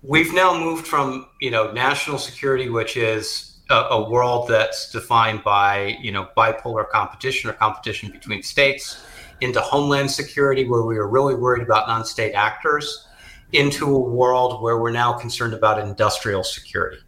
We've 0.03 0.33
now 0.33 0.57
moved 0.57 0.87
from, 0.87 1.27
you 1.41 1.51
know, 1.51 1.73
national 1.73 2.19
security, 2.19 2.71
which 2.71 2.97
is 2.97 3.59
a, 3.69 3.75
a 3.75 4.11
world 4.11 4.49
that's 4.49 4.91
defined 4.91 5.45
by, 5.45 5.99
you 6.01 6.11
know, 6.11 6.29
bipolar 6.37 6.89
competition 6.89 7.51
or 7.51 7.53
competition 7.53 8.11
between 8.11 8.43
states, 8.43 9.05
into 9.43 9.61
homeland 9.61 10.11
security, 10.11 10.65
where 10.65 10.83
we 10.83 10.97
are 10.97 11.09
really 11.09 11.35
worried 11.35 11.63
about 11.63 11.87
non-state 11.87 12.33
actors 12.33 13.08
into 13.53 13.87
a 13.87 13.99
world 13.99 14.63
where 14.63 14.79
we're 14.79 14.91
now 14.91 15.13
concerned 15.13 15.55
about 15.55 15.79
industrial 15.79 16.45
security 16.45 16.99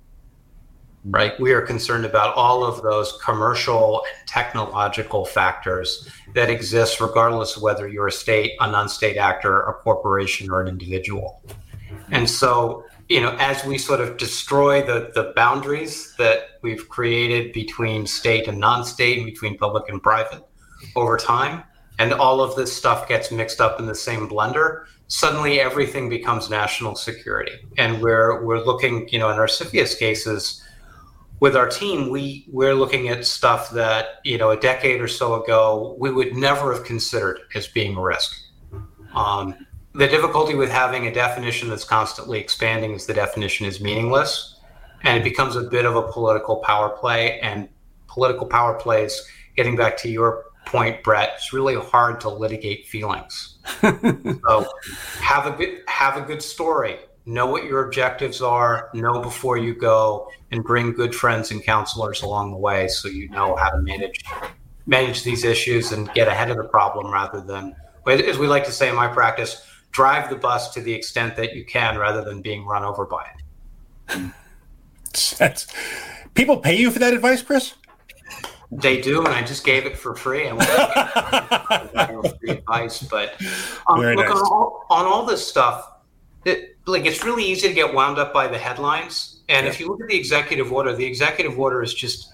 right? 1.05 1.39
We 1.41 1.53
are 1.53 1.63
concerned 1.63 2.05
about 2.05 2.35
all 2.35 2.65
of 2.65 2.83
those 2.83 3.19
commercial 3.25 4.03
and 4.05 4.29
technological 4.29 5.25
factors 5.25 6.09
that 6.35 6.51
exist 6.51 7.01
regardless 7.01 7.57
of 7.57 7.63
whether 7.63 7.89
you're 7.89 8.09
a 8.09 8.13
state 8.13 8.53
a 8.61 8.71
non-state 8.71 9.17
actor 9.17 9.63
a 9.63 9.75
corporation 9.75 10.51
or 10.51 10.61
an 10.61 10.69
individual. 10.69 11.43
And 12.11 12.29
so 12.29 12.85
you 13.09 13.21
know 13.21 13.35
as 13.39 13.65
we 13.65 13.79
sort 13.79 14.01
of 14.01 14.17
destroy 14.17 14.83
the 14.83 15.11
the 15.15 15.33
boundaries 15.35 16.15
that 16.19 16.61
we've 16.63 16.89
created 16.89 17.53
between 17.53 18.07
state 18.07 18.47
and 18.47 18.59
non-state 18.59 19.19
and 19.19 19.27
between 19.27 19.57
public 19.57 19.89
and 19.89 20.03
private 20.03 20.43
over 20.97 21.17
time 21.17 21.65
and 22.01 22.13
all 22.13 22.41
of 22.41 22.57
this 22.57 22.77
stuff 22.77 23.07
gets 23.07 23.31
mixed 23.31 23.61
up 23.61 23.79
in 23.79 23.87
the 23.87 23.95
same 23.95 24.29
blender 24.29 24.87
suddenly 25.11 25.61
everything 25.61 26.09
becomes 26.09 26.49
national 26.49 26.95
security. 26.95 27.53
And 27.77 28.01
we're 28.01 28.43
we're 28.45 28.65
looking, 28.65 29.09
you 29.09 29.19
know, 29.19 29.29
in 29.29 29.39
our 29.39 29.47
CFIUS 29.47 29.99
cases 29.99 30.65
with 31.41 31.57
our 31.57 31.69
team, 31.69 32.11
we 32.11 32.47
we're 32.51 32.75
looking 32.75 33.09
at 33.09 33.27
stuff 33.27 33.71
that 33.71 34.21
you 34.25 34.39
know 34.39 34.51
a 34.51 34.57
decade 34.57 35.01
or 35.01 35.09
so 35.09 35.43
ago 35.43 35.97
we 35.99 36.11
would 36.11 36.37
never 36.37 36.73
have 36.73 36.85
considered 36.85 37.41
as 37.55 37.67
being 37.67 37.97
a 37.97 38.01
risk. 38.01 38.37
Um, 39.15 39.67
the 39.95 40.07
difficulty 40.07 40.55
with 40.55 40.71
having 40.71 41.09
a 41.09 41.13
definition 41.13 41.69
that's 41.69 41.85
constantly 41.85 42.39
expanding 42.39 42.93
is 42.93 43.07
the 43.07 43.15
definition 43.15 43.67
is 43.67 43.81
meaningless, 43.81 44.61
and 45.03 45.19
it 45.19 45.25
becomes 45.25 45.57
a 45.57 45.63
bit 45.63 45.85
of 45.85 45.97
a 45.97 46.03
political 46.13 46.57
power 46.59 46.91
play. 46.91 47.41
And 47.41 47.69
political 48.07 48.47
power 48.47 48.75
plays, 48.75 49.27
getting 49.57 49.75
back 49.75 49.97
to 49.99 50.09
your 50.09 50.50
point, 50.71 51.03
Brett, 51.03 51.33
it's 51.37 51.53
really 51.53 51.75
hard 51.75 52.21
to 52.21 52.29
litigate 52.29 52.87
feelings. 52.87 53.59
so 53.81 54.67
have 55.21 55.47
a 55.47 55.51
good 55.57 55.83
have 55.87 56.17
a 56.17 56.23
good 56.23 56.43
story. 56.43 56.99
Know 57.27 57.47
what 57.47 57.65
your 57.65 57.85
objectives 57.85 58.41
are. 58.41 58.89
Know 58.95 59.21
before 59.21 59.59
you 59.59 59.75
go, 59.75 60.31
and 60.51 60.65
bring 60.65 60.93
good 60.93 61.15
friends 61.15 61.51
and 61.51 61.63
counselors 61.63 62.23
along 62.23 62.53
the 62.53 62.57
way, 62.57 62.89
so 62.89 63.09
you 63.09 63.29
know 63.29 63.57
how 63.57 63.71
to 63.71 63.79
manage 63.79 64.25
manage 64.87 65.23
these 65.23 65.45
issues 65.45 65.93
and 65.93 66.13
get 66.15 66.29
ahead 66.29 66.51
of 66.51 66.57
the 66.57 66.65
problem 66.65 67.13
rather 67.13 67.41
than, 67.41 67.77
as 68.07 68.39
we 68.39 68.47
like 68.47 68.65
to 68.65 68.73
say 68.73 68.89
in 68.89 68.97
my 68.97 69.07
practice, 69.07 69.65
drive 69.93 70.31
the 70.31 70.37
bus 70.37 70.73
to 70.75 70.81
the 70.81 70.93
extent 70.93 71.37
that 71.37 71.55
you 71.55 71.65
can 71.65 71.99
rather 71.99 72.23
than 72.23 72.41
being 72.41 72.65
run 72.65 72.85
over 72.85 73.07
by 73.07 73.25
it. 73.25 74.33
That's, 75.39 75.67
people 76.35 76.57
pay 76.57 76.77
you 76.77 76.91
for 76.91 76.99
that 77.01 77.15
advice, 77.15 77.43
Chris? 77.43 77.75
They 78.73 79.01
do, 79.01 79.19
and 79.25 79.35
I 79.35 79.43
just 79.43 79.65
gave 79.65 79.85
it 79.85 79.99
for 79.99 80.15
free. 80.15 80.49
I 80.49 82.29
free 82.41 82.51
advice, 82.51 83.03
but 83.03 83.35
um, 83.89 84.01
look 84.01 84.17
nice. 84.17 84.31
on, 84.31 84.37
all, 84.37 84.87
on 84.89 85.07
all 85.07 85.27
this 85.27 85.47
stuff. 85.47 85.93
It, 86.45 86.77
like 86.87 87.05
it's 87.05 87.25
really 87.25 87.45
easy 87.45 87.69
to 87.69 87.75
get 87.75 87.93
wound 87.93 88.19
up 88.19 88.33
by 88.33 88.47
the 88.47 88.59
headlines, 88.59 89.41
and 89.49 89.67
yeah. 89.67 89.73
if 89.73 89.81
you 89.81 89.89
look 89.89 90.01
at 90.01 90.09
the 90.09 90.17
executive 90.17 90.73
order, 90.73 90.95
the 90.95 91.05
executive 91.05 91.59
order 91.59 91.83
is 91.83 91.93
just 91.93 92.33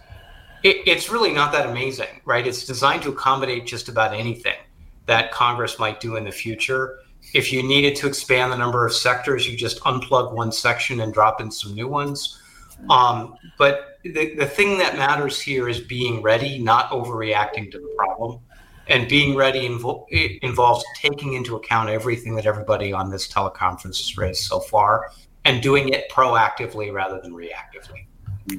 it, 0.63 0.79
it's 0.87 1.11
really 1.11 1.33
not 1.33 1.53
that 1.53 1.67
amazing, 1.67 2.21
right? 2.25 2.47
It's 2.47 2.67
designed 2.67 3.03
to 3.03 3.11
accommodate 3.11 3.67
just 3.67 3.89
about 3.89 4.13
anything 4.13 4.57
that 5.07 5.31
Congress 5.31 5.79
might 5.79 6.01
do 6.01 6.17
in 6.17 6.25
the 6.25 6.33
future. 6.33 6.99
If 7.35 7.53
you 7.53 7.63
needed 7.63 7.97
to 7.97 8.07
expand 8.07 8.53
the 8.53 8.57
number 8.57 8.85
of 8.85 8.93
sectors, 8.93 9.49
you 9.49 9.57
just 9.57 9.81
unplug 9.81 10.33
one 10.33 10.53
section 10.53 11.01
and 11.01 11.15
drop 11.15 11.41
in 11.41 11.51
some 11.51 11.75
new 11.75 11.89
ones. 11.89 12.41
Um, 12.91 13.37
but 13.59 13.96
the, 14.13 14.35
the 14.35 14.47
thing 14.47 14.79
that 14.79 14.97
matters 14.97 15.41
here 15.41 15.69
is 15.69 15.81
being 15.81 16.23
ready, 16.23 16.59
not 16.59 16.91
overreacting 16.91 17.71
to 17.73 17.79
the 17.79 17.95
problem. 17.97 18.41
And 18.89 19.09
being 19.09 19.35
ready 19.35 19.69
invo- 19.69 20.07
involves 20.43 20.85
taking 20.95 21.33
into 21.33 21.57
account 21.57 21.91
everything 21.91 22.37
that 22.37 22.47
everybody 22.47 22.93
on 22.93 23.11
this 23.11 23.27
teleconference 23.27 23.99
has 23.99 24.17
raised 24.17 24.45
so 24.45 24.61
far 24.61 25.11
and 25.45 25.61
doing 25.61 25.89
it 25.89 26.09
proactively 26.11 26.93
rather 26.93 27.21
than 27.21 27.33
reactively. 27.33 28.07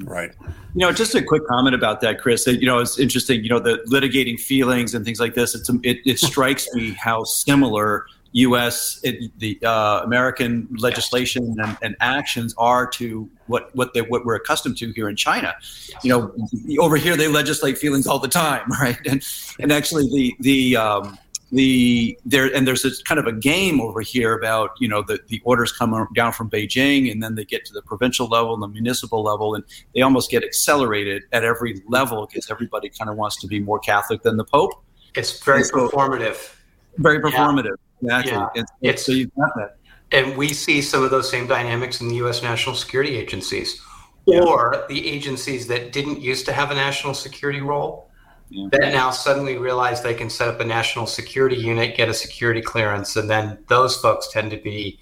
Right. 0.03 0.33
You 0.41 0.85
know, 0.85 0.91
just 0.91 1.15
a 1.15 1.23
quick 1.23 1.47
comment 1.47 1.75
about 1.75 2.01
that, 2.01 2.19
Chris. 2.19 2.45
You 2.45 2.65
know, 2.65 2.79
it's 2.79 2.99
interesting. 2.99 3.41
You 3.43 3.49
know, 3.49 3.59
the 3.59 3.77
litigating 3.89 4.37
feelings 4.37 4.93
and 4.93 5.05
things 5.05 5.19
like 5.19 5.33
this. 5.33 5.55
It's 5.55 5.69
it, 5.83 5.99
it 6.05 6.19
strikes 6.19 6.67
me 6.73 6.91
how 6.91 7.23
similar 7.23 8.05
U.S. 8.37 8.99
It, 9.03 9.31
the 9.39 9.59
uh, 9.63 10.01
American 10.03 10.67
legislation 10.77 11.55
and, 11.59 11.77
and, 11.81 11.95
actions 11.99 12.53
are 12.57 12.85
to 12.87 13.29
what 13.47 13.75
what 13.75 13.93
they 13.93 14.01
what 14.01 14.25
we're 14.25 14.35
accustomed 14.35 14.77
to 14.77 14.91
here 14.91 15.09
in 15.09 15.15
China. 15.15 15.55
You 16.03 16.09
know, 16.09 16.79
over 16.79 16.97
here 16.97 17.17
they 17.17 17.27
legislate 17.27 17.77
feelings 17.77 18.05
all 18.05 18.19
the 18.19 18.27
time, 18.27 18.69
right? 18.81 18.99
And 19.07 19.23
and 19.59 19.71
actually 19.71 20.07
the 20.09 20.35
the 20.39 20.77
um, 20.77 21.17
the 21.51 22.17
there 22.25 22.53
and 22.53 22.67
there's 22.67 22.83
this 22.83 23.01
kind 23.01 23.19
of 23.19 23.25
a 23.25 23.31
game 23.31 23.79
over 23.79 24.01
here 24.01 24.33
about 24.33 24.71
you 24.79 24.87
know 24.87 25.01
the, 25.01 25.19
the 25.27 25.41
orders 25.43 25.71
come 25.71 26.07
down 26.13 26.33
from 26.33 26.49
Beijing 26.49 27.11
and 27.11 27.23
then 27.23 27.35
they 27.35 27.45
get 27.45 27.65
to 27.65 27.73
the 27.73 27.81
provincial 27.81 28.27
level 28.27 28.53
and 28.53 28.61
the 28.61 28.67
municipal 28.67 29.23
level 29.23 29.55
and 29.55 29.63
they 29.95 30.01
almost 30.01 30.29
get 30.29 30.43
accelerated 30.43 31.23
at 31.31 31.43
every 31.43 31.81
level 31.87 32.27
because 32.27 32.51
everybody 32.51 32.89
kind 32.89 33.09
of 33.09 33.15
wants 33.15 33.37
to 33.37 33.47
be 33.47 33.59
more 33.59 33.79
Catholic 33.79 34.21
than 34.23 34.37
the 34.37 34.43
Pope. 34.43 34.83
It's 35.15 35.41
very 35.43 35.63
so, 35.63 35.89
performative. 35.89 36.53
Very 36.97 37.19
performative. 37.19 37.75
Yeah. 38.01 38.19
Exactly. 38.19 38.31
Yeah. 38.31 38.47
And, 38.55 38.67
it's, 38.81 39.05
so 39.05 39.11
you've 39.11 39.35
got 39.35 39.51
that. 39.55 39.77
And 40.11 40.37
we 40.37 40.49
see 40.49 40.81
some 40.81 41.03
of 41.03 41.11
those 41.11 41.29
same 41.29 41.47
dynamics 41.47 41.99
in 41.99 42.07
the 42.07 42.15
U.S. 42.15 42.41
national 42.41 42.75
security 42.75 43.17
agencies, 43.17 43.81
yeah. 44.25 44.41
or 44.41 44.85
the 44.87 45.07
agencies 45.07 45.67
that 45.67 45.91
didn't 45.91 46.21
used 46.21 46.45
to 46.45 46.53
have 46.53 46.71
a 46.71 46.75
national 46.75 47.13
security 47.13 47.61
role 47.61 48.09
yeah. 48.49 48.67
that 48.71 48.93
now 48.93 49.09
suddenly 49.11 49.57
realize 49.57 50.01
they 50.01 50.13
can 50.13 50.29
set 50.29 50.47
up 50.47 50.61
a 50.61 50.65
national 50.65 51.07
security 51.07 51.57
unit, 51.57 51.97
get 51.97 52.07
a 52.07 52.13
security 52.13 52.61
clearance, 52.61 53.15
and 53.15 53.29
then 53.29 53.57
those 53.67 53.97
folks 53.97 54.31
tend 54.31 54.51
to 54.51 54.57
be 54.57 54.99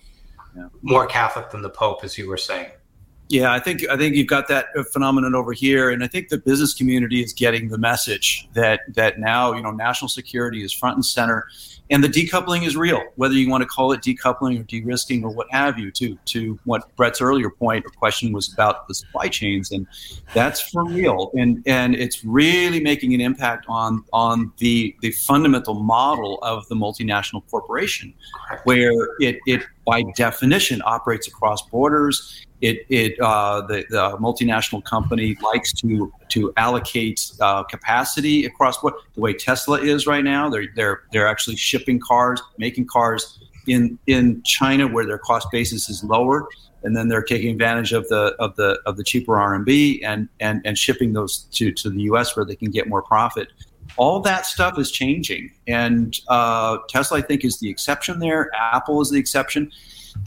yeah. 0.56 0.68
more 0.82 1.06
Catholic 1.06 1.52
than 1.52 1.62
the 1.62 1.70
Pope, 1.70 2.04
as 2.04 2.18
you 2.18 2.28
were 2.28 2.38
saying. 2.38 2.72
Yeah, 3.30 3.52
I 3.52 3.60
think 3.60 3.88
I 3.90 3.98
think 3.98 4.16
you've 4.16 4.28
got 4.28 4.48
that 4.50 4.68
phenomenon 4.94 5.34
over 5.34 5.52
here, 5.52 5.90
and 5.90 6.04
I 6.04 6.08
think 6.08 6.30
the 6.30 6.38
business 6.38 6.76
community 6.76 7.24
is 7.24 7.34
getting 7.34 7.70
the 7.70 7.78
message 7.78 8.48
that 8.54 8.82
that 8.94 9.20
now 9.20 9.54
you 9.54 9.64
know 9.64 9.72
national 9.72 10.10
security 10.10 10.64
is 10.64 10.72
front 10.72 10.96
and 10.96 11.06
center 11.06 11.48
and 11.92 12.04
the 12.04 12.08
decoupling 12.08 12.66
is 12.66 12.76
real, 12.76 13.04
whether 13.16 13.36
you 13.36 13.50
want 13.50 13.62
to 13.62 13.68
call 13.68 13.92
it 13.92 14.02
decoupling 14.02 14.60
or 14.60 14.64
de-risking 14.64 15.24
or 15.24 15.30
what 15.30 15.48
have 15.52 15.78
you. 15.78 15.92
To 15.92 16.18
to 16.26 16.60
what 16.66 16.96
Brett's 16.96 17.22
earlier 17.22 17.50
point 17.50 17.86
or 17.86 17.90
question 17.90 18.34
was 18.34 18.52
about 18.52 18.88
the 18.88 18.96
supply 18.96 19.28
chains, 19.28 19.72
and 19.72 19.86
that's 20.34 20.62
for 20.62 20.86
real, 20.86 21.32
and 21.36 21.62
and 21.66 21.96
it's 21.96 22.24
really 22.24 22.80
making 22.80 23.14
an 23.14 23.22
impact 23.22 23.66
on 23.68 24.04
on 24.14 24.52
the 24.58 24.96
the 25.02 25.12
fundamental 25.12 25.76
model 25.76 26.40
of 26.42 26.68
the 26.70 26.76
multinational 26.76 27.44
corporation, 27.50 28.14
where 28.64 28.94
it 29.20 29.38
it 29.46 29.64
by 29.86 30.04
definition 30.16 30.82
operates 30.86 31.28
across 31.28 31.62
borders 31.70 32.46
it, 32.66 32.86
it 32.90 33.20
uh, 33.20 33.62
the, 33.62 33.86
the, 33.90 34.18
multinational 34.18 34.84
company 34.84 35.38
likes 35.44 35.72
to 35.74 36.12
to 36.30 36.52
allocate 36.58 37.32
uh, 37.40 37.64
capacity 37.64 38.46
across 38.46 38.82
what 38.82 38.96
the 39.14 39.22
way 39.22 39.34
Tesla 39.34 39.80
is 39.80 40.08
right 40.08 40.24
now. 40.24 40.50
They're 40.50 40.68
they're 40.76 41.04
they're 41.12 41.28
actually 41.28 41.58
shipping 41.58 42.00
cars, 42.00 42.42
making 42.58 42.88
cars 42.88 43.40
in 43.68 44.00
in 44.08 44.42
China 44.44 44.88
where 44.88 45.06
their 45.06 45.20
cost 45.20 45.48
basis 45.52 45.90
is 45.90 46.04
lower, 46.04 46.48
and 46.84 46.98
then 46.98 47.08
they're 47.08 47.24
taking 47.24 47.52
advantage 47.52 47.94
of 47.94 48.08
the 48.08 48.36
of 48.40 48.56
the 48.56 48.80
of 48.88 48.98
the 48.98 49.04
cheaper 49.04 49.34
RMB 49.34 50.00
and 50.04 50.28
and 50.40 50.62
and 50.66 50.78
shipping 50.78 51.14
those 51.14 51.44
to 51.52 51.72
to 51.74 51.90
the 51.92 52.02
U.S. 52.04 52.36
where 52.36 52.46
they 52.46 52.56
can 52.56 52.72
get 52.72 52.90
more 52.90 53.04
profit. 53.04 53.50
All 53.98 54.20
that 54.22 54.48
stuff 54.48 54.80
is 54.80 54.90
changing, 54.90 55.52
and 55.68 56.20
uh, 56.30 56.78
Tesla 56.90 57.20
I 57.20 57.22
think 57.22 57.46
is 57.46 57.60
the 57.60 57.70
exception 57.70 58.18
there. 58.20 58.50
Apple 58.56 59.02
is 59.02 59.12
the 59.12 59.20
exception 59.20 59.72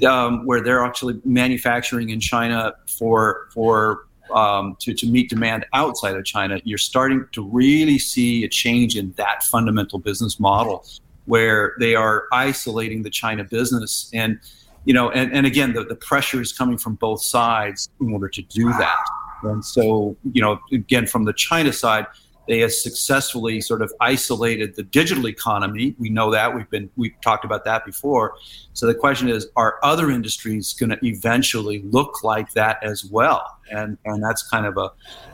um, 0.07 0.47
where 0.47 0.61
they're 0.61 0.85
actually 0.85 1.21
manufacturing 1.25 2.11
in 2.11 2.21
China 2.21 2.75
for 2.87 3.49
for 3.53 4.07
um, 4.33 4.77
to, 4.81 4.95
to 4.95 5.07
meet 5.07 5.31
demand 5.31 5.67
outside 5.73 6.15
of 6.17 6.25
China, 6.25 6.61
you're 6.65 6.79
starting 6.79 7.27
to 7.33 7.43
really 7.43 7.99
see 7.99 8.45
a 8.45 8.49
change 8.49 8.97
in 8.97 9.13
that 9.13 9.43
fundamental 9.43 9.99
business 9.99 10.39
model 10.39 10.85
where 11.25 11.75
they 11.79 11.95
are 11.95 12.25
isolating 12.33 13.03
the 13.03 13.11
China 13.11 13.45
business. 13.45 14.11
And, 14.15 14.41
you 14.85 14.95
know, 14.95 15.11
and, 15.11 15.33
and 15.33 15.47
again, 15.47 15.73
the, 15.75 15.85
the 15.85 15.95
pressure 15.95 16.41
is 16.41 16.53
coming 16.53 16.79
from 16.79 16.95
both 16.95 17.23
sides 17.23 17.91
in 18.01 18.13
order 18.13 18.29
to 18.29 18.43
do 18.43 18.71
that. 18.73 19.05
And 19.43 19.65
so, 19.65 20.17
you 20.33 20.43
know, 20.43 20.59
again, 20.73 21.07
from 21.07 21.25
the 21.25 21.33
China 21.33 21.73
side, 21.73 22.07
they 22.49 22.61
have 22.61 22.73
successfully 22.73 23.61
sort 23.61 23.83
of 23.83 23.93
isolated 24.01 24.75
the 24.75 24.83
digital 24.83 25.29
economy. 25.29 25.95
We 25.99 26.09
know 26.09 26.31
that 26.31 26.55
we've 26.55 26.69
been 26.71 26.91
we've 26.97 27.15
talked 27.21 27.45
about 27.45 27.65
that 27.67 27.85
before. 27.85 28.35
So 28.73 28.87
the 28.87 28.95
question 28.95 29.29
is, 29.29 29.47
are 29.55 29.79
other 29.83 30.11
industries 30.11 30.73
going 30.73 30.91
to 30.91 30.99
eventually 31.07 31.83
look 31.83 32.25
like 32.25 32.53
that 32.55 32.83
as 32.83 33.05
well? 33.05 33.45
And 33.71 33.99
and 34.07 34.25
that's 34.25 34.43
kind 34.43 34.65
of 34.65 34.79
a, 34.79 34.91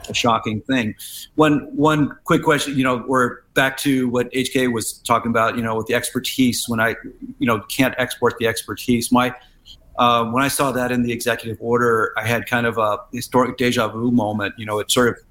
a 0.09 0.13
shocking 0.13 0.59
thing. 0.61 0.93
One 1.35 1.69
one 1.75 2.17
quick 2.25 2.43
question. 2.43 2.77
You 2.77 2.83
know, 2.83 3.05
we're 3.07 3.41
back 3.53 3.77
to 3.77 4.09
what 4.09 4.29
HK 4.33 4.73
was 4.73 4.99
talking 4.99 5.31
about. 5.31 5.55
You 5.55 5.63
know, 5.63 5.75
with 5.75 5.87
the 5.87 5.95
expertise. 5.95 6.65
When 6.67 6.81
I 6.81 6.95
you 7.39 7.47
know 7.47 7.61
can't 7.61 7.95
export 7.97 8.37
the 8.39 8.47
expertise, 8.47 9.09
my 9.09 9.33
uh, 9.97 10.25
when 10.25 10.43
I 10.43 10.49
saw 10.49 10.71
that 10.73 10.91
in 10.91 11.03
the 11.03 11.13
executive 11.13 11.57
order, 11.61 12.13
I 12.17 12.27
had 12.27 12.45
kind 12.45 12.65
of 12.65 12.77
a 12.77 12.97
historic 13.13 13.57
deja 13.57 13.87
vu 13.87 14.11
moment. 14.11 14.55
You 14.57 14.65
know, 14.65 14.79
it 14.79 14.91
sort 14.91 15.09
of 15.09 15.24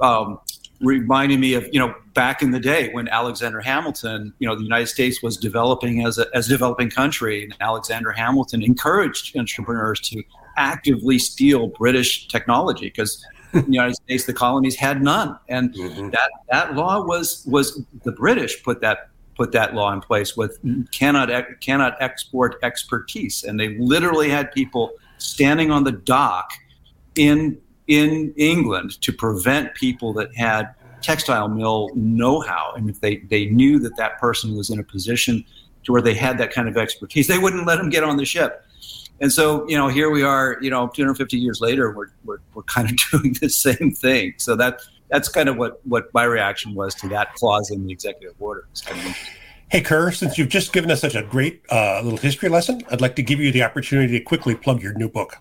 um, 0.00 0.38
reminding 0.80 1.40
me 1.40 1.54
of 1.54 1.66
you 1.72 1.80
know 1.80 1.94
back 2.14 2.42
in 2.42 2.50
the 2.50 2.60
day 2.60 2.90
when 2.92 3.08
Alexander 3.08 3.60
Hamilton, 3.60 4.32
you 4.38 4.48
know, 4.48 4.56
the 4.56 4.62
United 4.62 4.86
States 4.86 5.22
was 5.22 5.36
developing 5.36 6.04
as 6.04 6.18
a 6.18 6.26
as 6.34 6.46
a 6.46 6.50
developing 6.50 6.90
country, 6.90 7.44
and 7.44 7.54
Alexander 7.60 8.12
Hamilton 8.12 8.62
encouraged 8.62 9.36
entrepreneurs 9.36 10.00
to 10.00 10.22
actively 10.56 11.18
steal 11.18 11.68
British 11.68 12.28
technology 12.28 12.86
because 12.86 13.24
the 13.52 13.62
United 13.62 13.94
States, 13.94 14.24
the 14.24 14.32
colonies 14.32 14.76
had 14.76 15.02
none, 15.02 15.38
and 15.48 15.72
mm-hmm. 15.74 16.10
that 16.10 16.30
that 16.50 16.74
law 16.74 17.04
was 17.04 17.44
was 17.46 17.82
the 18.04 18.12
British 18.12 18.62
put 18.62 18.80
that 18.80 19.10
put 19.36 19.52
that 19.52 19.74
law 19.74 19.92
in 19.92 20.00
place 20.00 20.36
with 20.36 20.58
cannot 20.92 21.30
cannot 21.60 21.96
export 22.00 22.56
expertise, 22.62 23.44
and 23.44 23.58
they 23.58 23.76
literally 23.78 24.28
had 24.28 24.52
people 24.52 24.92
standing 25.18 25.70
on 25.70 25.84
the 25.84 25.92
dock 25.92 26.50
in 27.16 27.58
in 27.86 28.34
England 28.36 29.00
to 29.02 29.12
prevent 29.12 29.74
people 29.74 30.12
that 30.14 30.34
had 30.34 30.74
textile 31.02 31.48
mill 31.48 31.90
know-how. 31.94 32.72
And 32.76 32.90
if 32.90 33.00
they, 33.00 33.18
they 33.18 33.46
knew 33.46 33.78
that 33.80 33.96
that 33.96 34.18
person 34.18 34.56
was 34.56 34.70
in 34.70 34.80
a 34.80 34.82
position 34.82 35.44
to 35.84 35.92
where 35.92 36.02
they 36.02 36.14
had 36.14 36.36
that 36.38 36.52
kind 36.52 36.68
of 36.68 36.76
expertise 36.76 37.28
they 37.28 37.38
wouldn't 37.38 37.66
let 37.66 37.76
them 37.76 37.90
get 37.90 38.02
on 38.02 38.16
the 38.16 38.24
ship. 38.24 38.64
And 39.20 39.32
so 39.32 39.66
you 39.68 39.78
know 39.78 39.88
here 39.88 40.10
we 40.10 40.22
are 40.22 40.58
you 40.60 40.68
know 40.68 40.88
250 40.88 41.38
years 41.38 41.60
later 41.60 41.92
we're, 41.92 42.08
we're, 42.24 42.38
we're 42.54 42.64
kind 42.64 42.90
of 42.90 42.96
doing 43.12 43.36
the 43.40 43.48
same 43.48 43.92
thing. 43.92 44.34
So 44.36 44.56
that 44.56 44.80
that's 45.10 45.28
kind 45.28 45.48
of 45.48 45.56
what 45.56 45.80
what 45.86 46.12
my 46.12 46.24
reaction 46.24 46.74
was 46.74 46.94
to 46.96 47.08
that 47.10 47.34
clause 47.34 47.70
in 47.70 47.86
the 47.86 47.92
executive 47.92 48.34
order. 48.40 48.66
Kind 48.84 49.06
of 49.06 49.16
Hey, 49.68 49.80
Ker, 49.80 50.12
since 50.12 50.38
you've 50.38 50.48
just 50.48 50.72
given 50.72 50.92
us 50.92 51.00
such 51.00 51.16
a 51.16 51.24
great 51.24 51.60
uh, 51.70 52.00
little 52.00 52.18
history 52.18 52.48
lesson, 52.48 52.82
I'd 52.88 53.00
like 53.00 53.16
to 53.16 53.22
give 53.22 53.40
you 53.40 53.50
the 53.50 53.64
opportunity 53.64 54.16
to 54.16 54.24
quickly 54.24 54.54
plug 54.54 54.80
your 54.80 54.94
new 54.94 55.08
book. 55.08 55.38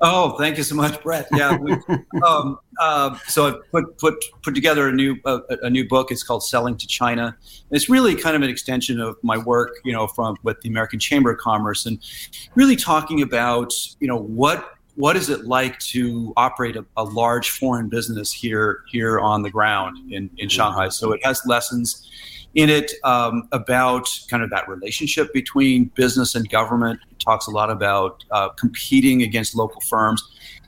Oh, 0.00 0.36
thank 0.36 0.58
you 0.58 0.62
so 0.62 0.74
much, 0.74 1.02
Brett. 1.02 1.26
Yeah, 1.32 1.56
we, 1.56 1.72
um, 2.26 2.58
uh, 2.80 3.16
so 3.26 3.48
I 3.48 3.54
put 3.70 3.96
put 3.98 4.22
put 4.42 4.54
together 4.54 4.88
a 4.88 4.92
new 4.92 5.16
uh, 5.24 5.40
a 5.62 5.70
new 5.70 5.88
book. 5.88 6.10
It's 6.10 6.22
called 6.22 6.44
Selling 6.44 6.76
to 6.76 6.86
China. 6.86 7.36
it's 7.70 7.88
really 7.88 8.14
kind 8.14 8.36
of 8.36 8.42
an 8.42 8.50
extension 8.50 9.00
of 9.00 9.16
my 9.22 9.38
work, 9.38 9.76
you 9.84 9.92
know, 9.92 10.06
from 10.06 10.36
with 10.42 10.60
the 10.60 10.68
American 10.68 10.98
Chamber 10.98 11.30
of 11.30 11.38
Commerce, 11.38 11.86
and 11.86 11.98
really 12.54 12.76
talking 12.76 13.22
about 13.22 13.72
you 14.00 14.06
know 14.06 14.18
what 14.18 14.74
what 14.96 15.16
is 15.16 15.28
it 15.30 15.46
like 15.46 15.78
to 15.78 16.32
operate 16.36 16.74
a, 16.76 16.84
a, 16.96 17.04
large 17.04 17.50
foreign 17.50 17.88
business 17.88 18.32
here 18.32 18.82
here 18.90 19.20
on 19.20 19.42
the 19.42 19.50
ground 19.50 19.98
in, 20.12 20.30
in 20.38 20.48
Shanghai. 20.48 20.88
So 20.88 21.12
it 21.12 21.24
has 21.24 21.40
lessons 21.46 22.10
in 22.56 22.70
it 22.70 22.92
um, 23.04 23.46
about 23.52 24.08
kind 24.28 24.42
of 24.42 24.50
that 24.50 24.66
relationship 24.68 25.32
between 25.32 25.84
business 25.94 26.34
and 26.34 26.48
government. 26.48 26.98
It 27.10 27.20
talks 27.20 27.46
a 27.46 27.50
lot 27.50 27.70
about 27.70 28.24
uh, 28.32 28.48
competing 28.48 29.22
against 29.22 29.54
local 29.54 29.80
firms. 29.82 30.22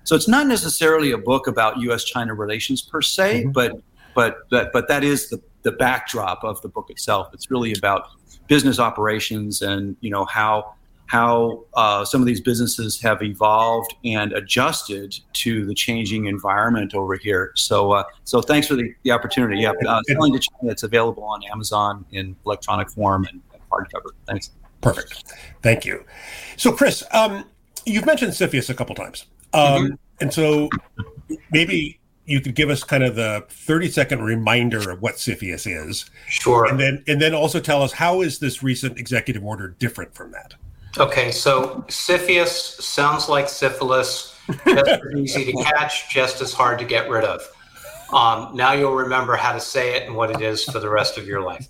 So 0.04 0.14
it's 0.14 0.28
not 0.28 0.46
necessarily 0.46 1.12
a 1.12 1.18
book 1.18 1.46
about 1.46 1.80
U.S.-China 1.80 2.36
relations 2.36 2.82
per 2.82 3.02
se, 3.02 3.42
mm-hmm. 3.42 3.50
but 3.52 3.82
but 4.14 4.48
but 4.50 4.72
but 4.72 4.88
that 4.88 5.02
is 5.02 5.30
the 5.30 5.40
the 5.62 5.72
backdrop 5.72 6.44
of 6.44 6.60
the 6.62 6.68
book 6.68 6.90
itself. 6.90 7.28
It's 7.32 7.50
really 7.50 7.72
about 7.72 8.08
business 8.46 8.78
operations 8.78 9.60
and 9.62 9.96
you 10.00 10.10
know 10.10 10.24
how 10.26 10.74
how 11.08 11.64
uh, 11.74 12.04
some 12.04 12.20
of 12.20 12.26
these 12.26 12.40
businesses 12.40 13.00
have 13.00 13.22
evolved 13.22 13.94
and 14.04 14.32
adjusted 14.34 15.18
to 15.32 15.64
the 15.64 15.74
changing 15.74 16.26
environment 16.26 16.94
over 16.94 17.16
here. 17.16 17.52
So, 17.56 17.92
uh, 17.92 18.04
so 18.24 18.42
thanks 18.42 18.66
for 18.68 18.76
the, 18.76 18.94
the 19.02 19.10
opportunity. 19.10 19.62
Yeah, 19.62 19.72
uh, 19.86 20.02
selling 20.06 20.34
to 20.34 20.38
China. 20.38 20.70
It's 20.70 20.82
available 20.82 21.24
on 21.24 21.40
Amazon 21.50 22.04
in 22.12 22.36
electronic 22.44 22.90
form 22.90 23.26
and, 23.30 23.42
hardcover. 23.72 24.10
Thanks. 24.26 24.50
Perfect. 24.80 25.24
Thank 25.62 25.84
you. 25.84 26.04
So, 26.56 26.72
Chris, 26.72 27.02
um, 27.12 27.44
you've 27.84 28.06
mentioned 28.06 28.32
CFIUS 28.32 28.70
a 28.70 28.74
couple 28.74 28.94
times, 28.94 29.26
um, 29.52 29.62
mm-hmm. 29.62 29.94
and 30.20 30.32
so 30.32 30.68
maybe 31.50 31.98
you 32.24 32.40
could 32.40 32.54
give 32.54 32.70
us 32.70 32.84
kind 32.84 33.02
of 33.02 33.14
the 33.16 33.44
30 33.48 33.90
second 33.90 34.22
reminder 34.22 34.90
of 34.90 35.02
what 35.02 35.16
CFIUS 35.16 35.88
is. 35.88 36.10
Sure. 36.28 36.66
And 36.66 36.78
then 36.78 37.02
and 37.08 37.20
then 37.20 37.34
also 37.34 37.60
tell 37.60 37.82
us 37.82 37.92
how 37.92 38.20
is 38.20 38.38
this 38.38 38.62
recent 38.62 38.98
executive 38.98 39.44
order 39.44 39.68
different 39.78 40.14
from 40.14 40.30
that? 40.32 40.54
Okay, 40.96 41.30
so 41.30 41.84
CFIUS 41.88 42.80
sounds 42.80 43.28
like 43.28 43.48
syphilis, 43.48 44.34
just 44.66 44.88
as 44.88 45.14
easy 45.16 45.44
to 45.44 45.52
catch, 45.64 46.12
just 46.12 46.40
as 46.40 46.52
hard 46.52 46.78
to 46.78 46.84
get 46.84 47.08
rid 47.10 47.24
of. 47.24 47.42
Um, 48.12 48.56
now 48.56 48.72
you'll 48.72 48.94
remember 48.94 49.36
how 49.36 49.52
to 49.52 49.60
say 49.60 49.94
it 49.94 50.06
and 50.06 50.16
what 50.16 50.30
it 50.30 50.40
is 50.40 50.64
for 50.64 50.80
the 50.80 50.88
rest 50.88 51.18
of 51.18 51.26
your 51.26 51.42
life. 51.42 51.68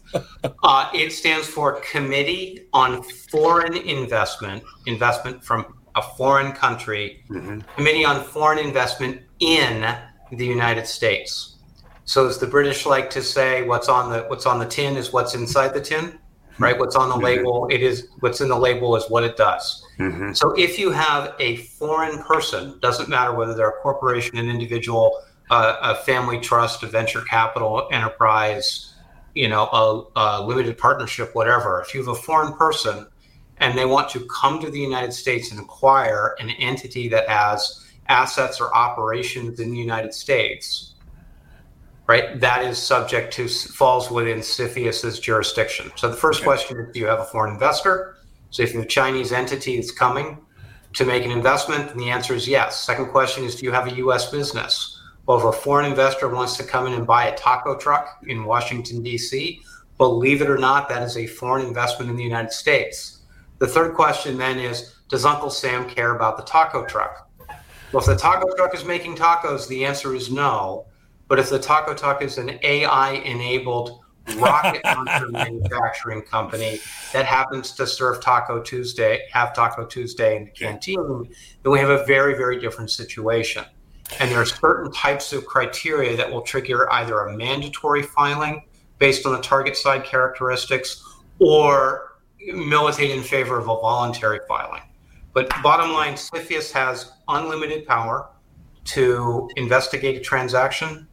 Uh, 0.62 0.89
it 0.95 1.12
stands 1.12 1.49
for 1.49 1.81
Committee 1.81 2.69
on 2.73 3.03
Foreign 3.03 3.77
Investment, 3.77 4.62
investment 4.87 5.43
from 5.43 5.79
a 5.97 6.03
foreign 6.03 6.53
country, 6.53 7.25
mm-hmm. 7.29 7.61
Committee 7.75 8.05
on 8.05 8.23
Foreign 8.23 8.59
Investment 8.59 9.21
in 9.41 9.97
the 10.31 10.47
United 10.47 10.87
States. 10.87 11.57
So 12.05 12.27
as 12.27 12.39
the 12.39 12.47
British 12.47 12.87
like 12.87 13.11
to 13.11 13.23
say, 13.23 13.62
what's 13.64 13.89
on 13.89 14.11
the 14.11 14.23
what's 14.29 14.47
on 14.47 14.59
the 14.59 14.66
tin 14.66 14.97
is 14.97 15.12
what's 15.12 15.35
inside 15.35 15.75
the 15.75 15.81
tin 15.81 16.19
right? 16.59 16.79
What's 16.79 16.97
on 16.97 17.09
the 17.09 17.15
mm-hmm. 17.15 17.25
label, 17.25 17.69
it 17.71 17.83
is 17.83 18.09
what's 18.21 18.41
in 18.41 18.49
the 18.49 18.59
label 18.59 18.97
is 18.97 19.05
what 19.09 19.25
it 19.25 19.37
does. 19.37 19.85
Mm-hmm. 19.99 20.33
So 20.33 20.53
if 20.59 20.79
you 20.79 20.91
have 20.91 21.35
a 21.39 21.57
foreign 21.57 22.23
person, 22.23 22.79
doesn't 22.81 23.09
matter 23.09 23.35
whether 23.35 23.55
they're 23.55 23.71
a 23.71 23.81
corporation, 23.81 24.37
an 24.39 24.49
individual, 24.49 25.23
uh, 25.51 25.77
a 25.83 25.95
family 25.95 26.41
trust, 26.41 26.83
a 26.83 26.87
venture 26.87 27.23
capital 27.23 27.89
enterprise, 27.91 28.95
you 29.35 29.49
know, 29.49 29.65
a, 29.67 30.21
a 30.21 30.47
limited 30.47 30.77
partnership, 30.79 31.35
whatever. 31.35 31.81
If 31.81 31.95
you 31.95 32.01
have 32.01 32.09
a 32.09 32.21
foreign 32.21 32.53
person 32.55 33.07
and 33.59 33.77
they 33.77 33.85
want 33.85 34.09
to 34.11 34.27
come 34.27 34.61
to 34.61 34.71
the 34.71 34.81
United 34.81 35.13
States 35.13 35.51
and 35.51 35.61
acquire 35.61 36.37
an 36.39 36.51
entity 36.51 37.09
that 37.09 37.29
has 37.29 37.85
assets 38.09 38.61
or 38.61 38.75
operations 38.75 39.61
in 39.61 39.71
the 39.71 39.77
United 39.77 40.15
States, 40.15 40.95
right? 42.09 42.41
That 42.41 42.65
is 42.65 42.79
subject 42.79 43.33
to 43.35 43.47
falls 43.47 44.11
within 44.11 44.39
CFIUS's 44.39 45.21
jurisdiction. 45.21 45.93
So 45.95 46.09
the 46.09 46.17
first 46.17 46.41
okay. 46.41 46.47
question 46.47 46.81
is, 46.81 46.93
do 46.93 47.01
you 47.01 47.07
have 47.07 47.21
a 47.21 47.25
foreign 47.27 47.53
investor? 47.53 48.17
So 48.51 48.63
if 48.63 48.73
you 48.73 48.79
have 48.79 48.87
a 48.87 48.89
Chinese 48.89 49.31
entity 49.31 49.77
that's 49.77 49.93
coming 49.93 50.39
to 50.95 51.05
make 51.05 51.25
an 51.25 51.31
investment, 51.31 51.89
then 51.89 51.99
the 51.99 52.09
answer 52.09 52.35
is 52.35 52.49
yes. 52.49 52.81
Second 52.81 53.11
question 53.11 53.45
is, 53.45 53.57
do 53.57 53.67
you 53.67 53.73
have 53.73 53.87
a 53.87 53.97
U.S. 53.97 54.31
business? 54.31 54.99
Well, 55.27 55.39
if 55.39 55.45
a 55.45 55.53
foreign 55.53 55.85
investor 55.85 56.31
wants 56.31 56.57
to 56.57 56.65
come 56.65 56.87
in 56.87 56.95
and 56.95 57.07
buy 57.07 57.27
a 57.27 57.37
taco 57.37 57.77
truck 57.77 58.25
in 58.27 58.47
Washington 58.47 59.03
D.C., 59.03 59.61
believe 59.99 60.41
it 60.41 60.49
or 60.49 60.57
not, 60.57 60.89
that 60.89 61.03
is 61.03 61.19
a 61.19 61.27
foreign 61.27 61.67
investment 61.67 62.11
in 62.11 62.17
the 62.17 62.23
United 62.23 62.53
States. 62.53 63.19
The 63.59 63.67
third 63.67 63.95
question 63.95 64.39
then 64.39 64.59
is, 64.59 64.95
does 65.11 65.27
Uncle 65.27 65.51
Sam 65.51 65.87
care 65.91 66.17
about 66.17 66.39
the 66.39 66.43
taco 66.45 66.87
truck? 66.87 67.29
Well, 67.93 68.01
if 68.01 68.07
the 68.07 68.17
taco 68.17 68.47
truck 68.57 68.75
is 68.75 68.85
making 68.87 69.17
tacos, 69.17 69.69
the 69.69 69.85
answer 69.85 70.15
is 70.15 70.31
no. 70.31 70.87
But 71.29 71.39
if 71.39 71.51
the 71.51 71.59
Taco 71.59 71.95
Truck 71.95 72.22
is 72.22 72.39
an 72.39 72.59
AI 72.62 73.12
enabled 73.12 74.01
rocket 74.37 74.83
launcher 74.85 75.29
manufacturing 75.29 76.22
company 76.22 76.81
that 77.12 77.26
happens 77.26 77.72
to 77.72 77.87
serve 77.87 78.22
Taco 78.22 78.61
Tuesday, 78.61 79.26
have 79.33 79.55
Taco 79.55 79.87
Tuesday 79.87 80.37
in 80.37 80.45
the 80.47 80.51
canteen, 80.51 81.29
then 81.62 81.72
we 81.72 81.79
have 81.79 81.91
a 81.91 82.05
very, 82.05 82.35
very 82.35 82.61
different 82.61 82.91
situation. 82.91 83.64
And 84.20 84.31
there 84.31 84.41
are 84.41 84.47
certain 84.47 84.91
types 84.93 85.33
of 85.33 85.45
criteria 85.45 86.16
that 86.16 86.31
will 86.31 86.41
trigger 86.41 86.91
either 86.93 87.20
a 87.20 87.37
mandatory 87.37 88.03
filing 88.03 88.64
based 88.99 89.26
on 89.26 89.33
the 89.33 89.41
target 89.41 89.76
side 89.76 90.05
characteristics 90.05 91.05
or 91.39 92.18
militate 92.41 93.11
in 93.11 93.22
favor 93.22 93.59
of 93.59 93.64
a 93.64 93.74
voluntary 93.81 94.41
filing. 94.49 94.83
But 95.35 95.51
bottom 95.62 95.93
line, 95.93 96.14
CFIUS 96.14 96.72
has 96.72 97.12
unlimited 97.29 97.87
power 97.87 98.31
to 98.87 99.49
investigate 99.57 100.16
a 100.16 100.20
transaction, 100.20 101.07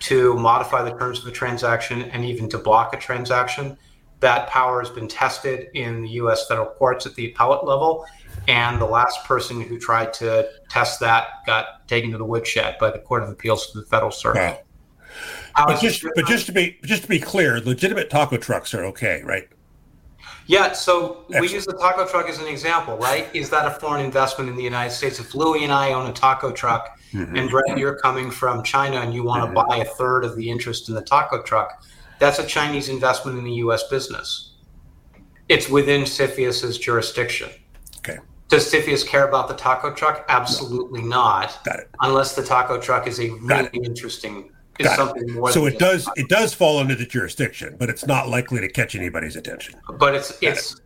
to 0.00 0.34
modify 0.34 0.82
the 0.82 0.96
terms 0.98 1.20
of 1.20 1.26
a 1.26 1.30
transaction 1.30 2.02
and 2.02 2.24
even 2.24 2.48
to 2.48 2.58
block 2.58 2.94
a 2.94 2.98
transaction. 2.98 3.76
That 4.20 4.48
power 4.48 4.80
has 4.80 4.90
been 4.90 5.08
tested 5.08 5.68
in 5.74 6.02
the 6.02 6.08
US 6.10 6.46
federal 6.46 6.66
courts 6.66 7.06
at 7.06 7.14
the 7.14 7.30
appellate 7.30 7.64
level. 7.64 8.06
And 8.48 8.80
the 8.80 8.86
last 8.86 9.24
person 9.24 9.60
who 9.60 9.78
tried 9.78 10.12
to 10.14 10.48
test 10.68 11.00
that 11.00 11.28
got 11.46 11.86
taken 11.88 12.10
to 12.12 12.18
the 12.18 12.24
woodshed 12.24 12.76
by 12.78 12.90
the 12.90 12.98
Court 12.98 13.22
of 13.22 13.28
Appeals 13.28 13.70
to 13.72 13.80
the 13.80 13.86
Federal 13.86 14.10
Circuit. 14.10 14.64
But 15.56 15.80
just, 15.80 16.04
but 16.14 16.26
just 16.26 16.46
to 16.46 16.52
be 16.52 16.78
just 16.84 17.02
to 17.02 17.08
be 17.08 17.18
clear, 17.18 17.60
legitimate 17.60 18.08
taco 18.08 18.36
trucks 18.36 18.72
are 18.72 18.84
okay, 18.86 19.22
right? 19.24 19.48
Yeah, 20.50 20.72
so 20.72 21.24
Excellent. 21.30 21.40
we 21.40 21.54
use 21.54 21.66
the 21.66 21.74
taco 21.74 22.06
truck 22.06 22.28
as 22.28 22.38
an 22.38 22.46
example, 22.46 22.96
right? 22.96 23.28
Is 23.34 23.50
that 23.50 23.66
a 23.66 23.70
foreign 23.70 24.04
investment 24.04 24.50
in 24.50 24.56
the 24.56 24.62
United 24.62 24.92
States? 24.92 25.20
If 25.20 25.34
Louis 25.34 25.64
and 25.64 25.72
I 25.72 25.92
own 25.92 26.10
a 26.10 26.12
taco 26.12 26.50
truck 26.50 26.98
Mm-hmm. 27.12 27.36
And 27.36 27.50
Brett, 27.50 27.78
you're 27.78 27.96
coming 27.96 28.30
from 28.30 28.62
China 28.62 28.96
and 28.96 29.12
you 29.12 29.24
want 29.24 29.42
to 29.42 29.46
mm-hmm. 29.46 29.68
buy 29.68 29.78
a 29.78 29.84
third 29.84 30.24
of 30.24 30.36
the 30.36 30.48
interest 30.48 30.88
in 30.88 30.94
the 30.94 31.02
taco 31.02 31.42
truck. 31.42 31.84
That's 32.18 32.38
a 32.38 32.46
Chinese 32.46 32.88
investment 32.88 33.38
in 33.38 33.44
the 33.44 33.54
U.S. 33.54 33.84
business. 33.88 34.52
It's 35.48 35.68
within 35.68 36.02
CFIUS's 36.02 36.78
jurisdiction. 36.78 37.50
Okay. 37.98 38.18
Does 38.48 38.70
CFIUS 38.70 39.06
care 39.06 39.26
about 39.26 39.48
the 39.48 39.54
taco 39.54 39.92
truck? 39.92 40.24
Absolutely 40.28 41.02
no. 41.02 41.08
not. 41.08 41.64
Got 41.64 41.80
it. 41.80 41.90
Unless 42.00 42.36
the 42.36 42.44
taco 42.44 42.80
truck 42.80 43.06
is 43.06 43.18
a 43.18 43.30
really 43.30 43.70
interesting. 43.72 44.52
Is 44.80 44.94
something 44.94 45.28
it. 45.28 45.32
more. 45.32 45.52
So 45.52 45.66
it 45.66 45.78
does. 45.78 46.08
It 46.16 46.28
does 46.28 46.54
fall 46.54 46.78
under 46.78 46.94
the 46.94 47.06
jurisdiction, 47.06 47.76
but 47.78 47.90
it's 47.90 48.06
not 48.06 48.28
likely 48.28 48.60
to 48.60 48.68
catch 48.68 48.94
anybody's 48.94 49.36
attention. 49.36 49.74
But 49.98 50.14
it's 50.14 50.32
Got 50.32 50.52
it's. 50.52 50.72
It 50.74 50.80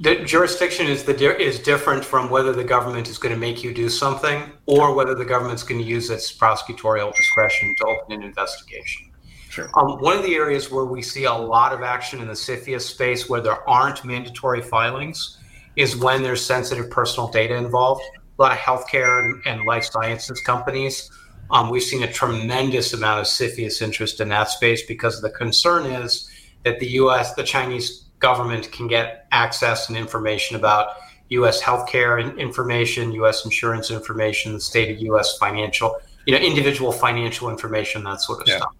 the 0.00 0.16
jurisdiction 0.24 0.86
is 0.86 1.04
the 1.04 1.38
is 1.40 1.58
different 1.58 2.04
from 2.04 2.28
whether 2.28 2.52
the 2.52 2.64
government 2.64 3.08
is 3.08 3.16
going 3.16 3.34
to 3.34 3.40
make 3.40 3.64
you 3.64 3.72
do 3.72 3.88
something 3.88 4.52
or 4.66 4.94
whether 4.94 5.14
the 5.14 5.24
government's 5.24 5.62
going 5.62 5.80
to 5.80 5.86
use 5.86 6.10
its 6.10 6.36
prosecutorial 6.36 7.14
discretion 7.16 7.74
to 7.78 7.86
open 7.86 8.12
an 8.12 8.22
investigation. 8.22 9.10
Sure. 9.48 9.70
Um, 9.74 9.98
one 10.00 10.16
of 10.16 10.22
the 10.22 10.34
areas 10.34 10.70
where 10.70 10.84
we 10.84 11.02
see 11.02 11.24
a 11.24 11.32
lot 11.32 11.72
of 11.72 11.82
action 11.82 12.20
in 12.20 12.28
the 12.28 12.34
CFIUS 12.34 12.82
space 12.82 13.28
where 13.28 13.40
there 13.40 13.68
aren't 13.68 14.04
mandatory 14.04 14.60
filings 14.60 15.38
is 15.76 15.96
when 15.96 16.22
there's 16.22 16.44
sensitive 16.44 16.90
personal 16.90 17.28
data 17.28 17.56
involved. 17.56 18.02
A 18.38 18.42
lot 18.42 18.52
of 18.52 18.58
healthcare 18.58 19.18
and, 19.24 19.42
and 19.46 19.66
life 19.66 19.84
sciences 19.84 20.40
companies. 20.42 21.10
Um, 21.50 21.70
we've 21.70 21.82
seen 21.82 22.02
a 22.02 22.12
tremendous 22.12 22.92
amount 22.92 23.20
of 23.20 23.26
CFIUS 23.26 23.82
interest 23.82 24.20
in 24.20 24.28
that 24.28 24.48
space 24.48 24.82
because 24.86 25.20
the 25.20 25.30
concern 25.30 25.86
is 25.86 26.30
that 26.64 26.78
the 26.78 26.86
U.S., 26.90 27.34
the 27.34 27.42
Chinese 27.42 28.04
government 28.20 28.70
can 28.70 28.86
get 28.86 29.26
access 29.32 29.88
and 29.88 29.98
information 29.98 30.56
about 30.56 30.96
U.S. 31.30 31.62
healthcare 31.62 32.22
and 32.22 32.38
information, 32.38 33.12
U.S. 33.12 33.44
insurance 33.44 33.90
information, 33.90 34.52
the 34.52 34.60
state 34.60 34.94
of 34.94 35.00
U.S. 35.02 35.38
financial, 35.38 35.96
you 36.26 36.34
know, 36.34 36.40
individual 36.40 36.92
financial 36.92 37.50
information, 37.50 38.04
that 38.04 38.20
sort 38.20 38.42
of 38.42 38.48
yeah. 38.48 38.58
stuff. 38.58 38.74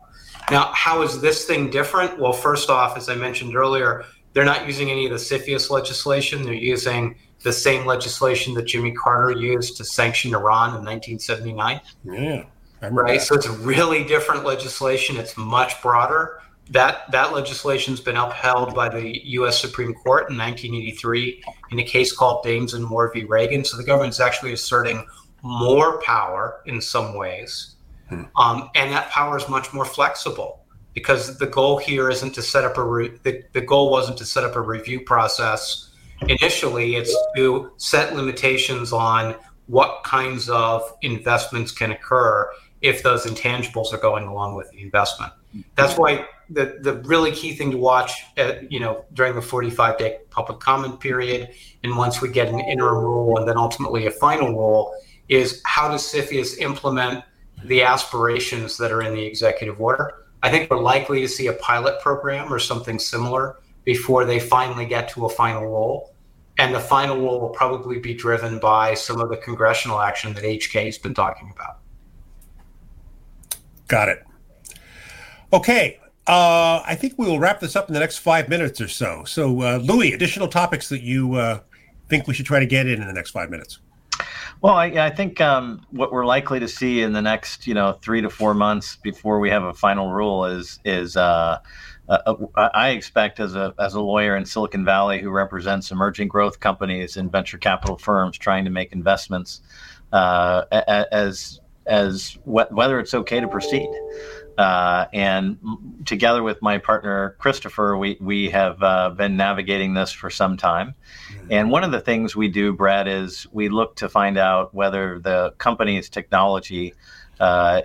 Now, 0.50 0.70
how 0.72 1.02
is 1.02 1.20
this 1.20 1.44
thing 1.46 1.70
different? 1.70 2.18
Well, 2.18 2.32
first 2.32 2.70
off, 2.70 2.96
as 2.96 3.08
I 3.08 3.14
mentioned 3.14 3.54
earlier, 3.54 4.04
they're 4.32 4.44
not 4.44 4.66
using 4.66 4.90
any 4.90 5.06
of 5.06 5.12
the 5.12 5.16
CFIUS 5.16 5.70
legislation. 5.70 6.42
They're 6.42 6.54
using 6.54 7.16
the 7.42 7.52
same 7.52 7.86
legislation 7.86 8.54
that 8.54 8.66
Jimmy 8.66 8.92
Carter 8.92 9.30
used 9.30 9.76
to 9.78 9.84
sanction 9.84 10.34
Iran 10.34 10.70
in 10.70 10.84
1979. 10.84 11.80
Yeah. 12.04 12.44
Right. 12.82 13.18
That. 13.18 13.26
So 13.26 13.34
it's 13.34 13.48
really 13.48 14.04
different 14.04 14.44
legislation. 14.44 15.16
It's 15.16 15.36
much 15.36 15.80
broader 15.82 16.40
that 16.70 17.10
that 17.10 17.32
legislation's 17.32 18.00
been 18.00 18.16
upheld 18.16 18.74
by 18.74 18.88
the 18.88 19.20
U.S. 19.30 19.60
Supreme 19.60 19.92
Court 19.92 20.30
in 20.30 20.38
1983 20.38 21.42
in 21.72 21.78
a 21.80 21.84
case 21.84 22.12
called 22.12 22.44
Dames 22.44 22.74
and 22.74 22.84
Moore 22.84 23.12
v. 23.12 23.24
Reagan. 23.24 23.64
So 23.64 23.76
the 23.76 23.84
government's 23.84 24.20
actually 24.20 24.52
asserting 24.52 25.04
more 25.42 26.00
power 26.02 26.60
in 26.66 26.80
some 26.80 27.16
ways, 27.16 27.74
hmm. 28.08 28.24
um, 28.36 28.70
and 28.74 28.92
that 28.92 29.10
power 29.10 29.36
is 29.36 29.48
much 29.48 29.72
more 29.72 29.84
flexible 29.84 30.64
because 30.94 31.38
the 31.38 31.46
goal 31.46 31.78
here 31.78 32.08
isn't 32.10 32.34
to 32.34 32.42
set 32.42 32.64
up 32.64 32.78
a 32.78 32.84
re- 32.84 33.18
the, 33.22 33.42
the 33.52 33.60
goal 33.60 33.90
wasn't 33.90 34.16
to 34.18 34.24
set 34.24 34.44
up 34.44 34.54
a 34.54 34.60
review 34.60 35.00
process 35.00 35.90
initially. 36.28 36.96
It's 36.96 37.16
to 37.36 37.72
set 37.78 38.14
limitations 38.14 38.92
on 38.92 39.34
what 39.66 40.02
kinds 40.04 40.48
of 40.48 40.82
investments 41.02 41.72
can 41.72 41.92
occur 41.92 42.50
if 42.80 43.02
those 43.02 43.26
intangibles 43.26 43.92
are 43.92 43.98
going 43.98 44.24
along 44.24 44.56
with 44.56 44.70
the 44.70 44.80
investment. 44.80 45.32
That's 45.74 45.98
why 45.98 46.26
the, 46.48 46.78
the 46.80 46.94
really 47.04 47.32
key 47.32 47.54
thing 47.54 47.70
to 47.72 47.76
watch, 47.76 48.22
at, 48.36 48.70
you 48.70 48.80
know, 48.80 49.04
during 49.12 49.34
the 49.34 49.42
45 49.42 49.98
day 49.98 50.18
public 50.30 50.60
comment 50.60 51.00
period, 51.00 51.50
and 51.82 51.96
once 51.96 52.20
we 52.20 52.28
get 52.30 52.48
an 52.48 52.60
interim 52.60 53.04
rule 53.04 53.38
and 53.38 53.48
then 53.48 53.56
ultimately 53.56 54.06
a 54.06 54.10
final 54.10 54.48
rule, 54.48 54.94
is 55.28 55.60
how 55.64 55.88
does 55.88 56.02
CFIUS 56.02 56.58
implement 56.58 57.24
the 57.64 57.82
aspirations 57.82 58.76
that 58.78 58.90
are 58.90 59.02
in 59.02 59.14
the 59.14 59.24
executive 59.24 59.80
order? 59.80 60.26
I 60.42 60.50
think 60.50 60.70
we're 60.70 60.80
likely 60.80 61.20
to 61.20 61.28
see 61.28 61.48
a 61.48 61.52
pilot 61.54 62.00
program 62.00 62.52
or 62.52 62.58
something 62.58 62.98
similar 62.98 63.56
before 63.84 64.24
they 64.24 64.40
finally 64.40 64.86
get 64.86 65.08
to 65.10 65.26
a 65.26 65.28
final 65.28 65.62
rule. 65.62 66.14
And 66.58 66.74
the 66.74 66.80
final 66.80 67.16
rule 67.16 67.40
will 67.40 67.50
probably 67.50 67.98
be 67.98 68.14
driven 68.14 68.58
by 68.58 68.94
some 68.94 69.20
of 69.20 69.30
the 69.30 69.36
congressional 69.36 70.00
action 70.00 70.34
that 70.34 70.44
HK 70.44 70.84
has 70.86 70.98
been 70.98 71.14
talking 71.14 71.52
about. 71.54 71.79
Got 73.90 74.08
it. 74.08 74.24
Okay. 75.52 75.98
Uh, 76.26 76.80
I 76.86 76.94
think 76.94 77.14
we 77.18 77.26
will 77.26 77.40
wrap 77.40 77.58
this 77.58 77.74
up 77.74 77.88
in 77.88 77.94
the 77.94 77.98
next 77.98 78.18
five 78.18 78.48
minutes 78.48 78.80
or 78.80 78.86
so. 78.86 79.24
So, 79.24 79.62
uh, 79.62 79.76
Louis, 79.78 80.12
additional 80.12 80.46
topics 80.46 80.88
that 80.90 81.02
you 81.02 81.34
uh, 81.34 81.58
think 82.08 82.28
we 82.28 82.34
should 82.34 82.46
try 82.46 82.60
to 82.60 82.66
get 82.66 82.86
in 82.86 83.00
in 83.00 83.06
the 83.08 83.12
next 83.12 83.30
five 83.30 83.50
minutes? 83.50 83.80
Well, 84.62 84.74
I, 84.74 84.86
I 84.86 85.10
think 85.10 85.40
um, 85.40 85.84
what 85.90 86.12
we're 86.12 86.24
likely 86.24 86.60
to 86.60 86.68
see 86.68 87.02
in 87.02 87.12
the 87.12 87.22
next, 87.22 87.66
you 87.66 87.74
know, 87.74 87.94
three 87.94 88.20
to 88.20 88.30
four 88.30 88.54
months 88.54 88.94
before 88.96 89.40
we 89.40 89.50
have 89.50 89.64
a 89.64 89.74
final 89.74 90.12
rule 90.12 90.44
is 90.44 90.78
is 90.84 91.16
uh, 91.16 91.58
uh, 92.08 92.34
uh 92.54 92.68
I 92.74 92.90
expect 92.90 93.40
as 93.40 93.56
a 93.56 93.74
as 93.80 93.94
a 93.94 94.00
lawyer 94.00 94.36
in 94.36 94.44
Silicon 94.44 94.84
Valley 94.84 95.20
who 95.20 95.30
represents 95.30 95.90
emerging 95.90 96.28
growth 96.28 96.60
companies 96.60 97.16
and 97.16 97.32
venture 97.32 97.58
capital 97.58 97.96
firms 97.96 98.38
trying 98.38 98.64
to 98.66 98.70
make 98.70 98.92
investments 98.92 99.62
uh, 100.12 100.64
as 100.70 101.60
as 101.86 102.38
wh- 102.44 102.70
whether 102.70 102.98
it's 103.00 103.14
okay 103.14 103.40
to 103.40 103.48
proceed. 103.48 103.88
Uh, 104.58 105.06
and 105.14 105.58
together 106.04 106.42
with 106.42 106.60
my 106.60 106.76
partner 106.76 107.34
Christopher, 107.38 107.96
we 107.96 108.18
we 108.20 108.50
have 108.50 108.82
uh, 108.82 109.10
been 109.10 109.36
navigating 109.36 109.94
this 109.94 110.12
for 110.12 110.28
some 110.28 110.56
time. 110.56 110.94
Mm-hmm. 111.32 111.52
And 111.52 111.70
one 111.70 111.82
of 111.82 111.92
the 111.92 112.00
things 112.00 112.36
we 112.36 112.48
do, 112.48 112.72
Brad, 112.72 113.08
is 113.08 113.46
we 113.52 113.68
look 113.68 113.96
to 113.96 114.08
find 114.08 114.36
out 114.36 114.74
whether 114.74 115.18
the 115.18 115.54
company's 115.58 116.10
technology 116.10 116.92
uh, 117.38 117.82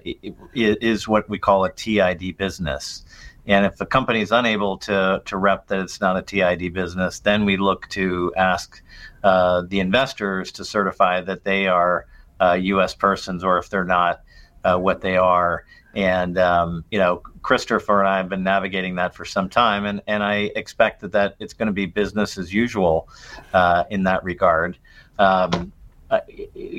is 0.54 1.08
what 1.08 1.30
we 1.30 1.40
call 1.40 1.64
a 1.64 1.72
TID 1.72 2.36
business. 2.36 3.06
And 3.48 3.66
if 3.66 3.78
the 3.78 3.86
company 3.86 4.22
is 4.22 4.32
unable 4.32 4.78
to 4.80 5.22
to 5.24 5.38
rep 5.38 5.68
that 5.68 5.80
it's 5.80 6.02
not 6.02 6.18
a 6.18 6.22
TID 6.22 6.74
business, 6.74 7.20
then 7.20 7.46
we 7.46 7.58
look 7.58 7.88
to 7.90 8.34
ask 8.36 8.82
uh, 9.24 9.62
the 9.68 9.80
investors 9.80 10.52
to 10.54 10.66
certify 10.66 11.22
that 11.22 11.46
they 11.46 11.68
are 11.68 12.08
U.S. 12.42 12.94
Uh, 12.94 12.98
persons, 12.98 13.44
or 13.44 13.58
if 13.58 13.70
they're 13.70 13.84
not, 13.84 14.22
uh, 14.64 14.78
what 14.78 15.02
they 15.02 15.18
are 15.18 15.66
and 15.96 16.38
um, 16.38 16.84
you 16.92 17.00
know, 17.00 17.18
Christopher 17.42 18.00
and 18.00 18.10
I 18.10 18.18
have 18.18 18.28
been 18.28 18.44
navigating 18.44 18.96
that 18.96 19.16
for 19.16 19.24
some 19.24 19.50
time, 19.50 19.86
and 19.86 20.02
and 20.08 20.22
I 20.22 20.52
expect 20.56 21.02
that 21.02 21.14
that 21.14 21.36
it's 21.40 21.54
going 21.54 21.68
to 21.68 21.74
be 21.74 21.86
business 21.86 22.38
as 22.38 22.54
usual 22.54 23.08
uh, 23.54 23.86
in 23.90 24.04
that 24.04 24.24
regard. 24.24 24.78
Um, 25.18 25.72
uh, 26.12 26.20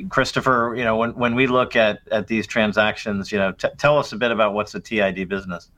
Christopher, 0.07 0.73
you 0.77 0.85
know, 0.85 0.95
when, 0.95 1.13
when 1.15 1.35
we 1.35 1.47
look 1.47 1.75
at, 1.75 1.99
at 2.11 2.27
these 2.27 2.47
transactions, 2.47 3.29
you 3.29 3.37
know, 3.37 3.51
t- 3.51 3.67
tell 3.77 3.99
us 3.99 4.13
a 4.13 4.15
bit 4.15 4.31
about 4.31 4.53
what's 4.53 4.73
a 4.73 4.79
TID 4.79 5.27
business. 5.27 5.69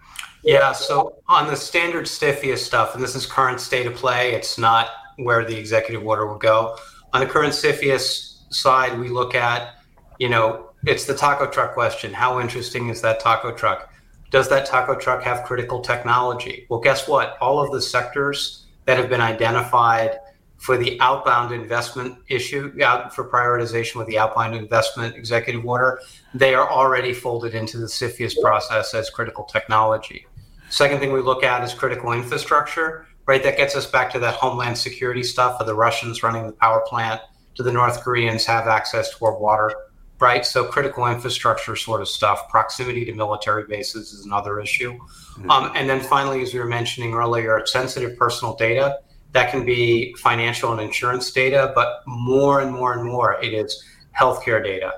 Yeah, 0.43 0.71
so 0.71 1.15
on 1.27 1.47
the 1.47 1.55
standard 1.55 2.05
CFIUS 2.05 2.59
stuff, 2.59 2.93
and 2.93 3.03
this 3.03 3.15
is 3.15 3.25
current 3.25 3.59
state 3.59 3.87
of 3.87 3.95
play, 3.95 4.33
it's 4.33 4.59
not 4.59 4.89
where 5.17 5.43
the 5.43 5.57
executive 5.57 6.05
order 6.05 6.27
will 6.27 6.37
go. 6.37 6.77
On 7.11 7.21
the 7.21 7.25
current 7.25 7.53
CFIUS 7.53 8.28
side, 8.49 8.99
we 8.99 9.09
look 9.09 9.35
at, 9.35 9.75
you 10.17 10.29
know, 10.29 10.71
it's 10.85 11.05
the 11.05 11.15
taco 11.15 11.47
truck 11.47 11.73
question. 11.73 12.13
How 12.13 12.39
interesting 12.39 12.89
is 12.89 13.01
that 13.01 13.19
taco 13.19 13.51
truck? 13.53 13.91
Does 14.31 14.47
that 14.49 14.65
taco 14.65 14.95
truck 14.95 15.23
have 15.23 15.43
critical 15.43 15.81
technology? 15.81 16.67
Well, 16.69 16.79
guess 16.79 17.07
what? 17.07 17.37
All 17.41 17.59
of 17.59 17.71
the 17.71 17.81
sectors 17.81 18.65
that 18.85 18.97
have 18.97 19.09
been 19.09 19.21
identified 19.21 20.19
for 20.57 20.77
the 20.77 20.99
outbound 20.99 21.53
investment 21.53 22.17
issue, 22.27 22.73
out 22.83 23.15
for 23.15 23.23
prioritization 23.29 23.95
with 23.95 24.07
the 24.07 24.19
outbound 24.19 24.55
investment 24.55 25.15
executive 25.15 25.65
order, 25.65 26.01
they 26.33 26.53
are 26.53 26.69
already 26.69 27.13
folded 27.13 27.55
into 27.55 27.77
the 27.77 27.85
CFIUS 27.85 28.33
process 28.41 28.93
as 28.93 29.09
critical 29.09 29.45
technology. 29.45 30.27
Second 30.69 30.99
thing 30.99 31.13
we 31.13 31.21
look 31.21 31.43
at 31.43 31.63
is 31.63 31.73
critical 31.73 32.11
infrastructure, 32.11 33.07
right? 33.25 33.41
That 33.41 33.57
gets 33.57 33.75
us 33.75 33.85
back 33.85 34.11
to 34.11 34.19
that 34.19 34.35
homeland 34.35 34.77
security 34.77 35.23
stuff 35.23 35.59
of 35.61 35.65
the 35.65 35.73
Russians 35.73 36.23
running 36.23 36.45
the 36.45 36.53
power 36.53 36.83
plant, 36.85 37.21
to 37.59 37.63
the 37.63 37.73
North 37.73 38.01
Koreans 38.05 38.45
have 38.45 38.67
access 38.67 39.13
to 39.17 39.25
our 39.25 39.37
water 39.37 39.75
right? 40.21 40.45
So 40.45 40.65
critical 40.65 41.05
infrastructure 41.07 41.75
sort 41.75 42.01
of 42.01 42.09
stuff, 42.09 42.49
proximity 42.49 43.05
to 43.05 43.13
military 43.13 43.65
bases 43.65 44.11
is 44.11 44.25
another 44.25 44.59
issue. 44.59 44.93
Mm-hmm. 44.97 45.49
Um, 45.49 45.71
and 45.75 45.89
then 45.89 46.01
finally, 46.01 46.41
as 46.41 46.53
we 46.53 46.59
were 46.59 46.65
mentioning 46.65 47.13
earlier, 47.13 47.65
sensitive 47.65 48.17
personal 48.17 48.55
data 48.55 48.99
that 49.31 49.51
can 49.51 49.65
be 49.65 50.13
financial 50.15 50.71
and 50.71 50.81
insurance 50.81 51.31
data, 51.31 51.71
but 51.75 52.01
more 52.05 52.59
and 52.61 52.73
more 52.73 52.93
and 52.93 53.03
more, 53.05 53.41
it 53.41 53.53
is 53.53 53.81
healthcare 54.17 54.61
data. 54.63 54.91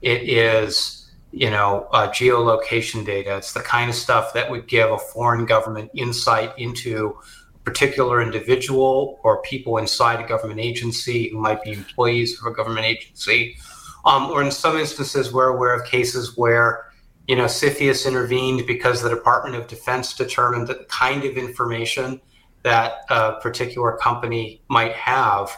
It 0.00 0.22
is, 0.22 1.10
you 1.32 1.50
know, 1.50 1.88
uh, 1.92 2.08
geolocation 2.08 3.04
data. 3.04 3.36
It's 3.36 3.52
the 3.52 3.60
kind 3.60 3.90
of 3.90 3.96
stuff 3.96 4.32
that 4.34 4.50
would 4.50 4.68
give 4.68 4.90
a 4.90 4.98
foreign 4.98 5.44
government 5.46 5.90
insight 5.94 6.56
into 6.58 7.18
particular 7.64 8.20
individual 8.20 9.20
or 9.22 9.40
people 9.42 9.78
inside 9.78 10.24
a 10.24 10.26
government 10.26 10.60
agency 10.60 11.30
who 11.30 11.38
might 11.38 11.62
be 11.62 11.72
employees 11.72 12.40
of 12.40 12.46
a 12.46 12.54
government 12.54 12.86
agency 12.86 13.56
um, 14.04 14.30
or 14.30 14.42
in 14.42 14.50
some 14.50 14.76
instances, 14.76 15.32
we're 15.32 15.48
aware 15.48 15.74
of 15.74 15.86
cases 15.86 16.36
where, 16.36 16.86
you 17.28 17.36
know, 17.36 17.44
CFIUS 17.44 18.06
intervened 18.06 18.66
because 18.66 19.02
the 19.02 19.08
Department 19.08 19.54
of 19.54 19.68
Defense 19.68 20.14
determined 20.14 20.66
that 20.68 20.78
the 20.78 20.84
kind 20.86 21.24
of 21.24 21.36
information 21.36 22.20
that 22.62 23.04
a 23.10 23.40
particular 23.40 23.96
company 23.96 24.62
might 24.68 24.92
have 24.92 25.50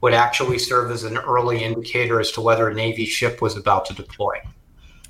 would 0.00 0.14
actually 0.14 0.58
serve 0.58 0.92
as 0.92 1.02
an 1.02 1.18
early 1.18 1.64
indicator 1.64 2.20
as 2.20 2.30
to 2.32 2.40
whether 2.40 2.68
a 2.68 2.74
Navy 2.74 3.04
ship 3.04 3.42
was 3.42 3.56
about 3.56 3.84
to 3.86 3.94
deploy. 3.94 4.34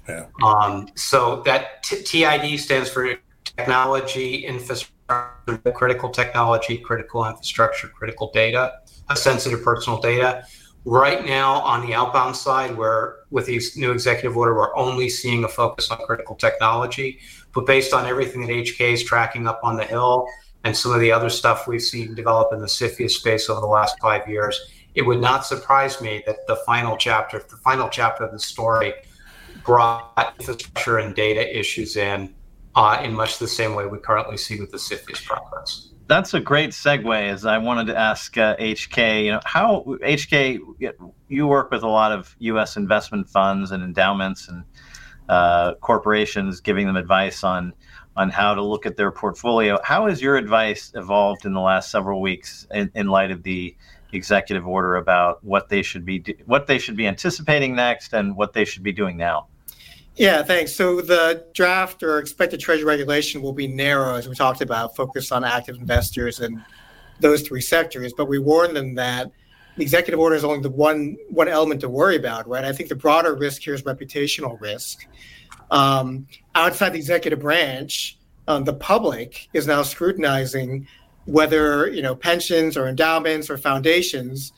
Yeah. 0.09 0.27
Um, 0.43 0.89
so 0.95 1.43
that 1.45 1.83
t- 1.83 2.03
TID 2.03 2.59
stands 2.59 2.89
for 2.89 3.17
technology, 3.45 4.47
infrastructure, 4.47 4.95
critical 5.75 6.11
technology, 6.11 6.79
critical 6.79 7.25
infrastructure, 7.27 7.89
critical 7.89 8.31
data, 8.33 8.81
sensitive 9.15 9.63
personal 9.63 10.01
data. 10.01 10.45
Right 10.85 11.25
now, 11.25 11.61
on 11.61 11.87
the 11.87 11.95
outbound 11.95 12.37
side, 12.37 12.77
where 12.77 13.17
with 13.31 13.47
the 13.47 13.61
new 13.77 13.93
executive 13.93 14.37
order, 14.37 14.55
we're 14.55 14.75
only 14.77 15.09
seeing 15.09 15.45
a 15.45 15.49
focus 15.49 15.91
on 15.91 15.99
critical 15.99 16.35
technology. 16.37 17.19
But 17.53 17.67
based 17.67 17.93
on 17.93 18.07
everything 18.07 18.43
that 18.43 18.51
HK 18.51 18.93
is 18.93 19.05
tracking 19.05 19.47
up 19.47 19.61
on 19.63 19.77
the 19.77 19.85
Hill 19.85 20.27
and 20.65 20.77
some 20.77 20.93
of 20.93 21.01
the 21.01 21.13
other 21.13 21.31
stuff 21.31 21.67
we've 21.67 21.83
seen 21.83 22.15
develop 22.15 22.53
in 22.53 22.61
the 22.61 22.67
CFIUS 22.67 23.11
space 23.11 23.51
over 23.51 23.61
the 23.61 23.67
last 23.67 23.99
five 24.01 24.29
years, 24.29 24.61
it 24.95 25.03
would 25.03 25.21
not 25.21 25.45
surprise 25.45 26.01
me 26.01 26.23
that 26.27 26.47
the 26.47 26.57
final 26.67 26.97
chapter, 26.97 27.39
the 27.39 27.57
final 27.57 27.89
chapter 27.89 28.25
of 28.25 28.33
the 28.33 28.39
story, 28.39 28.95
brought 29.65 30.35
infrastructure 30.39 30.99
and 30.99 31.15
data 31.15 31.59
issues 31.59 31.97
in 31.97 32.35
uh, 32.79 33.03
in 33.03 33.13
much 33.13 33.39
the 33.39 33.49
same 33.49 33.75
way 33.75 33.87
we 33.87 33.99
currently 33.99 34.37
see 34.37 34.59
with 34.59 34.71
the 34.71 34.79
CFIUS 34.79 35.25
process 35.25 35.89
that's 36.09 36.33
a 36.33 36.41
great 36.41 36.71
segue. 36.71 37.29
As 37.29 37.45
I 37.45 37.59
wanted 37.59 37.87
to 37.89 37.97
ask 37.97 38.37
uh, 38.37 38.57
HK, 38.57 39.25
you 39.27 39.31
know, 39.31 39.41
how 39.45 39.85
HK, 40.03 40.59
you 41.29 41.47
work 41.47 41.71
with 41.71 41.83
a 41.83 41.89
lot 41.89 42.13
of 42.13 42.35
U.S. 42.39 42.77
investment 42.77 43.29
funds 43.29 43.71
and 43.71 43.83
endowments 43.83 44.49
and 44.49 44.65
uh, 45.29 45.75
corporations, 45.75 46.61
giving 46.61 46.87
them 46.87 46.97
advice 46.97 47.45
on 47.45 47.75
on 48.17 48.31
how 48.31 48.53
to 48.53 48.63
look 48.65 48.85
at 48.85 48.97
their 48.97 49.13
portfolio. 49.13 49.79
How 49.85 50.09
has 50.09 50.21
your 50.21 50.37
advice 50.37 50.91
evolved 50.97 51.45
in 51.45 51.53
the 51.53 51.61
last 51.61 51.89
several 51.89 52.21
weeks 52.21 52.67
in, 52.75 52.91
in 52.97 53.07
light 53.07 53.31
of 53.31 53.45
the 53.45 53.77
executive 54.13 54.67
order 54.67 54.97
about 54.97 55.45
what 55.45 55.69
they 55.69 55.83
should 55.83 56.05
be 56.05 56.25
what 56.47 56.67
they 56.67 56.79
should 56.79 56.97
be 56.97 57.07
anticipating 57.07 57.77
next 57.77 58.15
and 58.15 58.35
what 58.35 58.55
they 58.55 58.65
should 58.65 58.83
be 58.83 58.93
doing 58.93 59.17
now? 59.19 59.47
Yeah, 60.19 60.43
thanks. 60.43 60.75
So 60.75 61.01
the 61.01 61.47
draft 61.55 62.03
or 62.03 62.19
expected 62.19 62.59
treasury 62.59 62.85
regulation 62.85 63.41
will 63.41 63.53
be 63.53 63.69
narrow, 63.69 64.17
as 64.17 64.29
we 64.29 64.35
talked 64.35 64.61
about, 64.61 64.97
focused 64.97 65.31
on 65.31 65.45
active 65.45 65.77
investors 65.77 66.41
and 66.41 66.61
those 67.21 67.43
three 67.43 67.61
sectors. 67.61 68.13
But 68.13 68.27
we 68.27 68.41
warn 68.41 68.75
them 68.75 68.97
that 68.97 69.31
the 69.77 69.83
executive 69.85 70.19
order 70.19 70.35
is 70.35 70.43
only 70.43 70.61
the 70.61 70.71
one 70.71 71.17
one 71.31 71.47
element 71.47 71.81
to 71.83 71.89
worry 71.89 72.17
about, 72.17 72.49
right? 72.49 72.65
I 72.65 72.73
think 72.73 72.89
the 72.89 72.97
broader 72.97 73.37
risk 73.37 73.63
here 73.63 73.75
is 73.75 73.83
reputational 73.83 74.61
risk. 74.61 75.07
Um, 75.71 76.27
outside 76.57 76.95
the 76.95 76.99
executive 76.99 77.39
branch, 77.39 78.19
um, 78.49 78.65
the 78.65 78.75
public 78.75 79.49
is 79.53 79.69
now 79.69 79.83
scrutinizing 79.83 80.89
whether 81.27 81.87
you 81.87 82.03
know 82.03 82.17
pensions 82.17 82.77
or 82.77 82.89
endowments 82.89 83.49
or 83.49 83.57
foundations 83.57 84.53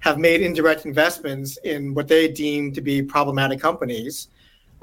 have 0.00 0.18
made 0.18 0.42
indirect 0.42 0.86
investments 0.86 1.56
in 1.58 1.94
what 1.94 2.08
they 2.08 2.26
deem 2.26 2.72
to 2.72 2.80
be 2.80 3.00
problematic 3.00 3.60
companies 3.60 4.26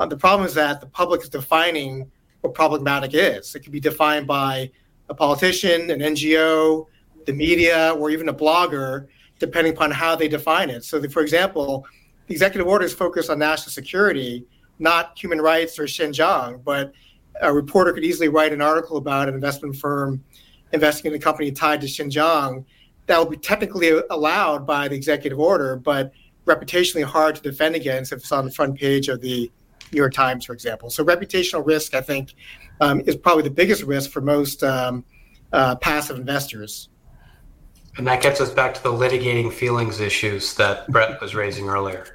uh, 0.01 0.05
the 0.07 0.17
problem 0.17 0.47
is 0.47 0.55
that 0.55 0.81
the 0.81 0.87
public 0.87 1.21
is 1.21 1.29
defining 1.29 2.09
what 2.41 2.55
problematic 2.55 3.11
is. 3.13 3.53
It 3.53 3.59
can 3.59 3.71
be 3.71 3.79
defined 3.79 4.25
by 4.25 4.71
a 5.09 5.13
politician, 5.13 5.91
an 5.91 5.99
NGO, 5.99 6.87
the 7.27 7.33
media, 7.33 7.91
or 7.91 8.09
even 8.09 8.27
a 8.27 8.33
blogger, 8.33 9.05
depending 9.37 9.73
upon 9.73 9.91
how 9.91 10.15
they 10.15 10.27
define 10.27 10.71
it. 10.71 10.83
So, 10.83 10.99
the, 10.99 11.07
for 11.07 11.21
example, 11.21 11.85
the 12.25 12.33
executive 12.33 12.67
order 12.67 12.83
is 12.83 12.95
focused 12.95 13.29
on 13.29 13.37
national 13.37 13.73
security, 13.73 14.43
not 14.79 15.15
human 15.19 15.39
rights 15.39 15.77
or 15.77 15.83
Xinjiang. 15.83 16.63
But 16.63 16.93
a 17.39 17.53
reporter 17.53 17.93
could 17.93 18.03
easily 18.03 18.27
write 18.27 18.53
an 18.53 18.61
article 18.61 18.97
about 18.97 19.29
an 19.29 19.35
investment 19.35 19.75
firm 19.75 20.23
investing 20.73 21.11
in 21.11 21.15
a 21.15 21.21
company 21.21 21.51
tied 21.51 21.79
to 21.81 21.87
Xinjiang 21.87 22.65
that 23.05 23.19
will 23.19 23.29
be 23.29 23.37
technically 23.37 24.01
allowed 24.09 24.65
by 24.65 24.87
the 24.87 24.95
executive 24.95 25.39
order, 25.39 25.75
but 25.75 26.11
reputationally 26.47 27.03
hard 27.03 27.35
to 27.35 27.41
defend 27.43 27.75
against 27.75 28.11
if 28.11 28.17
it's 28.19 28.31
on 28.31 28.45
the 28.45 28.51
front 28.51 28.75
page 28.75 29.07
of 29.07 29.21
the 29.21 29.51
New 29.91 29.97
York 29.97 30.13
Times, 30.13 30.45
for 30.45 30.53
example. 30.53 30.89
So 30.89 31.03
reputational 31.03 31.65
risk, 31.65 31.93
I 31.93 32.01
think, 32.01 32.33
um, 32.79 33.01
is 33.01 33.15
probably 33.15 33.43
the 33.43 33.51
biggest 33.51 33.83
risk 33.83 34.11
for 34.11 34.21
most 34.21 34.63
um, 34.63 35.03
uh, 35.53 35.75
passive 35.75 36.17
investors. 36.17 36.89
And 37.97 38.07
that 38.07 38.21
gets 38.21 38.39
us 38.39 38.49
back 38.49 38.73
to 38.75 38.83
the 38.83 38.91
litigating 38.91 39.51
feelings 39.51 39.99
issues 39.99 40.53
that 40.55 40.87
Brett 40.87 41.19
was 41.19 41.35
raising 41.35 41.67
earlier. 41.67 42.05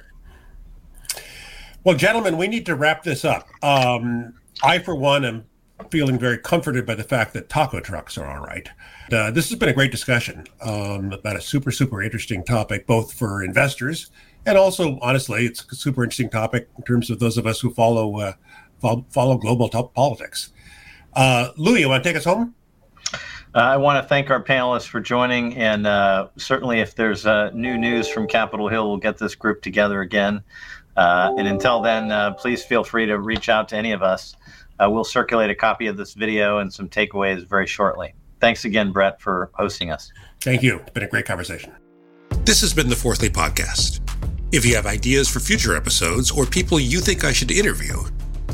Well, 1.83 1.95
gentlemen, 1.95 2.37
we 2.37 2.47
need 2.47 2.65
to 2.65 2.75
wrap 2.75 3.03
this 3.03 3.23
up. 3.23 3.47
Um, 3.63 4.33
I, 4.63 4.79
for 4.79 4.95
one, 4.95 5.23
am 5.23 5.45
feeling 5.91 6.17
very 6.17 6.39
comforted 6.39 6.85
by 6.85 6.95
the 6.95 7.03
fact 7.03 7.33
that 7.33 7.47
taco 7.47 7.79
trucks 7.79 8.17
are 8.17 8.25
all 8.25 8.43
right. 8.43 8.67
Uh, 9.11 9.31
this 9.31 9.49
has 9.49 9.57
been 9.57 9.69
a 9.69 9.73
great 9.73 9.91
discussion 9.91 10.45
um, 10.61 11.13
about 11.13 11.35
a 11.35 11.41
super, 11.41 11.71
super 11.71 12.01
interesting 12.01 12.43
topic, 12.43 12.87
both 12.87 13.13
for 13.13 13.43
investors 13.43 14.09
and 14.47 14.57
also, 14.57 14.97
honestly, 15.01 15.45
it's 15.45 15.63
a 15.71 15.75
super 15.75 16.03
interesting 16.03 16.29
topic 16.29 16.69
in 16.77 16.83
terms 16.83 17.09
of 17.09 17.19
those 17.19 17.37
of 17.37 17.45
us 17.45 17.59
who 17.59 17.71
follow 17.73 18.19
uh, 18.19 18.33
follow, 18.79 19.05
follow, 19.09 19.37
global 19.37 19.69
politics. 19.69 20.53
Uh, 21.13 21.49
Louis, 21.57 21.81
you 21.81 21.89
want 21.89 22.03
to 22.03 22.09
take 22.09 22.17
us 22.17 22.23
home? 22.23 22.55
Uh, 23.13 23.59
I 23.59 23.77
want 23.77 24.01
to 24.01 24.07
thank 24.07 24.29
our 24.29 24.41
panelists 24.41 24.87
for 24.87 24.99
joining, 24.99 25.55
and 25.57 25.85
uh, 25.85 26.29
certainly, 26.37 26.79
if 26.79 26.95
there's 26.95 27.25
uh, 27.25 27.49
new 27.51 27.77
news 27.77 28.07
from 28.07 28.27
Capitol 28.27 28.69
Hill, 28.69 28.87
we'll 28.87 28.97
get 28.97 29.17
this 29.17 29.35
group 29.35 29.61
together 29.61 30.01
again. 30.01 30.41
Uh, 30.95 31.33
and 31.37 31.47
until 31.47 31.81
then, 31.81 32.11
uh, 32.11 32.33
please 32.33 32.63
feel 32.63 32.83
free 32.83 33.05
to 33.05 33.19
reach 33.19 33.49
out 33.49 33.67
to 33.69 33.75
any 33.75 33.91
of 33.91 34.01
us. 34.01 34.35
Uh, 34.79 34.89
we'll 34.89 35.03
circulate 35.03 35.49
a 35.49 35.55
copy 35.55 35.87
of 35.87 35.97
this 35.97 36.13
video 36.13 36.59
and 36.59 36.73
some 36.73 36.87
takeaways 36.87 37.47
very 37.47 37.67
shortly. 37.67 38.13
Thanks 38.39 38.65
again, 38.65 38.91
Brett, 38.91 39.19
for 39.21 39.49
hosting 39.53 39.91
us. 39.91 40.11
Thank 40.41 40.61
you. 40.63 40.77
It's 40.79 40.91
been 40.91 41.03
a 41.03 41.07
great 41.07 41.25
conversation. 41.25 41.73
This 42.45 42.61
has 42.61 42.73
been 42.73 42.89
the 42.89 42.95
4thly 42.95 43.29
Podcast. 43.29 44.36
If 44.51 44.65
you 44.65 44.75
have 44.75 44.85
ideas 44.85 45.27
for 45.27 45.41
future 45.41 45.75
episodes 45.75 46.31
or 46.31 46.45
people 46.45 46.79
you 46.79 47.01
think 47.01 47.25
I 47.25 47.33
should 47.33 47.51
interview, 47.51 48.03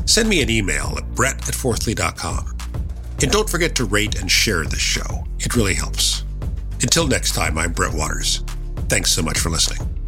send 0.05 0.27
me 0.27 0.41
an 0.41 0.49
email 0.49 0.95
at 0.97 1.13
brett 1.13 1.47
at 1.47 1.53
4thly.com. 1.53 2.57
And 3.21 3.31
don't 3.31 3.49
forget 3.49 3.75
to 3.75 3.85
rate 3.85 4.19
and 4.19 4.29
share 4.29 4.63
this 4.65 4.79
show. 4.79 5.23
It 5.39 5.55
really 5.55 5.75
helps. 5.75 6.23
Until 6.81 7.07
next 7.07 7.35
time, 7.35 7.57
I'm 7.57 7.73
Brett 7.73 7.93
Waters. 7.93 8.43
Thanks 8.89 9.11
so 9.11 9.21
much 9.21 9.37
for 9.37 9.49
listening. 9.49 10.02